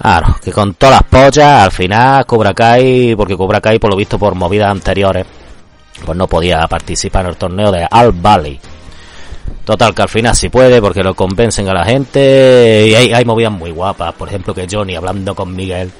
Claro, 0.00 0.36
que 0.42 0.52
con 0.52 0.74
todas 0.74 1.00
las 1.00 1.02
pollas, 1.10 1.64
al 1.64 1.72
final 1.72 2.24
Cobra 2.24 2.54
Kai, 2.54 3.16
porque 3.16 3.36
Cobra 3.36 3.60
Kai 3.60 3.80
por 3.80 3.90
lo 3.90 3.96
visto 3.96 4.16
por 4.18 4.34
movidas 4.36 4.70
anteriores, 4.70 5.26
pues 6.04 6.16
no 6.16 6.28
podía 6.28 6.66
participar 6.68 7.24
en 7.24 7.30
el 7.30 7.36
torneo 7.36 7.72
de 7.72 7.86
Al 7.90 8.12
Valley. 8.12 8.60
Total, 9.64 9.94
que 9.94 10.02
al 10.02 10.08
final 10.08 10.34
sí 10.34 10.48
puede 10.48 10.80
porque 10.80 11.02
lo 11.02 11.14
convencen 11.14 11.68
a 11.68 11.74
la 11.74 11.84
gente 11.84 12.86
y 12.88 12.94
hay, 12.94 13.12
hay 13.12 13.24
movidas 13.24 13.52
muy 13.52 13.70
guapas. 13.70 14.14
Por 14.14 14.28
ejemplo, 14.28 14.54
que 14.54 14.66
Johnny 14.70 14.94
hablando 14.94 15.34
con 15.34 15.54
Miguel 15.54 15.90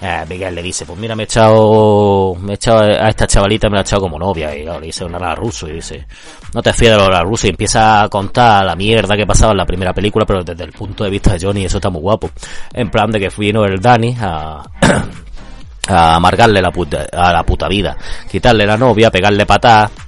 eh, 0.00 0.24
Miguel 0.28 0.54
le 0.54 0.62
dice, 0.62 0.86
pues 0.86 0.96
mira, 0.98 1.16
me 1.16 1.24
he 1.24 1.26
echado, 1.26 2.36
me 2.36 2.52
he 2.52 2.54
echado 2.54 2.82
a 2.82 3.08
esta 3.08 3.26
chavalita, 3.26 3.68
me 3.68 3.74
la 3.74 3.80
he 3.80 3.82
echado 3.82 4.02
como 4.02 4.18
novia, 4.18 4.54
y 4.54 4.64
le 4.64 4.80
dice 4.80 5.04
una 5.04 5.34
ruso, 5.34 5.68
y 5.68 5.72
dice, 5.72 6.06
no 6.54 6.62
te 6.62 6.72
fíes 6.72 6.92
de 6.92 7.08
la 7.08 7.22
ruso, 7.22 7.48
y 7.48 7.50
empieza 7.50 8.02
a 8.02 8.08
contar 8.08 8.64
la 8.64 8.76
mierda 8.76 9.16
que 9.16 9.26
pasaba 9.26 9.52
en 9.52 9.58
la 9.58 9.66
primera 9.66 9.92
película, 9.92 10.24
pero 10.24 10.44
desde 10.44 10.62
el 10.62 10.72
punto 10.72 11.02
de 11.02 11.10
vista 11.10 11.32
de 11.32 11.44
Johnny, 11.44 11.64
eso 11.64 11.78
está 11.78 11.90
muy 11.90 12.00
guapo. 12.00 12.30
En 12.72 12.90
plan 12.90 13.10
de 13.10 13.18
que 13.18 13.28
vino 13.36 13.64
el 13.64 13.80
Dani 13.80 14.16
a, 14.20 14.62
a 15.88 16.14
amargarle 16.14 16.62
la 16.62 16.70
puta, 16.70 17.06
a 17.12 17.32
la 17.32 17.42
puta 17.42 17.66
vida, 17.66 17.96
quitarle 18.30 18.66
la 18.66 18.76
novia, 18.76 19.10
pegarle 19.10 19.46
patadas, 19.46 19.90
mm, 19.90 20.07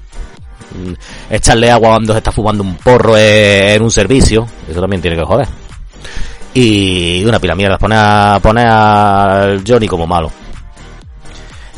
echarle 1.28 1.70
agua 1.70 1.90
cuando 1.90 2.12
se 2.12 2.18
está 2.18 2.32
fumando 2.32 2.62
un 2.62 2.76
porro 2.76 3.16
en 3.16 3.82
un 3.82 3.90
servicio, 3.90 4.46
eso 4.68 4.80
también 4.80 5.02
tiene 5.02 5.16
que 5.16 5.24
joder 5.24 5.48
y 6.54 7.24
una 7.24 7.38
pila 7.38 7.54
mierda, 7.54 7.78
pone 7.78 7.94
a, 7.96 8.38
pone 8.42 8.62
a 8.66 9.56
Johnny 9.66 9.86
como 9.86 10.06
malo. 10.06 10.30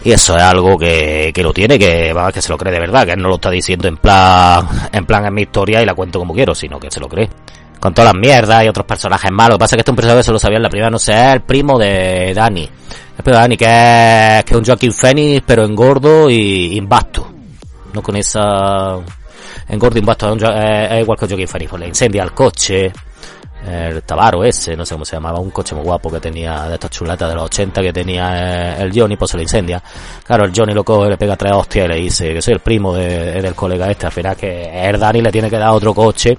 Y 0.05 0.11
eso 0.11 0.37
es 0.37 0.43
algo 0.43 0.77
que, 0.77 1.31
que 1.33 1.43
lo 1.43 1.53
tiene, 1.53 1.79
que, 1.79 2.13
que 2.35 2.43
se 2.43 2.49
lo 2.51 2.59
cree 2.59 2.73
de 2.73 2.81
verdad, 2.81 3.05
que 3.05 3.13
él 3.13 3.23
no 3.23 3.29
lo 3.29 3.37
está 3.37 3.51
diciendo 3.51 3.87
en 3.87 3.97
plan, 3.99 4.67
en 4.91 5.07
plan 5.07 5.25
en 5.27 5.35
mi 5.35 5.43
historia 5.43 5.81
y 5.81 5.87
la 5.87 5.95
cuento 5.95 6.19
como 6.19 6.35
quiero, 6.35 6.55
sino 6.55 6.81
que 6.81 6.91
se 6.91 6.99
lo 6.99 7.09
cree. 7.09 7.29
Con 7.79 7.95
todas 7.95 8.13
las 8.13 8.21
mierdas 8.21 8.65
y 8.65 8.69
otros 8.69 8.87
personajes 8.87 9.31
malos. 9.33 9.55
Lo 9.55 9.59
que 9.59 9.61
pasa 9.61 9.75
es 9.75 9.79
que 9.79 9.81
este 9.81 9.93
personaje 9.93 10.23
se 10.23 10.33
lo 10.33 10.39
sabía 10.39 10.57
en 10.57 10.63
la 10.63 10.69
primera, 10.69 10.91
no 10.91 10.99
sé, 10.99 11.33
el 11.33 11.41
primo 11.43 11.79
de 11.79 12.33
Dani. 12.35 12.63
El 13.19 13.25
primo 13.25 13.39
que 13.41 14.39
es, 14.39 14.45
que 14.45 14.55
es 14.55 14.57
un 14.57 14.65
Joaquin 14.65 14.93
Phoenix, 14.93 15.43
pero 15.45 15.65
engordo 15.65 16.31
y 16.31 16.77
invasto. 16.77 17.32
No 17.93 18.03
con 18.03 18.17
esa, 18.17 18.99
engordo 19.69 19.97
y 19.97 20.01
invasto, 20.01 20.35
es, 20.35 21.01
igual 21.01 21.19
que 21.19 21.27
Joaquin 21.27 21.49
Phoenix, 21.49 21.71
pues 21.71 21.81
le 21.81 21.89
incendia 21.89 22.23
el 22.23 22.33
coche 22.33 22.93
el 23.67 24.03
Tabaro 24.03 24.43
ese, 24.45 24.77
no 24.77 24.85
sé 24.85 24.95
cómo 24.95 25.05
se 25.05 25.17
llamaba, 25.17 25.39
un 25.39 25.51
coche 25.51 25.75
muy 25.75 25.85
guapo 25.85 26.11
que 26.11 26.21
tenía 26.21 26.65
de 26.65 26.75
estas 26.75 26.91
chuletas 26.91 27.29
de 27.29 27.35
los 27.35 27.45
80 27.45 27.81
que 27.81 27.93
tenía 27.93 28.77
eh, 28.81 28.83
el 28.83 28.93
Johnny, 28.93 29.17
pues 29.17 29.31
se 29.31 29.37
lo 29.37 29.43
incendia. 29.43 29.83
Claro, 30.25 30.45
el 30.45 30.53
Johnny 30.55 30.75
lo 30.75 30.85
coge, 30.85 31.11
le 31.11 31.17
pega 31.17 31.37
tres 31.37 31.53
hostias 31.53 31.87
y 31.87 31.89
le 31.89 31.97
dice 31.97 32.35
que 32.35 32.43
soy 32.43 32.55
el 32.55 32.61
primo 32.61 32.95
de, 32.95 33.41
del 33.41 33.55
colega 33.55 33.91
este, 33.91 34.07
al 34.07 34.13
final 34.13 34.37
que 34.37 34.89
el 34.89 34.99
Dani 34.99 35.21
le 35.21 35.31
tiene 35.31 35.49
que 35.49 35.59
dar 35.59 35.71
otro 35.71 35.95
coche 35.95 36.37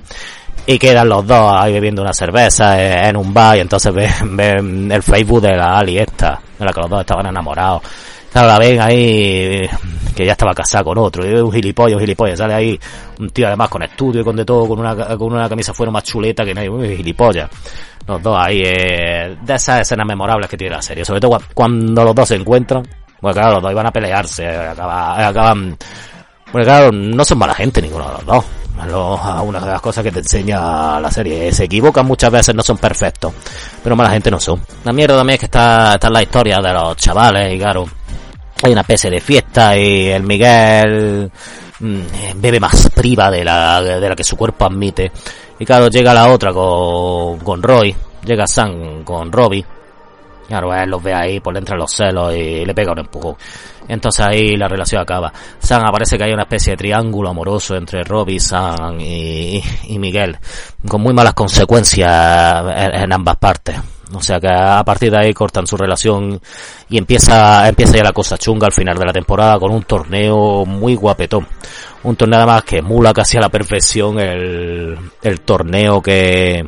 y 0.66 0.78
quedan 0.78 1.10
los 1.10 1.26
dos 1.26 1.52
ahí 1.54 1.74
bebiendo 1.74 2.02
una 2.02 2.14
cerveza 2.14 2.82
eh, 2.82 3.08
en 3.10 3.18
un 3.18 3.34
bar 3.34 3.58
y 3.58 3.62
entonces 3.62 3.94
ven, 3.94 4.92
el 4.92 5.04
Facebook 5.04 5.42
de 5.42 5.56
la 5.56 5.78
Ali 5.78 5.98
esta, 5.98 6.42
en 6.60 6.66
la 6.66 6.74
que 6.74 6.82
los 6.82 6.90
dos 6.90 7.02
estaban 7.02 7.26
enamorados 7.26 7.82
Claro, 8.34 8.48
la 8.48 8.58
ven 8.58 8.82
ahí 8.82 9.70
que 10.16 10.26
ya 10.26 10.32
estaba 10.32 10.56
casada 10.56 10.84
con 10.84 10.98
otro, 10.98 11.24
un 11.24 11.52
gilipollas, 11.52 11.96
un 11.96 12.02
gilipollas, 12.02 12.40
sale 12.40 12.56
ahí 12.56 12.80
un 13.20 13.30
tío 13.30 13.46
además 13.46 13.70
con 13.70 13.84
estudio 13.84 14.22
y 14.22 14.24
con 14.24 14.36
de 14.36 14.44
todo, 14.44 14.68
con 14.68 14.80
una, 14.80 14.96
con 14.96 15.34
una 15.34 15.48
camisa 15.48 15.72
fuera 15.72 15.92
más 15.92 16.04
chuleta 16.04 16.44
que 16.44 16.52
nadie, 16.52 16.68
un 16.68 16.84
gilipollas. 16.84 17.48
Los 18.08 18.24
dos 18.24 18.36
ahí, 18.40 18.64
eh, 18.66 19.38
de 19.40 19.54
esas 19.54 19.82
escenas 19.82 20.08
memorables 20.08 20.50
que 20.50 20.58
tiene 20.58 20.76
la 20.76 20.82
serie, 20.82 21.06
sobre 21.06 21.20
todo 21.22 21.40
cuando 21.54 22.04
los 22.04 22.16
dos 22.16 22.28
se 22.28 22.36
encuentran, 22.36 22.84
bueno 23.22 23.36
claro, 23.36 23.54
los 23.54 23.62
dos 23.64 23.72
iban 23.72 23.86
a 23.86 23.92
pelearse, 23.92 24.48
acaban, 24.48 25.24
acaban, 25.24 25.78
bueno 26.52 26.66
claro, 26.66 26.92
no 26.92 27.24
son 27.24 27.38
mala 27.38 27.54
gente 27.54 27.84
ninguno 27.84 28.06
de 28.08 28.14
los 28.14 28.26
dos. 28.26 28.46
Una 29.44 29.60
de 29.60 29.68
las 29.68 29.82
cosas 29.82 30.04
que 30.04 30.12
te 30.12 30.20
enseña 30.20 31.00
la 31.00 31.12
serie. 31.12 31.54
Se 31.54 31.66
equivocan 31.66 32.08
muchas 32.08 32.32
veces, 32.32 32.56
no 32.56 32.64
son 32.64 32.80
perfectos. 32.80 33.32
Pero 33.84 33.96
mala 33.96 34.10
gente 34.10 34.32
no 34.32 34.40
son. 34.40 34.62
La 34.84 34.92
mierda 34.92 35.16
también 35.16 35.36
es 35.36 35.42
que 35.42 35.46
está, 35.46 35.94
está 35.94 36.10
la 36.10 36.24
historia 36.24 36.60
de 36.60 36.74
los 36.74 36.98
chavales 36.98 37.54
y 37.54 37.60
claro 37.60 37.86
hay 38.64 38.72
una 38.72 38.82
especie 38.82 39.10
de 39.10 39.20
fiesta 39.20 39.78
y 39.78 40.08
el 40.08 40.24
Miguel 40.24 41.30
mm, 41.80 42.02
bebe 42.36 42.60
más 42.62 42.90
priva 42.96 43.30
de 43.30 43.44
la, 43.44 43.82
de 43.82 44.10
la 44.10 44.16
que 44.16 44.24
su 44.24 44.38
cuerpo 44.38 44.66
admite. 44.66 45.12
Y 45.60 45.66
claro, 45.66 45.90
llega 45.90 46.14
la 46.14 46.32
otra 46.32 46.54
con, 46.54 47.40
con 47.40 47.62
Roy, 47.62 47.94
llega 48.26 48.48
Sam 48.48 49.04
con 49.04 49.32
Robbie. 49.32 49.66
Claro, 50.48 50.74
él 50.74 50.90
los 50.90 51.02
ve 51.02 51.14
ahí, 51.14 51.40
por 51.40 51.54
dentro 51.54 51.76
de 51.76 51.80
los 51.80 51.92
celos 51.92 52.34
y 52.34 52.66
le 52.66 52.74
pega 52.74 52.94
un 52.94 53.00
empujón. 53.00 53.36
Entonces 53.88 54.26
ahí 54.26 54.56
la 54.56 54.70
relación 54.70 55.02
acaba. 55.02 55.32
Sam 55.60 55.84
aparece 55.86 56.18
que 56.18 56.24
hay 56.24 56.34
una 56.34 56.44
especie 56.44 56.72
de 56.72 56.78
triángulo 56.78 57.30
amoroso 57.30 57.76
entre 57.76 58.04
Robbie, 58.04 58.40
Sam 58.40 59.00
y, 59.02 59.62
y 59.88 60.00
Miguel, 60.00 60.38
con 60.88 61.02
muy 61.02 61.14
malas 61.14 61.34
consecuencias 61.34 62.66
en 62.78 63.12
ambas 63.12 63.36
partes. 63.38 63.76
O 64.14 64.22
sea 64.22 64.40
que 64.40 64.48
a 64.48 64.84
partir 64.84 65.12
de 65.12 65.18
ahí 65.18 65.34
cortan 65.34 65.66
su 65.66 65.78
relación 65.78 66.40
y 66.90 66.98
empieza, 66.98 67.68
empieza 67.68 67.98
ya 67.98 68.04
la 68.04 68.14
cosa 68.14 68.38
chunga 68.38 68.68
al 68.68 68.74
final 68.74 68.98
de 68.98 69.06
la 69.06 69.14
temporada 69.14 69.58
con 69.60 69.72
un 69.72 69.84
torneo 69.84 70.66
muy 70.66 70.96
guapetón. 70.96 71.48
Un 72.04 72.16
torneo 72.16 72.40
además 72.40 72.64
que 72.64 72.78
emula 72.80 73.14
casi 73.14 73.38
a 73.38 73.42
la 73.42 73.50
perfección 73.50 74.20
el, 74.20 74.98
el 75.22 75.42
torneo 75.42 76.02
que, 76.02 76.66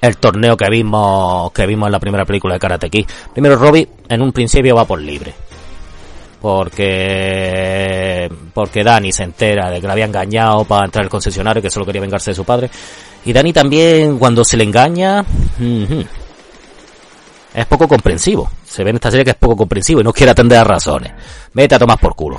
el 0.00 0.16
torneo 0.18 0.56
que 0.56 0.68
vimos, 0.70 1.50
que 1.52 1.66
vimos 1.66 1.86
en 1.86 1.92
la 1.92 2.00
primera 2.00 2.24
película 2.24 2.54
de 2.54 2.60
Karate 2.60 2.90
Kid. 2.90 3.06
Primero 3.32 3.56
Robbie 3.56 3.88
en 4.08 4.22
un 4.22 4.32
principio 4.32 4.76
va 4.76 4.84
por 4.84 5.00
libre. 5.00 5.34
Porque, 6.46 8.30
porque 8.54 8.84
Dani 8.84 9.10
se 9.10 9.24
entera 9.24 9.68
de 9.68 9.80
que 9.80 9.86
la 9.88 9.94
había 9.94 10.04
engañado 10.04 10.64
para 10.64 10.84
entrar 10.84 11.02
al 11.02 11.10
concesionario 11.10 11.60
que 11.60 11.70
solo 11.70 11.84
quería 11.84 12.00
vengarse 12.00 12.30
de 12.30 12.36
su 12.36 12.44
padre 12.44 12.70
y 13.24 13.32
Dani 13.32 13.52
también, 13.52 14.16
cuando 14.16 14.44
se 14.44 14.56
le 14.56 14.62
engaña, 14.62 15.24
es 17.52 17.66
poco 17.66 17.88
comprensivo. 17.88 18.48
Se 18.64 18.84
ve 18.84 18.90
en 18.90 18.96
esta 18.96 19.10
serie 19.10 19.24
que 19.24 19.32
es 19.32 19.36
poco 19.36 19.56
comprensivo 19.56 20.00
y 20.00 20.04
no 20.04 20.12
quiere 20.12 20.30
atender 20.30 20.58
a 20.58 20.62
razones. 20.62 21.12
Vete 21.52 21.74
a 21.74 21.80
tomar 21.80 21.98
por 21.98 22.14
culo. 22.14 22.38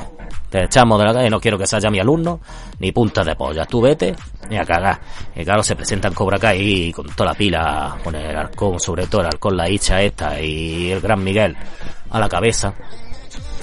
Te 0.49 0.63
echamos 0.63 0.97
de 0.99 1.05
la 1.05 1.13
calle, 1.13 1.29
no 1.29 1.41
quiero 1.41 1.57
que 1.57 1.67
sea 1.67 1.89
mi 1.89 1.99
alumno, 1.99 2.39
ni 2.79 2.93
punta 2.93 3.25
de 3.25 3.35
polla. 3.35 3.65
Tú 3.65 3.81
vete, 3.81 4.15
ni 4.49 4.57
a 4.57 4.63
cagar. 4.63 5.01
Y 5.35 5.43
claro, 5.43 5.61
se 5.61 5.75
presenta 5.75 6.07
en 6.07 6.13
Cobra 6.13 6.39
Kai 6.39 6.93
con 6.93 7.07
toda 7.07 7.31
la 7.31 7.37
pila, 7.37 7.97
con 8.01 8.15
el 8.15 8.37
arcón, 8.37 8.79
sobre 8.79 9.07
todo 9.07 9.19
el 9.19 9.27
arcón, 9.27 9.57
la 9.57 9.69
hicha 9.69 10.01
esta, 10.01 10.41
y 10.41 10.91
el 10.91 11.01
gran 11.01 11.21
Miguel 11.21 11.57
a 12.09 12.17
la 12.17 12.29
cabeza. 12.29 12.73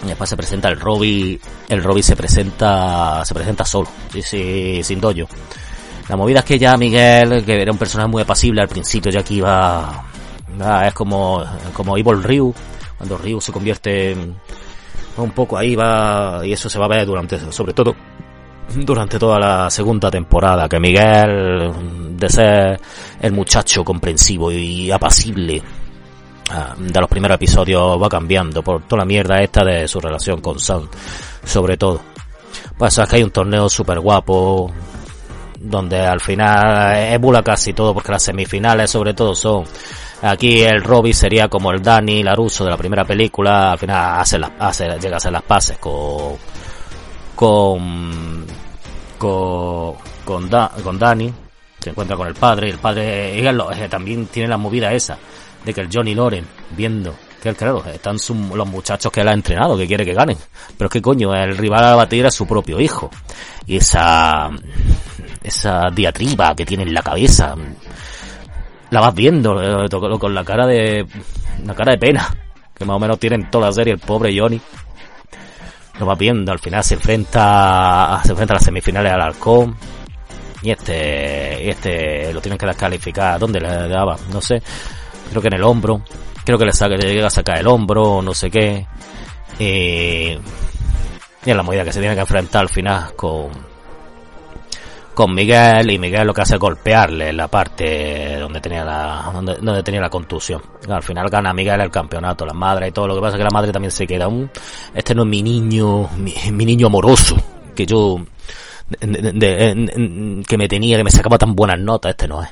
Y 0.05 0.09
después 0.09 0.29
se 0.29 0.37
presenta 0.37 0.69
el 0.69 0.79
Robbie, 0.79 1.41
el 1.69 1.83
Robbie 1.83 2.03
se 2.03 2.15
presenta, 2.15 3.25
se 3.25 3.35
presenta 3.35 3.65
solo, 3.65 3.89
sí, 4.13 4.21
sí, 4.23 4.83
sin 4.83 5.01
doyo. 5.01 5.27
La 6.09 6.17
movida 6.17 6.41
es 6.41 6.45
que 6.45 6.59
ya 6.59 6.77
Miguel, 6.77 7.45
que 7.45 7.63
era 7.63 7.73
un 7.73 7.79
personaje 7.79 8.11
muy 8.11 8.23
apacible 8.23 8.61
al 8.61 8.69
principio, 8.69 9.11
ya 9.11 9.23
que 9.23 9.35
iba... 9.35 10.05
es 10.87 10.93
como, 10.93 11.43
como 11.73 11.97
Evil 11.97 12.23
Ryu, 12.23 12.55
cuando 12.99 13.17
Ryu 13.17 13.41
se 13.41 13.53
convierte 13.53 14.15
un 15.17 15.31
poco 15.31 15.57
ahí 15.57 15.75
va, 15.75 16.41
y 16.45 16.53
eso 16.53 16.69
se 16.69 16.79
va 16.79 16.85
a 16.85 16.89
ver 16.89 17.07
durante, 17.07 17.51
sobre 17.51 17.73
todo, 17.73 17.95
durante 18.75 19.19
toda 19.19 19.39
la 19.39 19.71
segunda 19.71 20.11
temporada, 20.11 20.69
que 20.69 20.79
Miguel, 20.79 22.17
de 22.17 22.29
ser 22.29 22.81
el 23.21 23.33
muchacho 23.33 23.83
comprensivo 23.85 24.53
y 24.53 24.91
apacible, 24.91 25.63
de 26.79 27.01
los 27.01 27.09
primeros 27.09 27.37
episodios 27.37 28.01
va 28.01 28.09
cambiando 28.09 28.63
por 28.63 28.83
toda 28.83 29.01
la 29.01 29.07
mierda 29.07 29.41
esta 29.41 29.65
de 29.65 29.89
su 29.89 30.01
relación 30.01 30.41
con 30.41 30.59
Sam, 30.59 30.89
sobre 31.45 31.77
todo. 31.77 32.01
Es 32.81 33.01
que 33.09 33.17
hay 33.17 33.23
un 33.23 33.31
torneo 33.31 33.69
súper 33.69 34.01
guapo, 34.01 34.71
donde 35.65 36.01
al 36.01 36.21
final 36.21 36.97
emula 36.97 37.43
casi 37.43 37.73
todo 37.73 37.95
porque 37.95 38.13
las 38.13 38.23
semifinales 38.23 38.91
sobre 38.91 39.15
todo 39.15 39.35
son 39.35 39.65
aquí 40.23 40.63
el 40.63 40.83
Robbie 40.83 41.15
sería 41.15 41.49
como 41.49 41.71
el 41.71 41.83
Dani 41.83 42.23
Laruso 42.23 42.65
de 42.65 42.71
la 42.71 42.77
primera 42.77 43.05
película 43.05 43.73
al 43.73 43.79
final 43.79 44.21
hace 44.21 44.39
las, 44.39 44.51
hace, 44.59 44.85
llega 45.01 45.15
a 45.15 45.17
hacer 45.17 45.33
las 45.33 45.43
pases 45.43 45.79
con 45.79 46.37
con 47.35 48.45
con 49.19 49.95
con 50.29 50.99
Dani 50.99 51.33
se 51.81 51.91
encuentra 51.91 52.17
con 52.17 52.29
el 52.29 52.35
padre 52.35 52.69
y 52.69 52.71
el 52.71 52.79
padre 52.79 53.39
eh, 53.39 53.89
también 53.89 54.27
tiene 54.27 54.49
la 54.49 54.59
movida 54.59 54.93
esa 54.93 55.19
de 55.65 55.75
que 55.75 55.81
el 55.81 55.89
Johnny 55.93 56.15
Loren 56.15 56.47
viendo 56.77 57.15
que 57.45 57.51
el 57.51 57.57
claro, 57.57 57.85
están 57.85 58.17
los 58.55 58.67
muchachos 58.67 59.13
que 59.13 59.21
él 59.21 59.29
ha 59.29 59.35
entrenado, 59.35 59.77
que 59.77 59.87
quiere 59.87 60.03
que 60.03 60.15
ganen. 60.15 60.39
Pero 60.79 60.89
es 60.89 60.93
que 60.93 61.03
coño, 61.03 61.35
el 61.35 61.59
rival 61.59 61.85
a 61.85 61.91
la 61.91 61.97
batida 61.97 62.29
es 62.29 62.35
su 62.35 62.47
propio 62.47 62.81
hijo. 62.81 63.11
Y 63.67 63.77
esa, 63.77 64.49
esa 65.43 65.91
diatriba 65.95 66.55
que 66.55 66.65
tiene 66.65 66.85
en 66.85 66.95
la 66.95 67.03
cabeza, 67.03 67.55
la 68.89 69.01
vas 69.01 69.15
viendo 69.15 69.61
eh, 69.61 69.89
con 70.19 70.35
la 70.35 70.43
cara 70.43 70.67
de, 70.67 71.07
la 71.67 71.75
cara 71.75 71.93
de 71.93 71.99
pena, 71.99 72.35
que 72.75 72.87
más 72.87 72.97
o 72.97 72.99
menos 72.99 73.19
tiene 73.19 73.37
en 73.37 73.51
toda 73.51 73.67
la 73.67 73.73
serie 73.73 73.93
el 73.93 73.99
pobre 73.99 74.35
Johnny. 74.35 74.59
lo 75.99 76.07
va 76.07 76.15
viendo, 76.15 76.51
al 76.51 76.61
final 76.61 76.83
se 76.83 76.95
enfrenta, 76.95 78.23
se 78.25 78.31
enfrenta 78.31 78.55
a 78.55 78.57
las 78.57 78.65
semifinales 78.65 79.13
al 79.13 79.21
Halcón. 79.21 79.77
Y 80.63 80.71
este, 80.71 81.63
y 81.63 81.69
este 81.69 82.33
lo 82.33 82.41
tienen 82.41 82.57
que 82.57 82.65
descalificar. 82.65 83.39
¿Dónde 83.39 83.61
le 83.61 83.87
daba? 83.87 84.17
No 84.33 84.41
sé. 84.41 84.63
Creo 85.31 85.43
que 85.43 85.49
en 85.49 85.55
el 85.55 85.65
hombro. 85.65 86.03
Creo 86.45 86.59
que 86.59 86.67
le, 86.67 86.73
saca, 86.73 86.97
le 86.97 87.13
llega 87.13 87.29
a 87.29 87.31
sacar 87.31 87.59
el 87.59 87.67
hombro, 87.67 88.21
no 88.21 88.35
sé 88.35 88.51
qué. 88.51 88.87
Y, 89.59 90.37
y 91.45 91.51
es 91.51 91.57
la 91.57 91.63
movida 91.63 91.85
que 91.85 91.93
se 91.93 92.01
tiene 92.01 92.15
que 92.15 92.21
enfrentar 92.21 92.63
al 92.63 92.69
final 92.69 93.15
con, 93.15 93.51
con 95.15 95.33
Miguel 95.35 95.91
y 95.91 95.99
Miguel 95.99 96.27
lo 96.27 96.35
que 96.35 96.43
hace 96.43 96.55
es 96.55 96.61
golpearle 96.61 97.29
en 97.29 97.37
la 97.37 97.49
parte 97.49 98.37
donde 98.39 98.61
tenía 98.61 98.85
la 98.85 99.31
donde, 99.33 99.83
tenía 99.83 100.01
la 100.01 100.11
contusión. 100.11 100.61
Al 100.89 101.03
final 101.03 101.29
gana 101.29 101.55
Miguel 101.55 101.81
el 101.81 101.91
campeonato, 101.91 102.45
la 102.45 102.53
madre 102.53 102.89
y 102.89 102.91
todo. 102.91 103.07
Lo 103.07 103.15
que 103.15 103.21
pasa 103.21 103.37
es 103.37 103.39
que 103.39 103.45
la 103.45 103.51
madre 103.51 103.73
también 103.73 103.93
se 103.93 104.07
queda 104.07 104.27
un 104.27 104.51
este 104.95 105.15
no 105.15 105.23
es 105.23 105.29
mi 105.29 105.43
niño, 105.43 106.09
mi, 106.17 106.67
niño 106.67 106.89
amoroso 106.89 107.37
que 107.75 107.87
yo 107.87 108.21
que 109.01 110.59
me 110.59 110.69
tenía, 110.69 110.97
que 110.97 111.05
me 111.05 111.11
sacaba 111.11 111.39
tan 111.39 111.55
buenas 111.55 111.79
notas, 111.79 112.11
este 112.11 112.29
no 112.29 112.43
es. 112.43 112.49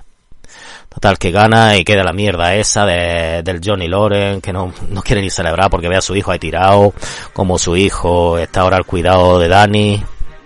Total, 1.02 1.18
que 1.18 1.32
gana 1.32 1.76
y 1.76 1.82
queda 1.82 2.04
la 2.04 2.12
mierda 2.12 2.54
esa 2.54 2.86
de, 2.86 3.42
del 3.42 3.60
Johnny 3.60 3.88
Loren, 3.88 4.40
que 4.40 4.52
no, 4.52 4.72
no 4.88 5.02
quiere 5.02 5.20
ni 5.20 5.30
celebrar 5.30 5.68
porque 5.68 5.88
ve 5.88 5.96
a 5.96 6.00
su 6.00 6.14
hijo 6.14 6.30
ahí 6.30 6.38
tirado, 6.38 6.94
como 7.32 7.58
su 7.58 7.76
hijo 7.76 8.38
está 8.38 8.60
ahora 8.60 8.76
al 8.76 8.86
cuidado 8.86 9.40
de 9.40 9.48
Dani, 9.48 10.00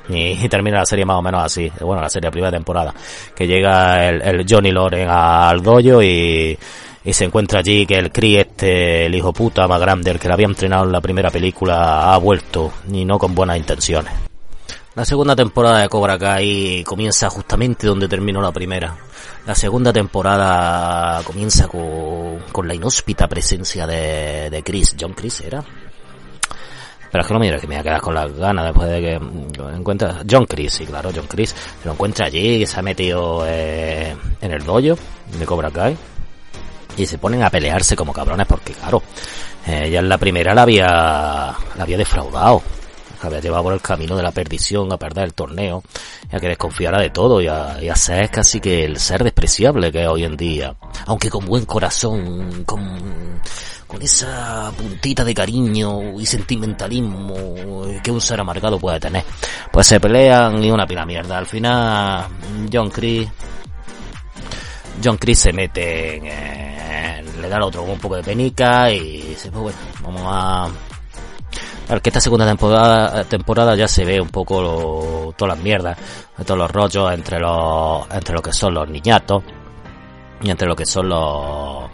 y, 0.09 0.49
termina 0.49 0.79
la 0.79 0.87
serie 0.87 1.05
más 1.05 1.19
o 1.19 1.21
menos 1.21 1.45
así, 1.45 1.71
bueno, 1.83 2.01
la 2.01 2.09
serie 2.09 2.31
primera 2.31 2.51
temporada, 2.51 2.95
que 3.35 3.47
llega 3.47 4.09
el, 4.09 4.23
el 4.23 4.47
Johnny 4.49 4.71
Loren 4.71 5.11
al 5.11 5.63
dojo 5.63 6.03
y, 6.03 6.59
y 7.05 7.13
se 7.13 7.25
encuentra 7.27 7.61
allí 7.61 7.85
que 7.85 7.99
el 7.99 8.11
Cree 8.11 8.41
este, 8.41 9.05
el 9.05 9.15
hijo 9.15 9.35
puta 9.35 9.69
más 9.69 9.79
grande, 9.79 10.11
el 10.11 10.19
que 10.19 10.27
le 10.27 10.33
había 10.33 10.47
entrenado 10.47 10.87
en 10.87 10.93
la 10.93 11.03
primera 11.03 11.31
película, 11.31 12.15
ha 12.15 12.17
vuelto 12.17 12.73
y 12.91 13.05
no 13.05 13.19
con 13.19 13.35
buenas 13.35 13.59
intenciones. 13.59 14.11
La 14.97 15.05
segunda 15.05 15.37
temporada 15.37 15.81
de 15.81 15.91
Cobra 15.91 16.19
Kai 16.19 16.83
comienza 16.83 17.29
justamente 17.29 17.87
donde 17.87 18.09
terminó 18.09 18.41
la 18.41 18.51
primera. 18.51 18.97
La 19.45 19.55
segunda 19.55 19.93
temporada 19.93 21.23
comienza 21.23 21.69
con, 21.69 22.39
con 22.51 22.67
la 22.67 22.75
inhóspita 22.75 23.29
presencia 23.29 23.87
de, 23.87 24.49
de 24.49 24.63
Chris. 24.63 24.97
John 24.99 25.13
Chris 25.13 25.43
era. 25.43 25.63
Pero 27.13 27.21
es 27.21 27.29
que 27.29 27.35
no 27.35 27.39
mira 27.39 27.59
que 27.59 27.67
me 27.67 27.83
voy 27.83 28.01
con 28.01 28.15
las 28.15 28.33
ganas 28.33 28.65
después 28.65 28.89
de 28.89 29.01
que 29.03 29.59
lo 29.59 29.71
encuentra 29.71 30.23
John 30.29 30.47
Chris, 30.47 30.73
sí, 30.73 30.87
claro, 30.87 31.11
John 31.15 31.27
Chris. 31.27 31.51
Se 31.51 31.85
lo 31.85 31.93
encuentra 31.93 32.25
allí, 32.25 32.65
se 32.65 32.81
ha 32.81 32.83
metido 32.83 33.45
eh, 33.47 34.17
en 34.41 34.51
el 34.51 34.65
dojo 34.65 34.81
de 34.81 35.45
Cobra 35.45 35.71
Kai. 35.71 35.95
Y 36.97 37.05
se 37.05 37.19
ponen 37.19 37.43
a 37.43 37.51
pelearse 37.51 37.97
como 37.97 38.15
cabrones 38.15 38.47
porque, 38.47 38.73
claro, 38.73 39.03
eh, 39.67 39.91
ya 39.91 39.99
en 39.99 40.09
la 40.09 40.17
primera 40.17 40.55
la 40.55 40.63
había, 40.63 40.87
la 40.87 41.83
había 41.83 41.99
defraudado 41.99 42.63
había 43.23 43.41
llevado 43.41 43.65
por 43.65 43.73
el 43.73 43.81
camino 43.81 44.17
de 44.17 44.23
la 44.23 44.31
perdición, 44.31 44.93
a 44.93 44.97
perder 44.97 45.25
el 45.25 45.35
torneo, 45.35 45.83
y 46.31 46.37
a 46.37 46.41
que 46.41 46.49
desconfiara 46.49 47.01
de 47.01 47.11
todo, 47.11 47.41
y 47.41 47.49
a, 47.49 47.79
y 47.83 47.91
ser 47.97 48.31
casi 48.31 48.61
que 48.61 48.85
el 48.85 48.99
ser 48.99 49.25
despreciable 49.25 49.93
que 49.93 50.03
es 50.03 50.09
hoy 50.09 50.25
en 50.25 50.37
día. 50.37 50.75
Aunque 51.07 51.31
con 51.31 51.47
buen 51.47 51.65
corazón, 51.65 52.65
con, 52.65 53.41
con 53.87 54.03
esa 54.03 54.73
puntita 54.77 55.25
de 55.25 55.35
cariño 55.35 56.19
y 56.19 56.27
sentimentalismo 56.27 57.85
que 58.03 58.11
un 58.11 58.21
ser 58.21 58.41
amargado 58.41 58.79
puede 58.79 59.01
tener. 59.01 59.25
Pues 59.73 59.87
se 59.87 60.01
pelean 60.01 60.63
y 60.63 60.71
una 60.71 60.87
pila 60.87 61.07
mierda. 61.07 61.39
Al 61.39 61.47
final, 61.47 62.27
John 62.73 62.91
Chris, 62.91 63.29
John 65.03 65.17
Chris 65.17 65.39
se 65.39 65.53
mete 65.53 66.17
en, 66.17 66.27
en 66.27 67.41
le 67.41 67.49
da 67.49 67.57
al 67.57 67.63
otro 67.63 67.83
un 67.83 67.99
poco 67.99 68.17
de 68.17 68.23
penica 68.23 68.91
y 68.91 69.23
dice, 69.23 69.51
pues 69.51 69.63
bueno, 69.63 69.79
vamos 70.03 70.23
a 70.25 70.69
Que 71.87 72.11
esta 72.11 72.21
segunda 72.21 72.45
temporada, 72.45 73.23
temporada 73.25 73.77
ya 73.77 73.87
se 73.87 74.05
ve 74.05 74.21
un 74.21 74.29
poco 74.29 74.61
lo, 74.61 75.33
todas 75.37 75.57
las 75.57 75.65
mierdas, 75.65 75.97
todos 76.45 76.59
los 76.59 76.71
rollos 76.71 77.13
entre 77.13 77.39
los, 77.39 78.11
entre 78.11 78.35
lo 78.35 78.43
que 78.43 78.53
son 78.53 78.75
los 78.75 78.89
niñatos 78.89 79.45
y 80.43 80.51
entre 80.51 80.67
lo 80.67 80.75
que 80.75 80.85
son 80.85 81.09
los, 81.09 81.89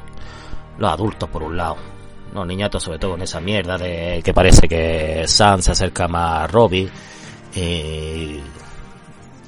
los 0.79 0.91
adultos 0.91 1.29
por 1.29 1.43
un 1.43 1.59
lado. 1.59 1.77
Los 2.33 2.47
niñatos 2.47 2.83
sobre 2.83 2.99
todo 2.99 3.13
con 3.13 3.23
esa 3.23 3.39
mierda 3.41 3.77
de 3.77 4.23
que 4.25 4.33
parece 4.33 4.67
que 4.67 5.25
Sam 5.27 5.61
se 5.61 5.73
acerca 5.73 6.09
más 6.09 6.45
a 6.45 6.47
Robbie 6.47 6.91
y, 7.55 8.41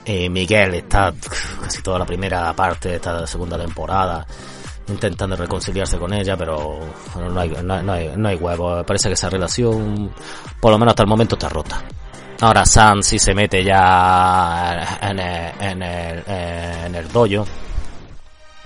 y 0.05 0.29
Miguel 0.29 0.75
está 0.75 1.15
casi 1.63 1.81
toda 1.81 1.99
la 2.01 2.05
primera 2.05 2.53
parte 2.53 2.91
de 2.91 2.97
esta 2.97 3.27
segunda 3.27 3.57
temporada 3.57 4.27
intentando 4.88 5.37
reconciliarse 5.37 5.99
con 5.99 6.12
ella, 6.12 6.37
pero 6.37 6.81
no 7.16 7.40
hay, 7.40 7.49
no, 7.62 7.83
no 7.83 7.92
hay, 7.92 8.12
no 8.16 8.29
hay 8.29 8.37
huevo. 8.37 8.85
Parece 8.85 9.09
que 9.09 9.14
esa 9.14 9.31
relación, 9.31 10.12
por 10.61 10.73
lo 10.73 10.79
menos 10.79 10.92
hasta 10.92 11.03
el 11.03 11.09
momento, 11.09 11.37
está 11.37 11.49
rota. 11.49 11.83
Ahora 12.40 12.66
Sam 12.66 13.03
sí 13.03 13.18
se 13.18 13.35
mete 13.35 13.62
ya 13.64 14.99
en 15.01 15.18
el, 15.18 15.53
en 15.61 15.83
el, 15.83 16.23
en 16.27 16.94
el 16.94 17.09
dojo, 17.09 17.47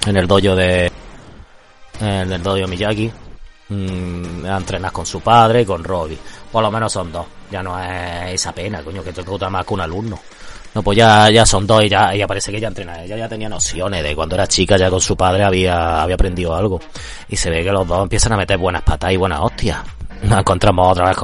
en 0.06 0.16
el 0.16 0.26
dojo 0.26 0.56
de, 0.56 0.90
en 2.00 2.32
el 2.32 2.42
dojo 2.42 2.66
Miyagi, 2.66 3.12
mm, 3.68 4.46
entrenas 4.46 4.92
con 4.92 5.06
su 5.06 5.20
padre 5.20 5.62
y 5.62 5.66
con 5.66 5.84
Robbie. 5.84 6.18
Por 6.50 6.62
lo 6.62 6.70
menos 6.70 6.92
son 6.92 7.12
dos. 7.12 7.26
Ya 7.50 7.62
no 7.62 7.78
es 7.78 8.34
esa 8.34 8.52
pena, 8.52 8.82
coño, 8.82 9.02
que 9.02 9.12
te 9.12 9.22
gusta 9.22 9.48
más 9.48 9.64
que 9.64 9.74
un 9.74 9.80
alumno. 9.80 10.18
No, 10.74 10.82
pues 10.82 10.98
ya, 10.98 11.30
ya 11.30 11.46
son 11.46 11.66
dos 11.66 11.84
y 11.84 11.88
ya, 11.88 12.14
ya 12.14 12.26
parece 12.26 12.50
que 12.50 12.58
ella 12.58 12.68
entrena. 12.68 13.02
Ella 13.02 13.16
ya 13.16 13.28
tenía 13.28 13.48
nociones 13.48 14.02
de 14.02 14.14
cuando 14.14 14.34
era 14.34 14.46
chica, 14.46 14.76
ya 14.76 14.90
con 14.90 15.00
su 15.00 15.16
padre 15.16 15.44
había, 15.44 16.02
había 16.02 16.14
aprendido 16.14 16.54
algo. 16.54 16.80
Y 17.28 17.36
se 17.36 17.50
ve 17.50 17.64
que 17.64 17.72
los 17.72 17.86
dos 17.86 18.02
empiezan 18.02 18.32
a 18.32 18.36
meter 18.36 18.58
buenas 18.58 18.82
patas 18.82 19.12
y 19.12 19.16
buenas 19.16 19.40
hostias. 19.40 19.78
Nos 20.22 20.38
encontramos 20.40 20.92
otra 20.92 21.08
vez 21.08 21.16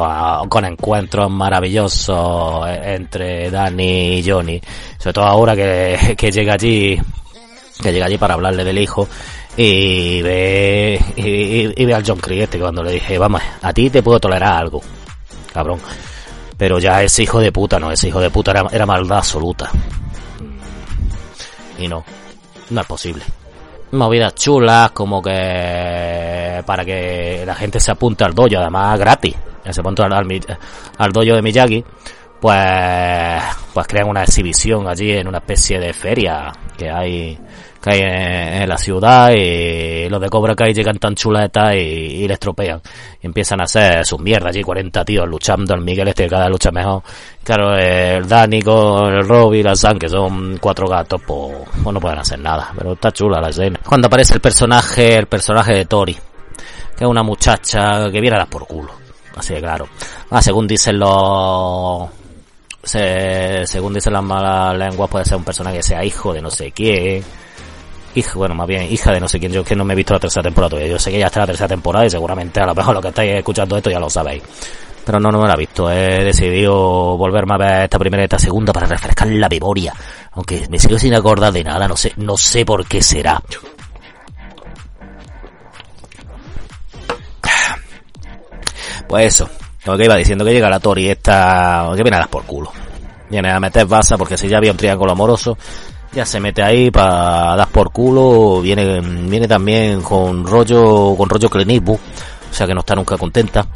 con, 0.48 0.64
encuentros 0.64 1.30
maravillosos 1.30 2.66
entre 2.68 3.50
Danny 3.50 4.18
y 4.18 4.28
Johnny. 4.28 4.60
Sobre 4.98 5.12
todo 5.12 5.24
ahora 5.24 5.56
que, 5.56 6.14
que 6.18 6.30
llega 6.30 6.54
allí, 6.54 6.98
que 7.82 7.92
llega 7.92 8.06
allí 8.06 8.18
para 8.18 8.34
hablarle 8.34 8.64
del 8.64 8.78
hijo 8.78 9.08
y 9.56 10.22
ve, 10.22 11.00
y, 11.16 11.82
y 11.82 11.84
ve 11.84 11.94
al 11.94 12.04
John 12.06 12.18
Crieste 12.18 12.58
cuando 12.58 12.82
le 12.82 12.92
dije, 12.92 13.18
vamos, 13.18 13.42
a 13.62 13.72
ti 13.72 13.90
te 13.90 14.02
puedo 14.02 14.18
tolerar 14.18 14.54
algo, 14.54 14.80
cabrón. 15.52 15.80
Pero 16.56 16.78
ya 16.78 17.02
ese 17.02 17.22
hijo 17.22 17.40
de 17.40 17.52
puta, 17.52 17.78
no, 17.78 17.90
ese 17.90 18.08
hijo 18.08 18.20
de 18.20 18.30
puta 18.30 18.52
era, 18.70 18.86
maldad 18.86 19.18
absoluta. 19.18 19.70
Y 21.78 21.88
no, 21.88 22.04
no 22.70 22.80
es 22.80 22.86
posible. 22.86 23.24
Movidas 23.92 24.34
chulas, 24.34 24.90
como 24.92 25.22
que 25.22 26.62
para 26.66 26.84
que 26.84 27.44
la 27.46 27.54
gente 27.54 27.80
se 27.80 27.90
apunte 27.90 28.24
al 28.24 28.34
dojo, 28.34 28.58
además 28.58 28.98
gratis. 28.98 29.34
Se 29.68 29.80
apunte 29.80 30.02
al, 30.02 30.12
al, 30.12 30.26
al 30.98 31.12
dojo 31.12 31.34
de 31.34 31.42
Miyagi, 31.42 31.84
pues, 32.40 33.42
pues 33.72 33.86
crean 33.86 34.08
una 34.08 34.22
exhibición 34.22 34.86
allí 34.86 35.12
en 35.12 35.26
una 35.26 35.38
especie 35.38 35.80
de 35.80 35.92
feria 35.94 36.52
que 36.76 36.90
hay 36.90 37.38
que 37.84 37.90
hay 37.90 38.00
en, 38.62 38.68
la 38.68 38.78
ciudad 38.78 39.30
y 39.32 40.08
los 40.08 40.18
de 40.18 40.30
Cobra 40.30 40.54
Kai 40.54 40.72
llegan 40.72 40.98
tan 40.98 41.14
chuletas 41.14 41.74
y, 41.74 41.76
y 41.76 42.28
les 42.28 42.38
tropean. 42.38 42.80
Y 43.22 43.26
empiezan 43.26 43.60
a 43.60 43.64
hacer 43.64 44.06
sus 44.06 44.18
mierdas 44.20 44.50
allí, 44.50 44.62
40 44.62 45.04
tíos 45.04 45.28
luchando, 45.28 45.74
el 45.74 45.82
Miguel 45.82 46.08
este 46.08 46.26
cada 46.26 46.48
lucha 46.48 46.70
mejor. 46.70 47.02
Claro, 47.42 47.76
el 47.76 48.26
Dani 48.26 48.62
con 48.62 49.12
el 49.12 49.28
Robbie 49.28 49.60
y 49.60 49.62
la 49.62 49.74
que 50.00 50.08
son 50.08 50.56
cuatro 50.58 50.88
gatos, 50.88 51.20
pues, 51.26 51.58
pues 51.82 51.92
no 51.92 52.00
pueden 52.00 52.18
hacer 52.18 52.38
nada, 52.38 52.72
pero 52.74 52.94
está 52.94 53.12
chula 53.12 53.38
la 53.38 53.50
escena. 53.50 53.78
Cuando 53.86 54.06
aparece 54.06 54.34
el 54.34 54.40
personaje, 54.40 55.18
el 55.18 55.26
personaje 55.26 55.74
de 55.74 55.84
Tori, 55.84 56.14
que 56.96 57.04
es 57.04 57.10
una 57.10 57.22
muchacha 57.22 58.10
que 58.10 58.20
viene 58.20 58.36
a 58.36 58.40
dar 58.40 58.48
por 58.48 58.66
culo. 58.66 58.92
Así 59.36 59.52
de 59.52 59.60
claro. 59.60 59.88
Ah, 60.30 60.40
según 60.40 60.66
dicen 60.66 60.98
los 60.98 62.08
se, 62.82 63.66
según 63.66 63.94
dicen 63.94 64.12
las 64.12 64.22
malas 64.22 64.76
lenguas, 64.76 65.10
puede 65.10 65.24
ser 65.24 65.36
un 65.36 65.44
personaje 65.44 65.76
que 65.76 65.82
sea 65.82 66.04
hijo 66.04 66.32
de 66.32 66.40
no 66.40 66.50
sé 66.50 66.70
quién, 66.72 67.22
hija, 68.14 68.32
bueno, 68.34 68.54
más 68.54 68.66
bien 68.66 68.82
hija 68.90 69.12
de 69.12 69.20
no 69.20 69.28
sé 69.28 69.38
quién, 69.38 69.52
yo 69.52 69.64
que 69.64 69.74
no 69.74 69.84
me 69.84 69.94
he 69.94 69.96
visto 69.96 70.14
la 70.14 70.20
tercera 70.20 70.42
temporada 70.42 70.70
todavía, 70.70 70.92
yo 70.92 70.98
sé 70.98 71.10
que 71.10 71.18
ya 71.18 71.26
está 71.26 71.40
la 71.40 71.46
tercera 71.46 71.68
temporada 71.68 72.06
y 72.06 72.10
seguramente 72.10 72.60
a 72.60 72.66
lo 72.66 72.74
mejor 72.74 72.94
lo 72.94 73.02
que 73.02 73.08
estáis 73.08 73.34
escuchando 73.34 73.76
esto 73.76 73.90
ya 73.90 73.98
lo 73.98 74.10
sabéis. 74.10 74.42
Pero 75.04 75.20
no, 75.20 75.30
no 75.30 75.40
me 75.42 75.48
la 75.48 75.54
he 75.54 75.58
visto, 75.58 75.90
he 75.90 76.24
decidido 76.24 77.16
volverme 77.18 77.54
a 77.54 77.58
ver 77.58 77.82
esta 77.84 77.98
primera 77.98 78.22
y 78.22 78.24
esta 78.24 78.38
segunda 78.38 78.72
para 78.72 78.86
refrescar 78.86 79.28
la 79.28 79.48
memoria, 79.48 79.92
aunque 80.32 80.66
me 80.70 80.78
sigo 80.78 80.98
sin 80.98 81.14
acordar 81.14 81.52
de 81.52 81.62
nada, 81.62 81.86
no 81.86 81.96
sé, 81.96 82.12
no 82.16 82.36
sé 82.38 82.64
por 82.64 82.86
qué 82.86 83.02
será. 83.02 83.42
Pues 89.06 89.26
eso, 89.26 89.48
lo 89.84 89.96
que 89.96 90.04
iba 90.04 90.16
diciendo 90.16 90.44
que 90.44 90.52
llega 90.52 90.70
la 90.70 90.80
Tori 90.80 91.08
esta, 91.08 91.92
que 91.94 92.02
viene 92.02 92.16
a 92.16 92.20
dar 92.20 92.28
por 92.28 92.44
culo. 92.44 92.72
Viene 93.28 93.50
a 93.50 93.60
meter 93.60 93.86
basa 93.86 94.16
porque 94.16 94.36
si 94.36 94.48
ya 94.48 94.58
había 94.58 94.70
un 94.70 94.76
triángulo 94.76 95.12
amoroso, 95.12 95.58
ya 96.14 96.24
se 96.24 96.40
mete 96.40 96.62
ahí 96.62 96.90
para 96.90 97.56
dar 97.56 97.68
por 97.68 97.90
culo, 97.90 98.60
viene, 98.62 99.00
viene 99.00 99.48
también 99.48 100.00
con 100.02 100.46
rollo, 100.46 101.14
con 101.16 101.28
rollo 101.28 101.48
clinismo, 101.50 101.94
o 101.94 102.54
sea 102.54 102.66
que 102.66 102.74
no 102.74 102.80
está 102.80 102.94
nunca 102.94 103.16
contenta. 103.16 103.66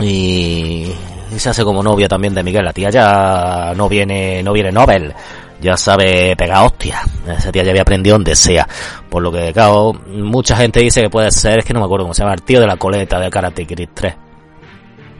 Y, 0.00 0.92
y, 1.34 1.38
se 1.38 1.48
hace 1.48 1.64
como 1.64 1.82
novia 1.82 2.08
también 2.08 2.34
de 2.34 2.42
Miguel, 2.42 2.64
la 2.64 2.72
tía 2.72 2.90
ya 2.90 3.72
no 3.74 3.88
viene, 3.88 4.42
no 4.42 4.52
viene 4.52 4.70
Nobel, 4.70 5.12
ya 5.60 5.76
sabe 5.76 6.36
pegar 6.36 6.66
hostia, 6.66 7.00
esa 7.26 7.50
tía 7.50 7.62
ya 7.64 7.70
había 7.70 7.82
aprendido 7.82 8.14
donde 8.14 8.36
sea, 8.36 8.68
por 9.08 9.22
lo 9.22 9.32
que 9.32 9.52
claro, 9.52 9.92
mucha 10.08 10.56
gente 10.56 10.80
dice 10.80 11.00
que 11.00 11.10
puede 11.10 11.30
ser, 11.30 11.60
es 11.60 11.64
que 11.64 11.72
no 11.72 11.80
me 11.80 11.86
acuerdo 11.86 12.04
cómo 12.04 12.14
se 12.14 12.22
llama, 12.22 12.34
el 12.34 12.42
tío 12.42 12.60
de 12.60 12.66
la 12.66 12.76
coleta 12.76 13.18
de 13.18 13.30
Karate 13.30 13.66
Kid 13.66 13.88
3. 13.94 14.14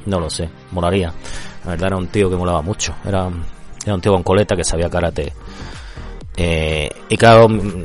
No 0.07 0.21
lo 0.21 0.31
sé, 0.31 0.49
molaría. 0.71 1.13
La 1.65 1.73
verdad 1.73 1.89
era 1.89 1.97
un 1.97 2.07
tío 2.07 2.31
que 2.31 2.37
molaba 2.37 2.63
mucho. 2.63 2.95
Era, 3.05 3.29
era 3.85 3.95
un 3.95 4.01
tío 4.01 4.13
con 4.13 4.23
coleta 4.23 4.55
que 4.55 4.63
sabía 4.63 4.89
karate. 4.89 5.33
Eh, 6.37 6.91
y 7.09 7.17
claro, 7.17 7.49
mm, 7.49 7.85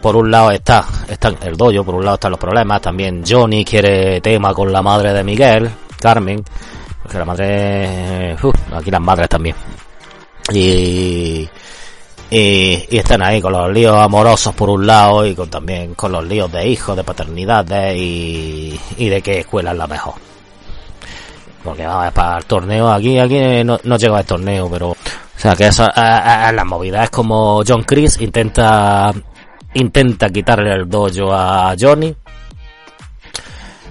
por 0.00 0.16
un 0.16 0.30
lado 0.30 0.50
está, 0.50 0.84
está 1.08 1.28
el 1.42 1.56
dojo, 1.56 1.84
por 1.84 1.94
un 1.96 2.04
lado 2.04 2.14
están 2.14 2.30
los 2.30 2.40
problemas. 2.40 2.80
También 2.80 3.22
Johnny 3.26 3.64
quiere 3.64 4.20
tema 4.20 4.54
con 4.54 4.72
la 4.72 4.82
madre 4.82 5.12
de 5.12 5.24
Miguel, 5.24 5.70
Carmen. 6.00 6.44
Porque 7.02 7.18
la 7.18 7.24
madre, 7.24 8.36
uf, 8.42 8.54
aquí 8.72 8.90
las 8.90 9.00
madres 9.00 9.28
también. 9.28 9.56
Y, 10.52 11.48
y, 12.30 12.86
y, 12.90 12.98
están 12.98 13.22
ahí 13.22 13.40
con 13.40 13.52
los 13.52 13.72
líos 13.72 13.96
amorosos 13.96 14.54
por 14.54 14.70
un 14.70 14.86
lado 14.86 15.26
y 15.26 15.34
con 15.34 15.48
también 15.48 15.94
con 15.94 16.12
los 16.12 16.24
líos 16.24 16.50
de 16.50 16.66
hijos, 16.66 16.96
de 16.96 17.04
paternidades 17.04 17.96
y, 17.96 18.78
y 18.96 19.08
de 19.08 19.22
qué 19.22 19.40
escuela 19.40 19.72
es 19.72 19.78
la 19.78 19.86
mejor. 19.86 20.14
Porque 21.62 21.86
vamos, 21.86 22.12
para 22.12 22.38
el 22.38 22.44
torneo, 22.44 22.90
aquí, 22.90 23.18
aquí 23.18 23.62
no, 23.64 23.78
no 23.84 23.96
llega 23.96 24.18
el 24.18 24.26
torneo, 24.26 24.68
pero, 24.68 24.96
sea, 25.42 25.56
que 25.56 25.66
eso, 25.66 25.82
a, 25.84 26.48
a, 26.48 26.52
las 26.52 26.64
movidas 26.64 27.04
es 27.04 27.10
como 27.10 27.62
John 27.66 27.82
Chris 27.82 28.20
intenta, 28.20 29.12
intenta 29.74 30.30
quitarle 30.30 30.72
el 30.72 30.88
dojo 30.88 31.32
a 31.32 31.74
Johnny, 31.78 32.14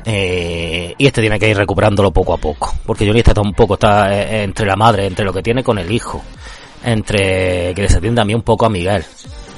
eh, 0.05 0.95
y 0.97 1.05
este 1.05 1.21
tiene 1.21 1.37
que 1.37 1.49
ir 1.49 1.57
recuperándolo 1.57 2.11
poco 2.11 2.33
a 2.33 2.37
poco, 2.37 2.73
porque 2.85 3.05
Johnny 3.05 3.19
está 3.19 3.39
un 3.41 3.53
poco, 3.53 3.73
está 3.73 4.13
eh, 4.13 4.43
entre 4.43 4.65
la 4.65 4.75
madre, 4.75 5.05
entre 5.05 5.25
lo 5.25 5.33
que 5.33 5.43
tiene 5.43 5.61
con 5.61 5.77
el 5.77 5.91
hijo, 5.91 6.23
entre 6.85 7.73
que 7.75 7.81
les 7.81 7.95
atiende 7.95 8.21
a 8.21 8.25
mí 8.25 8.33
un 8.33 8.43
poco 8.43 8.65
a 8.65 8.69
Miguel, 8.69 9.03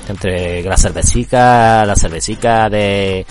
entre 0.09 0.63
la 0.63 0.77
cervecica, 0.77 1.85
la 1.85 1.95
cervecica 1.95 2.69
de, 2.69 3.25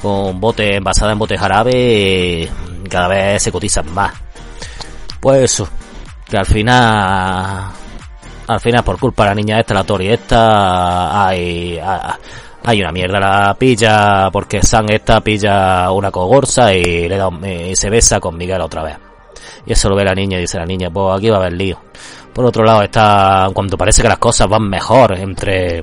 con 0.00 0.40
bote, 0.40 0.76
envasada 0.76 1.12
en 1.12 1.18
bote 1.18 1.36
jarabe, 1.36 2.48
cada 2.88 3.08
vez 3.08 3.42
se 3.42 3.52
cotizan 3.52 3.92
más. 3.92 4.12
Pues 5.20 5.42
eso, 5.52 5.68
que 6.28 6.36
al 6.36 6.46
final, 6.46 7.70
al 8.46 8.60
final 8.60 8.84
por 8.84 8.98
culpa 8.98 9.24
de 9.24 9.28
la 9.30 9.34
niña 9.34 9.60
esta, 9.60 9.74
la 9.74 9.84
Tori 9.84 10.08
esta, 10.08 11.26
hay, 11.26 11.80
hay 12.62 12.80
una 12.80 12.92
mierda, 12.92 13.18
la 13.18 13.54
pilla, 13.54 14.30
porque 14.32 14.62
San 14.62 14.90
esta 14.90 15.20
pilla 15.20 15.90
una 15.90 16.10
cogorza 16.10 16.72
y 16.72 17.08
le 17.08 17.16
da 17.16 17.28
y 17.44 17.74
se 17.74 17.90
besa 17.90 18.20
con 18.20 18.36
Miguel 18.36 18.60
otra 18.60 18.82
vez. 18.82 18.96
Y 19.66 19.72
eso 19.72 19.88
lo 19.88 19.96
ve 19.96 20.04
la 20.04 20.14
niña 20.14 20.38
y 20.38 20.42
dice 20.42 20.58
la 20.58 20.66
niña, 20.66 20.90
pues 20.90 21.18
aquí 21.18 21.28
va 21.28 21.36
a 21.36 21.40
haber 21.40 21.54
lío. 21.54 21.78
Por 22.32 22.44
otro 22.44 22.64
lado 22.64 22.82
está, 22.82 23.48
cuando 23.52 23.76
parece 23.76 24.02
que 24.02 24.08
las 24.08 24.18
cosas 24.18 24.48
van 24.48 24.68
mejor 24.68 25.14
entre, 25.14 25.82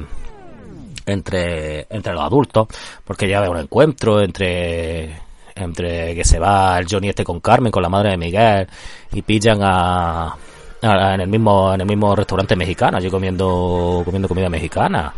entre, 1.05 1.87
entre 1.89 2.13
los 2.13 2.23
adultos, 2.23 2.67
porque 3.03 3.27
ya 3.27 3.41
ve 3.41 3.49
un 3.49 3.57
encuentro 3.57 4.21
entre, 4.21 5.19
entre 5.55 6.15
que 6.15 6.23
se 6.23 6.39
va 6.39 6.77
el 6.79 6.85
Johnny 6.89 7.09
este 7.09 7.25
con 7.25 7.41
Carmen, 7.41 7.71
con 7.71 7.83
la 7.83 7.89
madre 7.89 8.11
de 8.11 8.17
Miguel, 8.17 8.67
y 9.11 9.21
pillan 9.21 9.59
a, 9.63 10.35
en 10.83 11.21
el 11.21 11.27
mismo, 11.27 11.73
en 11.73 11.81
el 11.81 11.87
mismo 11.87 12.15
restaurante 12.15 12.55
mexicano, 12.55 12.97
allí 12.97 13.09
comiendo, 13.09 14.01
comiendo 14.03 14.27
comida 14.27 14.49
mexicana, 14.49 15.13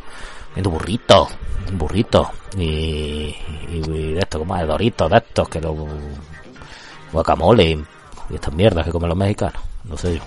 comiendo 0.49 0.69
burritos, 0.69 1.29
burritos, 1.73 2.27
y, 2.57 3.35
y, 3.71 3.81
de 3.81 4.19
esto, 4.19 4.39
como 4.39 4.55
de 4.55 4.65
doritos, 4.65 5.09
de 5.09 5.17
estos, 5.17 5.49
que 5.49 5.59
los 5.59 5.75
guacamole 7.11 7.71
y, 7.71 7.83
estas 8.33 8.53
mierdas 8.53 8.85
que 8.85 8.91
comen 8.91 9.09
los 9.09 9.17
mexicanos, 9.17 9.61
no 9.83 9.97
sé 9.97 10.15
yo 10.15 10.21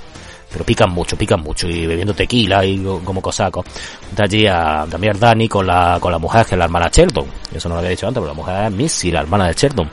pero 0.50 0.64
pican 0.64 0.90
mucho, 0.90 1.16
pican 1.16 1.42
mucho, 1.42 1.68
y 1.68 1.86
bebiendo 1.86 2.14
tequila 2.14 2.64
y 2.64 2.82
como 3.04 3.20
cosaco. 3.20 3.64
Está 4.08 4.24
allí 4.24 4.46
a, 4.46 4.86
también 4.90 5.18
Dani 5.18 5.46
con 5.48 5.66
la, 5.66 5.98
con 6.00 6.10
la 6.10 6.18
mujer 6.18 6.46
que 6.46 6.54
es 6.54 6.58
la 6.58 6.64
hermana 6.64 6.88
Sheldon. 6.90 7.26
Eso 7.52 7.68
no 7.68 7.74
lo 7.74 7.80
había 7.80 7.90
dicho 7.90 8.06
antes, 8.06 8.20
pero 8.20 8.32
la 8.32 8.34
mujer 8.34 8.64
es 8.64 8.72
Missy, 8.72 9.10
la 9.10 9.20
hermana 9.20 9.48
de 9.48 9.52
Sheldon. 9.52 9.90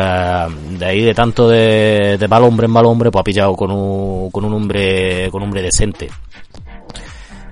De 0.00 0.86
ahí 0.86 1.02
de 1.02 1.14
tanto 1.14 1.48
de, 1.48 2.24
mal 2.28 2.42
hombre 2.42 2.66
en 2.66 2.72
mal 2.72 2.86
hombre, 2.86 3.10
pues 3.10 3.20
ha 3.20 3.24
pillado 3.24 3.54
con 3.54 3.70
un, 3.70 4.30
con 4.30 4.44
un 4.44 4.52
hombre, 4.52 5.30
con 5.30 5.42
un 5.42 5.48
hombre 5.48 5.62
decente. 5.62 6.10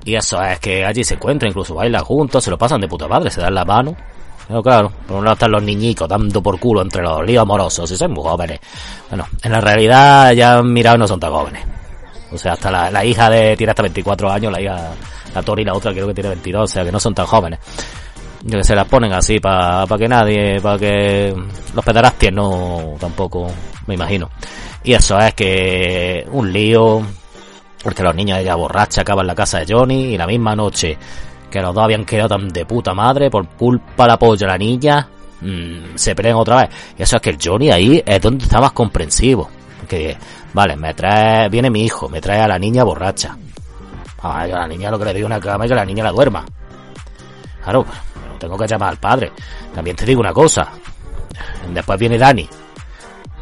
Y 0.05 0.15
eso 0.15 0.43
es 0.43 0.59
que 0.59 0.85
allí 0.85 1.05
se 1.05 1.15
encuentran, 1.15 1.51
incluso 1.51 1.75
bailan 1.75 2.03
juntos, 2.05 2.43
se 2.43 2.51
lo 2.51 2.59
pasan 2.59 2.81
de 2.81 2.89
puta 2.89 3.07
madre, 3.07 3.31
se 3.31 3.41
dan 3.41 3.55
la 3.55 3.65
mano. 3.65 3.97
Pero 4.49 4.63
claro, 4.63 4.93
por 5.07 5.19
un 5.19 5.25
lado 5.25 5.35
están 5.35 5.53
los 5.53 5.63
niñicos 5.63 6.09
dando 6.09 6.43
por 6.43 6.59
culo 6.59 6.83
entre 6.83 7.03
los 7.03 7.25
líos 7.25 7.43
amorosos 7.43 7.91
y 7.91 7.97
son 7.97 8.13
muy 8.13 8.25
jóvenes. 8.25 8.59
Bueno, 9.09 9.27
en 9.43 9.53
la 9.53 9.61
realidad 9.61 10.33
ya 10.33 10.59
han 10.59 10.73
mirado 10.73 10.99
no 10.99 11.07
son 11.07 11.21
tan 11.21 11.31
jóvenes. 11.31 11.65
O 12.33 12.39
sea, 12.39 12.55
hasta 12.55 12.71
la, 12.71 12.91
la 12.91 13.05
hija 13.05 13.31
de 13.31 13.57
tiene 13.57 13.71
hasta 13.71 13.83
24 13.83 14.31
años, 14.31 14.53
la 14.53 14.61
hija, 14.61 14.91
la 15.35 15.43
Tori, 15.43 15.65
la 15.65 15.75
otra 15.75 15.93
creo 15.93 16.09
que 16.09 16.15
tiene 16.15 16.31
22, 16.31 16.63
o 16.63 16.67
sea 16.67 16.85
que 16.85 16.91
no 16.91 16.99
son 16.99 17.15
tan 17.15 17.27
jóvenes. 17.27 17.61
Yo 18.45 18.59
que 18.59 18.65
se 18.65 18.75
las 18.75 18.89
ponen 18.89 19.13
así 19.13 19.39
para 19.39 19.87
pa 19.87 19.97
que 19.97 20.09
nadie, 20.09 20.61
para 20.61 20.79
que 20.79 21.35
los 21.75 21.85
pedarasties 21.85 22.33
no, 22.33 22.95
tampoco, 22.99 23.47
me 23.87 23.95
imagino. 23.95 24.31
Y 24.83 24.95
eso 24.95 25.19
es 25.19 25.35
que 25.35 26.27
un 26.33 26.53
lío, 26.53 27.03
porque 27.83 28.03
los 28.03 28.15
niños 28.15 28.39
ella 28.39 28.57
borracha 28.57 29.03
acaban 29.03 29.27
la 29.27 29.35
casa 29.35 29.61
de 29.61 29.73
Johnny 29.73 30.15
y 30.15 30.19
la 30.19 30.27
misma 30.27 30.57
noche 30.57 30.99
que 31.51 31.61
los 31.61 31.75
dos 31.75 31.85
habían 31.85 32.05
quedado 32.05 32.31
tan 32.31 32.49
de 32.49 32.65
puta 32.65 32.95
madre 32.95 33.31
por 33.31 33.47
culpa 33.51 34.07
la 34.07 34.19
polla 34.19 34.49
la 34.49 34.59
niña, 34.59 35.07
mmm, 35.41 35.95
se 35.95 36.15
pelean 36.15 36.37
otra 36.37 36.63
vez. 36.63 36.71
Y 36.99 37.03
eso 37.03 37.17
es 37.17 37.23
que 37.23 37.31
el 37.31 37.39
Johnny 37.41 37.71
ahí 37.71 38.03
es 38.05 38.21
donde 38.21 38.45
está 38.45 38.61
más 38.61 38.73
comprensivo. 38.73 39.49
Que 39.89 40.17
Vale, 40.55 40.77
me 40.77 40.93
trae, 40.93 41.49
viene 41.49 41.71
mi 41.71 41.85
hijo, 41.85 42.09
me 42.09 42.21
trae 42.21 42.41
a 42.41 42.49
la 42.49 42.59
niña 42.59 42.85
borracha. 42.85 43.37
a 44.23 44.47
la 44.47 44.69
niña 44.69 44.91
lo 44.91 44.99
que 44.99 45.07
le 45.07 45.13
doy 45.15 45.23
una 45.23 45.41
cama 45.41 45.65
y 45.65 45.69
que 45.69 45.75
la 45.75 45.85
niña 45.85 46.05
la 46.05 46.13
duerma. 46.13 46.45
Claro, 47.63 47.85
tengo 48.39 48.59
que 48.59 48.67
llamar 48.67 48.91
al 48.91 48.99
padre. 48.99 49.33
También 49.75 49.97
te 49.97 50.05
digo 50.05 50.21
una 50.21 50.33
cosa. 50.33 50.69
Después 51.73 51.99
viene 51.99 52.19
Dani, 52.19 52.49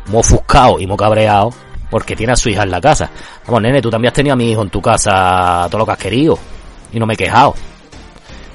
muy 0.07 0.21
ofuscado 0.21 0.79
y 0.79 0.87
muy 0.87 0.97
cabreado, 0.97 1.51
porque 1.91 2.15
tiene 2.15 2.33
a 2.33 2.37
su 2.37 2.49
hija 2.49 2.63
en 2.63 2.71
la 2.71 2.81
casa. 2.81 3.11
Vamos, 3.47 3.63
nene, 3.63 3.81
tú 3.81 3.91
también 3.91 4.11
has 4.11 4.15
tenido 4.15 4.35
a 4.35 4.37
mi 4.37 4.51
hijo 4.51 4.63
en 4.63 4.71
tu 4.71 4.81
casa 4.81 5.67
todo 5.69 5.79
lo 5.79 5.87
que 5.87 5.93
has 5.93 5.99
querido. 5.99 6.39
Y 6.93 6.99
no 6.99 7.07
me 7.07 7.15
he 7.15 7.17
quejado. 7.17 7.55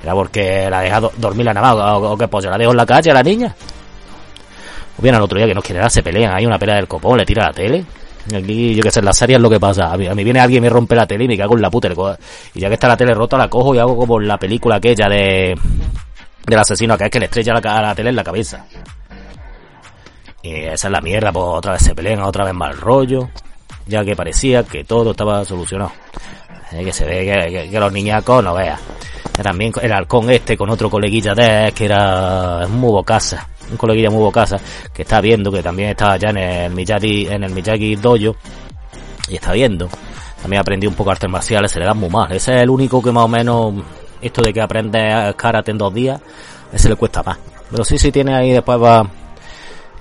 Era 0.04 0.14
porque 0.14 0.70
la 0.70 0.82
he 0.82 0.86
dejado 0.86 1.12
dormir 1.18 1.46
la 1.46 1.54
nada, 1.54 1.98
o, 1.98 2.14
o 2.14 2.18
que 2.18 2.28
pues 2.28 2.46
la 2.46 2.58
dejo 2.58 2.72
en 2.72 2.78
la 2.78 2.86
calle 2.86 3.12
a 3.12 3.14
la 3.16 3.24
niña. 3.24 3.56
O 4.98 5.02
bien 5.02 5.16
al 5.16 5.22
otro 5.22 5.38
día 5.38 5.48
que 5.48 5.56
nos 5.56 5.64
quieren 5.64 5.90
se 5.90 6.04
pelean, 6.04 6.34
hay 6.36 6.46
una 6.46 6.60
pelea 6.60 6.76
del 6.76 6.88
copón, 6.88 7.18
le 7.18 7.26
tira 7.26 7.48
la 7.48 7.54
tele. 7.54 7.86
Aquí, 8.34 8.74
yo 8.74 8.82
que 8.82 8.92
sé, 8.92 9.00
en 9.00 9.06
las 9.06 9.18
series 9.18 9.40
lo 9.40 9.50
que 9.50 9.60
pasa. 9.60 9.92
A 9.92 9.98
mí, 9.98 10.24
viene 10.24 10.40
alguien 10.40 10.64
y 10.64 10.68
me 10.68 10.70
rompe 10.70 10.96
la 10.96 11.06
tele 11.06 11.26
y 11.26 11.28
me 11.28 11.38
cago 11.38 11.56
en 11.56 11.62
la 11.62 11.70
puta. 11.70 11.90
Y 12.54 12.60
ya 12.60 12.68
que 12.70 12.74
está 12.74 12.88
la 12.88 12.98
tele 12.98 13.14
rota, 13.14 13.38
la 13.38 13.50
cojo 13.50 13.76
y 13.76 13.80
hago 13.80 13.96
como 13.96 14.20
la 14.20 14.38
película 14.38 14.78
aquella 14.78 15.08
de 15.08 15.56
del 16.46 16.60
asesino, 16.60 16.96
que 16.98 17.06
es 17.06 17.10
que 17.10 17.20
le 17.20 17.26
estrella 17.26 17.54
la, 17.54 17.82
la 17.82 17.96
tele 17.96 18.10
en 18.10 18.16
la 18.16 18.24
cabeza. 18.24 18.66
Y 20.42 20.54
esa 20.54 20.88
es 20.88 20.92
la 20.92 21.02
mierda, 21.02 21.32
pues 21.32 21.46
otra 21.46 21.74
vez 21.74 21.82
se 21.82 21.96
pelean, 21.96 22.22
otra 22.22 22.46
vez 22.46 22.54
mal 22.54 22.78
rollo. 22.78 23.30
Ya 23.88 24.04
que 24.04 24.16
parecía 24.16 24.64
que 24.64 24.84
todo 24.84 25.12
estaba 25.12 25.44
solucionado. 25.46 25.92
que 26.72 26.94
se 26.94 27.06
ve 27.06 27.68
que, 27.70 27.80
los 27.80 27.92
niñacos 27.92 28.44
no 28.44 28.56
vean. 28.56 28.80
También 29.42 29.72
el 29.82 29.92
halcón 29.92 30.30
este 30.32 30.56
con 30.56 30.70
otro 30.70 30.90
coleguilla 30.90 31.36
de 31.36 31.72
que 31.74 31.86
era 31.86 32.68
muy 32.70 32.90
bocasa 32.90 33.50
un 33.72 33.78
coleguilla 33.78 34.10
muy 34.10 34.20
bocasa, 34.20 34.58
que 34.94 35.02
está 35.02 35.22
viendo, 35.22 35.52
que 35.52 35.64
también 35.64 35.90
estaba 35.90 36.14
allá 36.14 36.30
en 36.30 36.38
el 36.38 36.72
Miyagi, 36.74 37.28
en 37.28 37.44
el 37.44 37.52
Miyagi 37.52 37.96
Dojo, 37.96 38.36
y 39.28 39.36
está 39.36 39.54
viendo. 39.54 39.90
También 40.42 40.60
aprendí 40.60 40.86
un 40.88 40.94
poco 40.94 41.12
artes 41.12 41.30
marciales, 41.30 41.72
se 41.72 41.80
le 41.80 41.86
dan 41.86 41.98
muy 41.98 42.10
mal. 42.10 42.32
Ese 42.32 42.56
es 42.56 42.62
el 42.62 42.70
único 42.70 43.02
que 43.02 43.12
más 43.12 43.26
o 43.26 43.28
menos, 43.28 43.74
esto 44.22 44.42
de 44.42 44.54
que 44.54 44.62
aprende 44.62 45.34
karate 45.36 45.72
en 45.72 45.78
dos 45.78 45.94
días, 45.94 46.22
ese 46.72 46.90
le 46.90 46.96
cuesta 46.96 47.24
más. 47.24 47.38
Pero 47.72 47.84
sí, 47.84 47.98
sí 47.98 48.12
tiene 48.12 48.36
ahí 48.36 48.52
después 48.52 48.80
va, 48.80 49.10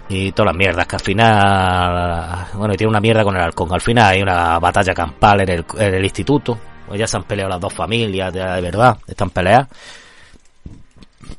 y 0.08 0.32
todas 0.32 0.52
las 0.52 0.56
mierdas, 0.56 0.86
que 0.86 0.96
al 0.96 1.02
final, 1.02 2.46
bueno, 2.54 2.74
y 2.74 2.76
tiene 2.76 2.90
una 2.90 3.00
mierda 3.00 3.24
con 3.24 3.36
el 3.36 3.42
halcón. 3.42 3.72
Al 3.72 3.80
final 3.80 4.06
hay 4.06 4.22
una 4.22 4.58
batalla 4.58 4.92
campal 4.92 5.40
en 5.40 5.48
el, 5.48 5.64
en 5.78 5.94
el 5.94 6.04
instituto, 6.04 6.58
pues 6.86 6.98
ya 6.98 7.06
se 7.06 7.16
han 7.16 7.24
peleado 7.24 7.50
las 7.50 7.60
dos 7.60 7.72
familias, 7.72 8.32
de, 8.32 8.40
verdad, 8.40 8.98
están 9.06 9.30
peleadas. 9.30 9.68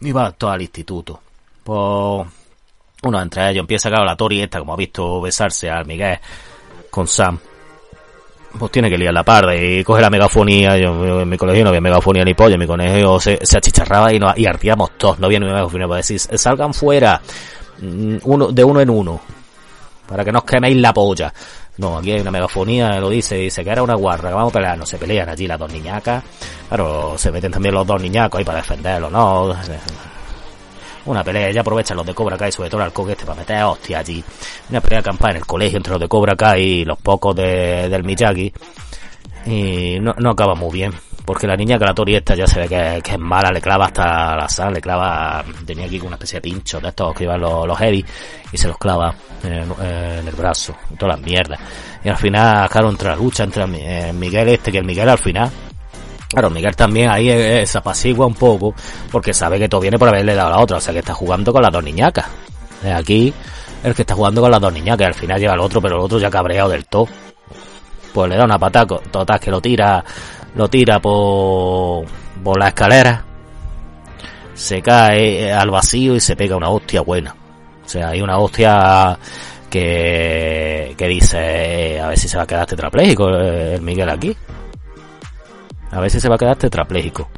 Y 0.02 0.12
va 0.12 0.32
todo 0.32 0.50
al 0.50 0.62
instituto 0.62 1.20
pues 1.66 2.28
uno 3.02 3.22
entre 3.22 3.50
ellos 3.50 3.62
empieza, 3.62 3.90
claro, 3.90 4.06
la 4.06 4.16
Tori 4.16 4.40
esta, 4.40 4.60
como 4.60 4.74
ha 4.74 4.78
visto 4.78 5.20
besarse 5.20 5.68
al 5.68 5.86
Miguel 5.88 6.20
con 6.92 7.08
Sam, 7.08 7.40
pues 8.58 8.72
tiene 8.72 8.88
que 8.88 9.00
liar 9.00 9.16
la 9.16 9.24
parda 9.24 9.56
y 9.56 9.84
coge 9.84 10.00
la 10.00 10.12
megafonía, 10.12 10.78
yo 10.78 11.22
en 11.22 11.28
mi 11.28 11.38
colegio 11.38 11.64
no 11.64 11.70
había 11.70 11.82
megafonía 11.82 12.24
ni 12.24 12.36
pollo, 12.36 12.54
en 12.54 12.60
mi 12.60 12.68
colegio 12.68 13.20
se, 13.20 13.40
achicharraba 13.58 14.14
y, 14.14 14.20
no, 14.20 14.32
y 14.36 14.46
ardíamos 14.46 14.92
todos, 14.96 15.18
no 15.18 15.26
había 15.26 15.40
ni 15.40 15.48
megafonía 15.48 15.88
para 15.88 15.98
decir, 15.98 16.20
salgan 16.20 16.72
fuera, 16.72 17.20
uno, 17.82 18.52
de 18.52 18.64
uno 18.64 18.80
en 18.80 18.90
uno, 18.92 19.20
para 20.08 20.24
que 20.24 20.32
no 20.32 20.40
os 20.40 20.46
queméis 20.46 20.78
la 20.78 20.94
polla. 20.94 21.34
No, 21.78 21.98
aquí 21.98 22.12
hay 22.12 22.22
una 22.22 22.32
megafonía, 22.32 23.00
lo 23.00 23.10
dice, 23.10 23.36
dice 23.36 23.64
que 23.64 23.72
era 23.72 23.82
una 23.82 23.96
guarra, 23.96 24.30
que 24.30 24.36
vamos 24.36 24.52
a 24.52 24.54
pelear, 24.54 24.78
no 24.78 24.86
se 24.86 24.98
pelean 25.00 25.28
allí 25.28 25.48
las 25.48 25.60
dos 25.60 25.74
niñacas, 25.74 26.24
claro, 26.70 27.16
se 27.18 27.32
meten 27.32 27.52
también 27.52 27.74
los 27.74 27.88
dos 27.88 28.00
niñacos 28.00 28.38
ahí 28.38 28.46
para 28.46 28.60
defenderlo, 28.60 29.10
no, 29.10 29.54
una 31.06 31.24
pelea, 31.24 31.52
ya 31.52 31.62
aprovechan 31.62 31.98
los 31.98 32.06
de 32.06 32.14
Cobra 32.14 32.38
Kai, 32.38 32.52
sobre 32.52 32.70
todo 32.70 32.82
el 32.82 32.86
halcón 32.86 33.10
este, 33.10 33.26
para 33.26 33.40
meter 33.40 33.64
hostia 33.64 34.00
allí. 34.00 34.24
Una 34.70 34.82
pelea 34.82 35.02
campal 35.02 35.32
en 35.32 35.38
el 35.38 35.46
colegio 35.46 35.78
entre 35.78 35.92
los 35.92 36.00
de 36.00 36.08
Cobra 36.08 36.36
Kai 36.36 36.62
y 36.62 36.86
los 36.86 36.98
pocos 36.98 37.36
de, 37.36 37.90
del 37.90 38.04
Miyagi. 38.04 38.52
Y 39.46 40.00
no, 40.00 40.14
no 40.18 40.32
acaba 40.32 40.56
muy 40.56 40.72
bien. 40.72 40.92
porque 41.26 41.48
la 41.48 41.56
niña 41.56 41.78
que 41.78 41.86
la 41.86 41.94
torieta 41.94 42.36
ya 42.36 42.48
se 42.48 42.60
ve 42.62 42.68
que, 42.68 43.12
es 43.12 43.20
mala, 43.20 43.52
le 43.52 43.60
clava 43.60 43.86
hasta 43.86 44.36
la 44.36 44.48
sal, 44.48 44.74
le 44.74 44.82
clava, 44.82 45.44
tenía 45.66 45.86
aquí 45.86 46.00
una 46.00 46.16
especie 46.16 46.38
de 46.38 46.42
pincho 46.42 46.80
de 46.80 46.90
estos 46.90 47.14
que 47.14 47.24
llevan 47.24 47.42
los, 47.42 47.68
los 47.68 47.78
heavy 47.78 48.06
y 48.52 48.58
se 48.58 48.68
los 48.68 48.78
clava 48.78 49.14
en, 49.44 50.28
el 50.28 50.36
brazo, 50.36 50.76
todas 50.98 51.18
las 51.18 51.26
mierdas. 51.26 51.60
Y 52.04 52.10
al 52.10 52.18
final, 52.18 52.70
claro, 52.70 52.90
entre 52.90 53.10
la 53.10 53.16
lucha 53.16 53.44
entre 53.44 53.64
eh, 53.64 54.14
Miguel 54.14 54.50
este, 54.50 54.72
que 54.72 54.78
el 54.78 54.86
Miguel 54.86 55.10
al 55.10 55.18
final, 55.18 55.50
Claro, 56.36 56.50
Miguel 56.50 56.76
también 56.76 57.10
ahí 57.10 57.66
se 57.66 57.78
apacigua 57.78 58.26
un 58.26 58.34
poco 58.34 58.76
porque 59.10 59.34
sabe 59.34 59.58
que 59.58 59.70
todo 59.70 59.80
viene 59.80 59.98
por 59.98 60.10
haberle 60.10 60.36
dado 60.36 60.50
a 60.50 60.58
la 60.58 60.60
otra, 60.60 60.76
o 60.76 60.82
sea 60.82 60.92
que 60.92 61.00
está 61.00 61.14
jugando 61.14 61.54
con 61.54 61.62
las 61.62 61.72
dos 61.72 61.82
niñacas. 61.82 62.26
Aquí 62.94 63.34
el 63.86 63.96
que 63.96 64.02
está 64.02 64.16
jugando 64.16 64.42
con 64.42 64.52
las 64.52 64.60
dos 64.60 64.74
niñacas, 64.74 65.08
al 65.08 65.14
final 65.14 65.40
lleva 65.40 65.54
al 65.54 65.62
otro, 65.62 65.82
pero 65.82 65.96
el 65.96 66.02
otro 66.02 66.20
ya 66.20 66.30
cabreado 66.30 66.68
del 66.68 66.88
todo. 66.88 67.08
Pues 68.14 68.30
le 68.30 68.36
da 68.36 68.44
una 68.44 68.60
patada 68.60 69.00
total 69.10 69.40
que 69.40 69.50
lo 69.50 69.62
tira 69.62 70.04
lo 70.56 70.68
tira 70.70 71.00
por, 71.00 72.06
por 72.44 72.60
la 72.60 72.68
escalera, 72.68 73.24
se 74.54 74.82
cae 74.82 75.54
al 75.54 75.70
vacío 75.70 76.16
y 76.16 76.20
se 76.20 76.36
pega 76.36 76.58
una 76.58 76.70
hostia 76.70 77.00
buena. 77.00 77.34
O 77.86 77.88
sea, 77.88 78.10
hay 78.10 78.22
una 78.22 78.40
hostia 78.40 79.18
que, 79.70 80.96
que 80.98 81.08
dice, 81.08 82.00
a 82.00 82.08
ver 82.08 82.18
si 82.18 82.28
se 82.28 82.38
va 82.38 82.44
a 82.44 82.48
quedar 82.48 82.66
tetrapléjico 82.66 83.30
el 83.30 83.82
Miguel 83.82 84.10
aquí. 84.10 84.36
A 85.92 86.10
si 86.10 86.20
se 86.20 86.30
va 86.30 86.36
a 86.36 86.38
quedar 86.38 86.58
tetrapléjico. 86.58 87.30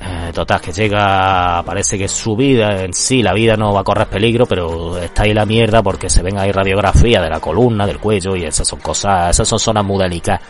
Eh, 0.00 0.30
total, 0.32 0.60
que 0.60 0.72
llega, 0.72 1.60
parece 1.66 1.98
que 1.98 2.06
su 2.06 2.36
vida 2.36 2.84
en 2.84 2.94
sí, 2.94 3.20
la 3.20 3.32
vida 3.34 3.56
no 3.56 3.72
va 3.72 3.80
a 3.80 3.84
correr 3.84 4.06
peligro, 4.06 4.46
pero 4.46 4.96
está 4.96 5.24
ahí 5.24 5.34
la 5.34 5.44
mierda 5.44 5.82
porque 5.82 6.08
se 6.08 6.22
ven 6.22 6.38
ahí 6.38 6.52
radiografías 6.52 7.20
de 7.20 7.28
la 7.28 7.40
columna, 7.40 7.84
del 7.84 7.98
cuello 7.98 8.36
y 8.36 8.44
esas 8.44 8.68
son 8.68 8.78
cosas, 8.78 9.30
esas 9.30 9.48
son 9.48 9.58
zonas 9.58 9.84
muy 9.84 9.98
delicadas. 9.98 10.40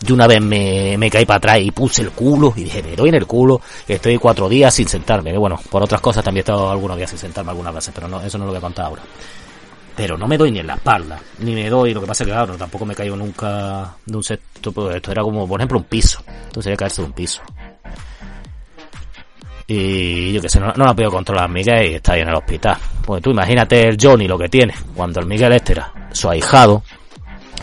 De 0.00 0.12
una 0.12 0.26
vez 0.26 0.40
me, 0.40 0.98
me 0.98 1.08
caí 1.08 1.24
para 1.24 1.38
atrás 1.38 1.60
y 1.60 1.70
puse 1.70 2.02
el 2.02 2.10
culo 2.10 2.52
y 2.56 2.64
dije, 2.64 2.82
me 2.82 2.96
doy 2.96 3.10
en 3.10 3.14
el 3.14 3.26
culo, 3.26 3.60
estoy 3.86 4.18
cuatro 4.18 4.48
días 4.48 4.74
sin 4.74 4.88
sentarme. 4.88 5.38
Bueno, 5.38 5.56
por 5.70 5.84
otras 5.84 6.00
cosas 6.00 6.24
también 6.24 6.40
he 6.40 6.44
estado 6.44 6.68
algunos 6.68 6.96
días 6.96 7.08
sin 7.08 7.20
sentarme 7.20 7.52
algunas 7.52 7.74
veces, 7.74 7.92
pero 7.94 8.08
no, 8.08 8.20
eso 8.20 8.38
no 8.38 8.46
lo 8.46 8.52
que 8.52 8.58
he 8.58 8.60
contado 8.60 8.88
ahora. 8.88 9.02
Pero 9.96 10.18
no 10.18 10.26
me 10.26 10.36
doy 10.36 10.50
ni 10.50 10.58
en 10.58 10.66
la 10.66 10.74
espalda, 10.74 11.18
ni 11.38 11.54
me 11.54 11.70
doy, 11.70 11.94
lo 11.94 12.02
que 12.02 12.06
pasa 12.06 12.22
es 12.22 12.28
que 12.28 12.32
claro, 12.32 12.56
tampoco 12.56 12.84
me 12.84 12.94
caigo 12.94 13.16
nunca 13.16 13.96
de 14.04 14.16
un 14.16 14.22
sexto, 14.22 14.70
pues 14.70 14.96
esto 14.96 15.10
era 15.10 15.22
como, 15.22 15.48
por 15.48 15.58
ejemplo, 15.58 15.78
un 15.78 15.84
piso. 15.84 16.22
Entonces 16.26 16.64
sería 16.64 16.76
caerse 16.76 17.00
de 17.00 17.08
un 17.08 17.14
piso. 17.14 17.40
Y 19.66 20.32
yo 20.32 20.42
que 20.42 20.50
sé, 20.50 20.60
no, 20.60 20.72
no 20.76 20.84
la 20.84 20.94
puedo 20.94 21.10
controlar 21.10 21.48
Miguel 21.48 21.92
y 21.92 21.94
está 21.94 22.12
ahí 22.12 22.20
en 22.20 22.28
el 22.28 22.34
hospital. 22.34 22.76
Pues 23.04 23.22
tú 23.22 23.30
imagínate 23.30 23.88
el 23.88 23.96
Johnny 24.00 24.28
lo 24.28 24.38
que 24.38 24.48
tiene, 24.48 24.74
cuando 24.94 25.18
el 25.20 25.26
Miguel 25.26 25.52
este 25.52 25.72
era 25.72 25.92
su 26.12 26.28
ahijado, 26.28 26.82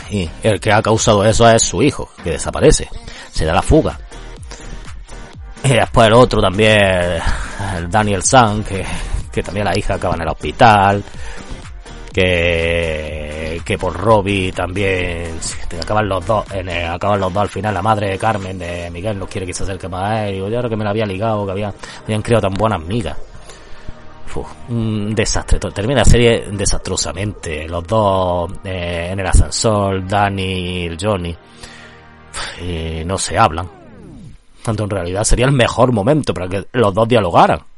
y 0.10 0.28
el 0.42 0.60
que 0.60 0.72
ha 0.72 0.82
causado 0.82 1.24
eso 1.24 1.48
es 1.50 1.62
su 1.62 1.84
hijo, 1.84 2.10
que 2.24 2.32
desaparece, 2.32 2.90
se 3.32 3.46
da 3.46 3.54
la 3.54 3.62
fuga. 3.62 4.00
Y 5.64 5.70
después 5.70 6.08
el 6.08 6.14
otro 6.14 6.42
también, 6.42 7.22
el 7.78 7.90
Daniel 7.90 8.24
San, 8.24 8.64
que, 8.64 8.84
que 9.32 9.44
también 9.44 9.66
la 9.66 9.78
hija 9.78 9.94
acaba 9.94 10.16
en 10.16 10.24
el 10.24 10.28
hospital 10.28 11.04
que, 12.14 13.60
que 13.66 13.78
por 13.78 13.98
Robbie 13.98 14.52
también 14.52 15.32
acaban 15.82 16.08
los 16.08 16.26
dos, 16.26 16.46
en 16.54 16.70
acaban 16.70 17.20
los 17.20 17.34
dos 17.34 17.42
al 17.42 17.50
final, 17.50 17.74
la 17.74 17.82
madre 17.82 18.12
de 18.12 18.20
Carmen 18.20 18.60
de 18.60 18.90
Miguel 18.92 19.18
no 19.18 19.28
quiere 19.28 19.48
que 19.48 19.54
se 19.54 19.64
acerque 19.64 19.90
más 19.90 20.12
a 20.12 20.28
él, 20.28 20.38
yo 20.38 20.46
ahora 20.56 20.70
que 20.70 20.76
me 20.76 20.84
la 20.84 20.92
había 20.92 21.06
ligado, 21.06 21.46
que 21.46 21.52
había, 21.52 21.74
habían 22.04 22.22
creado 22.22 22.50
tan 22.50 22.54
buenas 22.54 22.82
amigas. 22.82 23.18
un 24.70 25.16
desastre, 25.16 25.60
termina 25.60 26.02
la 26.02 26.06
serie 26.06 26.46
desastrosamente, 26.52 27.68
los 27.68 27.86
dos 27.86 28.52
eh, 28.64 29.10
en 29.12 29.20
el 29.20 29.26
ascensor, 29.26 30.08
Danny 30.08 30.86
y 30.86 30.98
Johnny, 31.00 31.36
y 32.62 33.04
no 33.06 33.18
se 33.18 33.38
hablan. 33.38 33.68
Tanto 34.64 34.84
en 34.84 34.90
realidad 34.92 35.24
sería 35.24 35.46
el 35.46 35.52
mejor 35.52 35.92
momento 35.92 36.34
para 36.34 36.48
que 36.48 36.66
los 36.72 36.94
dos 36.94 37.08
dialogaran 37.08 37.73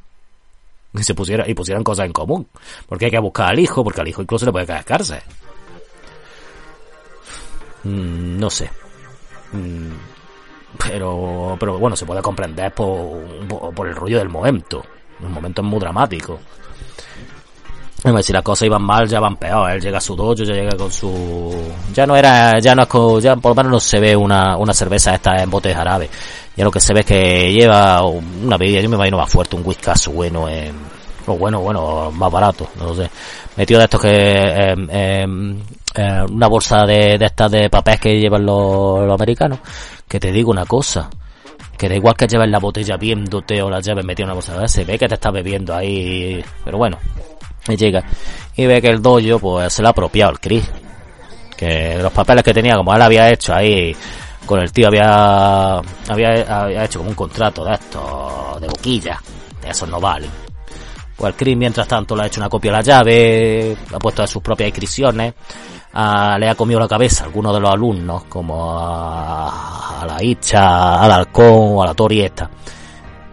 se 1.03 1.13
pusiera 1.13 1.47
y 1.47 1.53
pusieran 1.53 1.83
cosas 1.83 2.05
en 2.05 2.13
común. 2.13 2.47
Porque 2.87 3.05
hay 3.05 3.11
que 3.11 3.19
buscar 3.19 3.49
al 3.49 3.59
hijo, 3.59 3.83
porque 3.83 4.01
al 4.01 4.07
hijo 4.07 4.21
incluso 4.21 4.45
le 4.45 4.51
puede 4.51 4.65
caer. 4.65 5.01
Mm, 7.83 8.39
no 8.39 8.49
sé. 8.49 8.69
Mm, 9.51 9.91
pero, 10.87 11.55
pero 11.59 11.77
bueno, 11.77 11.95
se 11.95 12.05
puede 12.05 12.21
comprender 12.21 12.73
por, 12.73 13.21
por, 13.73 13.87
el 13.87 13.95
rollo 13.95 14.17
del 14.17 14.29
momento. 14.29 14.83
Un 15.21 15.31
momento 15.31 15.63
muy 15.63 15.79
dramático. 15.79 16.39
Si 18.22 18.32
las 18.34 18.43
cosas 18.43 18.68
iban 18.68 18.84
mal, 18.84 19.08
ya 19.08 19.20
van 19.20 19.36
peor. 19.36 19.72
Él 19.72 19.82
llega 19.82 19.97
a 19.97 20.01
su 20.01 20.16
dojo, 20.16 20.36
ya 20.36 20.53
llega 20.53 20.78
con 20.78 20.91
su... 20.91 21.51
Ya 21.93 22.06
no 22.06 22.16
era, 22.16 22.60
ya 22.60 22.76
no 22.76 22.84
es 22.84 22.88
con, 22.88 23.20
ya 23.20 23.36
por 23.36 23.51
lo 23.51 23.56
menos 23.56 23.72
no 23.72 23.80
se 23.80 23.99
ve 23.99 24.16
una, 24.16 24.58
una 24.58 24.74
cerveza 24.74 25.16
esta 25.16 25.41
en 25.41 25.49
botes 25.49 25.76
árabes. 25.76 26.10
Ya 26.56 26.64
lo 26.64 26.72
que 26.72 26.80
se 26.80 26.93
ve 26.93 26.99
es 26.99 27.06
que 27.06 27.51
lleva 27.51 28.06
una 28.06 28.58
bebida, 28.58 28.80
yo 28.80 28.89
me 28.89 28.95
imagino 28.95 29.18
más 29.18 29.32
fuerte, 29.32 29.56
un 29.56 29.64
whisky 29.66 29.91
bueno 30.12 30.47
en, 30.47 30.76
o 31.28 31.38
bueno, 31.38 31.60
bueno, 31.62 32.12
más 32.12 32.32
barato, 32.32 32.68
no 32.78 32.93
sé. 32.93 33.10
Metido 33.56 33.80
de 33.80 33.86
estos 33.86 34.01
que, 34.01 34.76
eh, 34.89 35.26
una 36.30 36.47
bolsa 36.47 36.86
de, 36.86 37.18
de 37.18 37.26
estas 37.26 37.51
de 37.51 37.70
papel 37.70 37.99
que 37.99 38.20
llevan 38.20 38.45
los, 38.45 39.10
americanos. 39.12 39.60
Que 40.08 40.20
te 40.20 40.32
digo 40.32 40.51
una 40.51 40.66
cosa, 40.66 41.10
que 41.78 41.89
da 41.89 41.95
igual 41.95 42.16
que 42.16 42.28
lleves 42.28 42.49
la 42.49 42.60
botella 42.60 42.97
viéndote 42.97 43.62
o 43.62 43.70
la 43.70 43.80
llaves 43.80 44.06
metida 44.06 44.26
en 44.26 44.30
una 44.30 44.36
bolsa, 44.36 44.68
se 44.68 44.86
ve 44.86 44.99
que 44.99 45.08
te 45.08 45.16
estás 45.16 45.34
bebiendo 45.34 45.74
ahí, 45.74 46.43
pero 46.64 46.78
bueno, 46.78 46.99
y 47.68 47.76
llega 47.76 48.03
y 48.55 48.66
ve 48.66 48.82
que 48.82 48.89
el 48.89 49.01
dojo 49.01 49.39
pues 49.39 49.74
se 49.74 49.82
lo 49.82 49.89
ha 49.89 49.91
apropiado 49.91 50.32
el 50.32 50.39
Chris, 50.39 50.70
que 51.57 51.97
los 52.01 52.11
papeles 52.11 52.43
que 52.43 52.53
tenía 52.53 52.76
como 52.76 52.93
él 52.93 53.01
había 53.01 53.30
hecho 53.30 53.53
ahí 53.53 53.95
con 54.45 54.59
el 54.59 54.72
tío 54.72 54.88
había, 54.88 55.78
había, 56.07 56.84
hecho 56.84 56.99
como 56.99 57.09
un 57.09 57.16
contrato 57.16 57.66
de 57.66 57.74
esto, 57.74 58.57
de 58.61 58.68
boquilla, 58.68 59.20
de 59.61 59.70
esos 59.70 59.89
no 59.89 59.99
valen. 59.99 60.30
Pues 61.16 61.34
el 61.34 61.38
Chris 61.38 61.57
mientras 61.57 61.88
tanto 61.88 62.16
le 62.16 62.24
ha 62.24 62.26
hecho 62.28 62.39
una 62.39 62.49
copia 62.49 62.72
de 62.72 62.78
la 62.78 62.84
llave, 62.84 63.78
ha 63.93 63.99
puesto 63.99 64.22
de 64.22 64.28
sus 64.28 64.41
propias 64.43 64.68
inscripciones, 64.68 65.34
le 65.93 66.49
ha 66.49 66.55
comido 66.55 66.80
la 66.80 66.88
cabeza 66.88 67.24
a 67.24 67.28
algunos 67.28 67.53
de 67.53 67.59
los 67.59 67.72
alumnos, 67.72 68.26
como 68.26 68.78
a, 68.78 70.05
la 70.05 70.22
Icha, 70.22 71.01
al 71.01 71.11
Halcón 71.11 71.82
a 71.82 71.88
la 71.88 71.93
Torieta. 71.93 72.49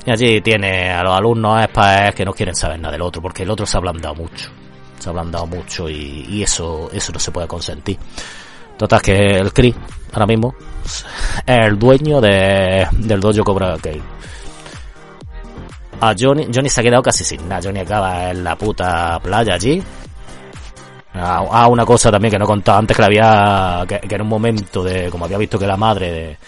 Y 0.05 0.11
allí 0.11 0.41
tiene 0.41 0.91
a 0.91 1.03
los 1.03 1.17
alumnos 1.17 1.67
que 2.15 2.25
no 2.25 2.33
quieren 2.33 2.55
saber 2.55 2.81
nada 2.81 2.93
del 2.93 3.03
otro, 3.03 3.23
porque 3.23 3.45
el 3.45 3.51
otro 3.51 3.67
se 3.67 3.77
ha 3.77 3.79
ablandado 3.79 4.15
mucho. 4.15 4.51
Se 4.99 5.09
ha 5.09 5.11
ablandado 5.11 5.47
mucho 5.47 5.89
y, 5.89 6.27
y 6.29 6.43
eso, 6.43 6.91
eso 6.93 7.13
no 7.13 7.19
se 7.19 7.31
puede 7.31 7.47
consentir. 7.47 7.99
Total 8.77 9.01
que 9.01 9.13
el 9.13 9.53
Chris, 9.53 9.75
ahora 10.13 10.27
mismo, 10.27 10.55
es 10.85 11.05
el 11.47 11.79
dueño 11.79 12.21
de, 12.21 12.87
del 12.91 13.21
dojo 13.21 13.45
Cobra 13.45 13.77
Kai. 13.81 14.03
Johnny, 16.19 16.49
Johnny 16.53 16.69
se 16.69 16.81
ha 16.81 16.83
quedado 16.83 17.03
casi 17.03 17.23
sin 17.23 17.49
nada. 17.49 17.61
Johnny 17.63 17.81
acaba 17.81 18.31
en 18.31 18.43
la 18.43 18.57
puta 18.57 19.21
playa 19.21 19.55
allí. 19.55 19.81
Ah, 21.15 21.69
una 21.69 21.85
cosa 21.85 22.11
también 22.11 22.33
que 22.33 22.39
no 22.39 22.45
he 22.45 22.49
contado 22.49 22.79
antes 22.79 22.97
que 22.97 23.05
había, 23.05 23.85
que, 23.87 24.01
que 24.01 24.15
en 24.15 24.23
un 24.23 24.29
momento 24.29 24.83
de, 24.83 25.11
como 25.11 25.27
había 25.27 25.39
visto 25.39 25.59
que 25.59 25.67
la 25.67 25.77
madre 25.77 26.11
de, 26.11 26.39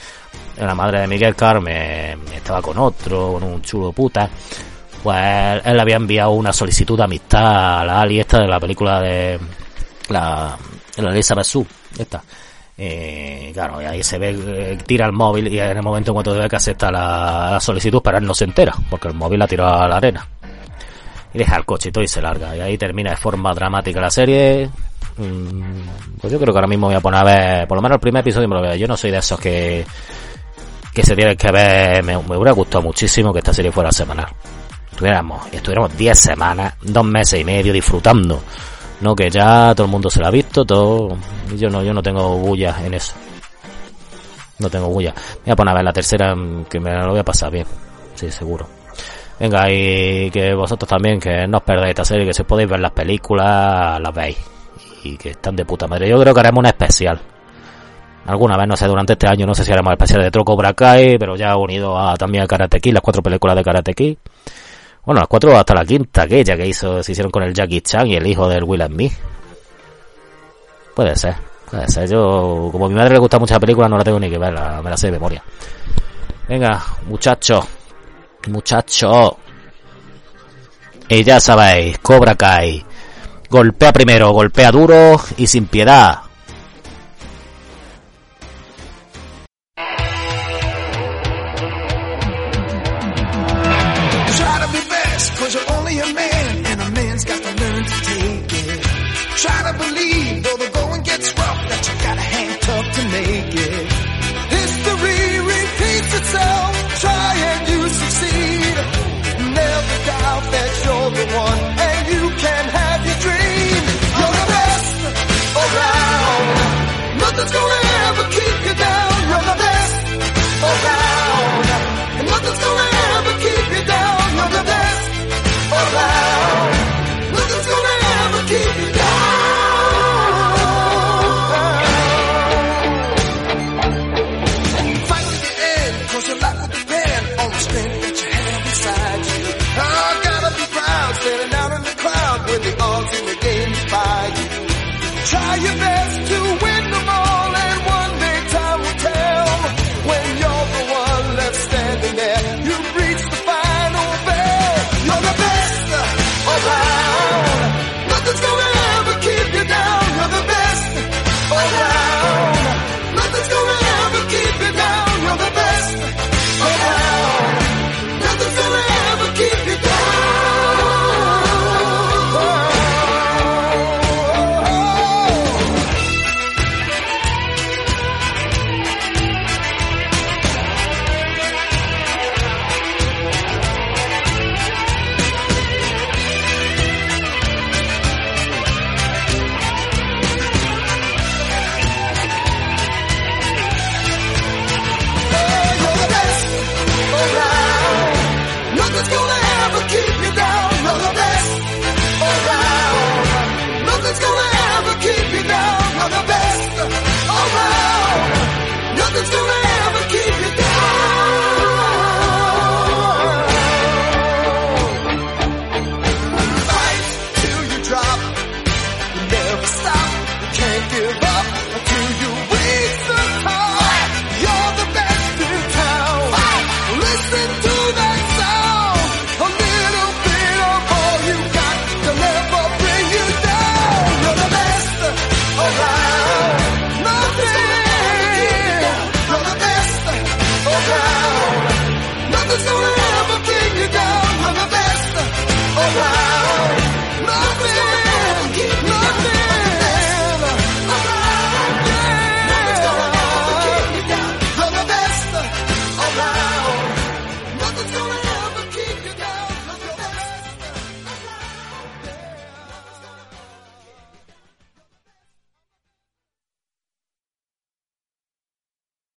la 0.58 0.74
madre 0.74 1.00
de 1.00 1.06
Miguel 1.06 1.34
Carmen 1.34 2.20
estaba 2.34 2.62
con 2.62 2.78
otro, 2.78 3.32
con 3.32 3.42
un 3.42 3.62
chulo 3.62 3.92
puta, 3.92 4.28
pues 5.02 5.62
él, 5.64 5.74
le 5.74 5.80
había 5.82 5.96
enviado 5.96 6.30
una 6.32 6.52
solicitud 6.52 6.96
de 6.96 7.04
amistad 7.04 7.80
a 7.80 7.84
la 7.84 8.00
Ali 8.00 8.20
esta 8.20 8.40
de 8.40 8.48
la 8.48 8.60
película 8.60 9.00
de 9.00 9.38
la, 10.08 10.56
la 10.96 11.10
Elizabeth 11.10 11.44
Sue 11.44 11.66
esta. 11.98 12.22
Eh, 12.76 13.50
claro, 13.54 13.80
y 13.80 13.84
ahí 13.84 14.02
se 14.02 14.18
ve, 14.18 14.78
tira 14.84 15.06
el 15.06 15.12
móvil 15.12 15.46
y 15.46 15.60
en 15.60 15.76
el 15.76 15.82
momento 15.82 16.10
en 16.10 16.14
cuanto 16.14 16.34
ve 16.34 16.48
que 16.48 16.56
acepta 16.56 16.90
la, 16.90 17.58
solicitud, 17.60 18.00
pero 18.02 18.18
él 18.18 18.24
no 18.24 18.34
se 18.34 18.44
entera, 18.44 18.74
porque 18.90 19.08
el 19.08 19.14
móvil 19.14 19.38
la 19.38 19.46
tiró 19.46 19.66
a 19.66 19.88
la 19.88 19.96
arena. 19.96 20.26
Y 21.32 21.38
deja 21.38 21.56
el 21.56 21.64
coche 21.64 21.90
y 21.94 22.00
y 22.00 22.08
se 22.08 22.22
larga. 22.22 22.56
Y 22.56 22.60
ahí 22.60 22.78
termina 22.78 23.10
de 23.10 23.16
forma 23.16 23.52
dramática 23.54 24.00
la 24.00 24.10
serie. 24.10 24.68
Mm, 25.16 26.18
pues 26.20 26.32
yo 26.32 26.38
creo 26.38 26.52
que 26.52 26.58
ahora 26.58 26.68
mismo 26.68 26.86
voy 26.86 26.96
a 26.96 27.00
poner 27.00 27.20
a 27.20 27.24
ver, 27.24 27.68
por 27.68 27.76
lo 27.76 27.82
menos 27.82 27.96
el 27.96 28.00
primer 28.00 28.20
episodio 28.20 28.48
me 28.48 28.54
lo 28.54 28.62
veo. 28.62 28.74
Yo 28.74 28.86
no 28.86 28.96
soy 28.96 29.10
de 29.10 29.18
esos 29.18 29.38
que, 29.38 29.84
que 30.94 31.02
se 31.02 31.16
tienen 31.16 31.36
que 31.36 31.50
ver. 31.50 32.02
Me, 32.04 32.16
me 32.16 32.36
hubiera 32.36 32.52
gustado 32.52 32.82
muchísimo 32.82 33.32
que 33.32 33.40
esta 33.40 33.52
serie 33.52 33.72
fuera 33.72 33.92
semanal. 33.92 34.28
Estuviéramos, 34.90 35.46
estuviéramos 35.52 35.96
10 35.96 36.18
semanas, 36.18 36.74
dos 36.80 37.04
meses 37.04 37.40
y 37.40 37.44
medio 37.44 37.72
disfrutando 37.72 38.40
no, 39.00 39.14
que 39.14 39.28
ya 39.30 39.74
todo 39.74 39.86
el 39.86 39.90
mundo 39.90 40.08
se 40.08 40.20
la 40.20 40.28
ha 40.28 40.30
visto, 40.30 40.64
todo. 40.64 41.16
Yo 41.56 41.68
no, 41.68 41.82
yo 41.82 41.92
no 41.92 42.02
tengo 42.02 42.38
bulla 42.38 42.76
en 42.84 42.94
eso. 42.94 43.12
No 44.58 44.70
tengo 44.70 44.88
bulla. 44.88 45.12
Voy 45.44 45.52
a 45.52 45.56
poner 45.56 45.72
a 45.72 45.74
ver 45.74 45.84
la 45.84 45.92
tercera, 45.92 46.34
mm, 46.34 46.64
que 46.64 46.80
me 46.80 46.90
lo 46.94 47.10
voy 47.10 47.18
a 47.18 47.24
pasar 47.24 47.50
bien. 47.50 47.66
Sí, 48.14 48.30
seguro. 48.30 48.66
Venga, 49.38 49.70
y 49.70 50.30
que 50.30 50.54
vosotros 50.54 50.88
también, 50.88 51.20
que 51.20 51.46
no 51.46 51.58
os 51.58 51.64
perdáis 51.64 51.90
esta 51.90 52.04
serie, 52.04 52.24
que 52.24 52.32
si 52.32 52.44
podéis 52.44 52.70
ver 52.70 52.80
las 52.80 52.92
películas, 52.92 54.00
las 54.00 54.14
veis. 54.14 54.38
Y 55.02 55.18
que 55.18 55.30
están 55.30 55.56
de 55.56 55.66
puta 55.66 55.86
madre. 55.86 56.08
Yo 56.08 56.18
creo 56.20 56.32
que 56.32 56.40
haremos 56.40 56.60
una 56.60 56.70
especial. 56.70 57.20
Alguna 58.26 58.56
vez, 58.56 58.66
no 58.66 58.76
sé, 58.76 58.86
durante 58.86 59.12
este 59.12 59.28
año, 59.28 59.46
no 59.46 59.54
sé 59.54 59.64
si 59.64 59.72
haremos 59.72 59.92
especial 59.92 60.22
de 60.22 60.30
Troco 60.30 60.56
Brakai, 60.56 61.18
pero 61.18 61.36
ya 61.36 61.56
unido 61.56 61.98
a, 61.98 62.16
también 62.16 62.44
a 62.44 62.46
Karate 62.46 62.80
Kid, 62.80 62.94
las 62.94 63.02
cuatro 63.02 63.22
películas 63.22 63.56
de 63.56 63.62
Karate 63.62 63.92
Kid. 63.92 64.16
Bueno, 65.04 65.20
las 65.20 65.28
cuatro 65.28 65.54
hasta 65.56 65.74
la 65.74 65.84
quinta, 65.84 66.22
aquella 66.22 66.56
que 66.56 66.66
hizo, 66.66 67.02
se 67.02 67.12
hicieron 67.12 67.30
con 67.30 67.42
el 67.42 67.52
Jackie 67.52 67.82
Chan 67.82 68.06
y 68.06 68.16
el 68.16 68.26
hijo 68.26 68.48
del 68.48 68.64
Will 68.64 68.88
Me. 68.88 69.10
Puede 70.94 71.14
ser, 71.16 71.34
puede 71.70 71.86
ser. 71.88 72.08
Yo, 72.08 72.70
como 72.72 72.88
mi 72.88 72.94
madre 72.94 73.14
le 73.14 73.20
gusta 73.20 73.38
mucha 73.38 73.60
película, 73.60 73.88
no 73.88 73.98
la 73.98 74.04
tengo 74.04 74.18
ni 74.18 74.30
que 74.30 74.38
ver, 74.38 74.52
me 74.52 74.90
la 74.90 74.96
sé 74.96 75.08
de 75.08 75.12
memoria. 75.12 75.42
Venga, 76.48 76.82
muchacho. 77.06 77.66
Muchacho. 78.48 79.38
Y 81.08 81.22
ya 81.22 81.40
sabéis, 81.40 81.98
Cobra 81.98 82.34
Kai. 82.34 82.84
Golpea 83.50 83.92
primero, 83.92 84.30
golpea 84.30 84.70
duro 84.70 85.20
y 85.36 85.46
sin 85.46 85.66
piedad. 85.66 86.20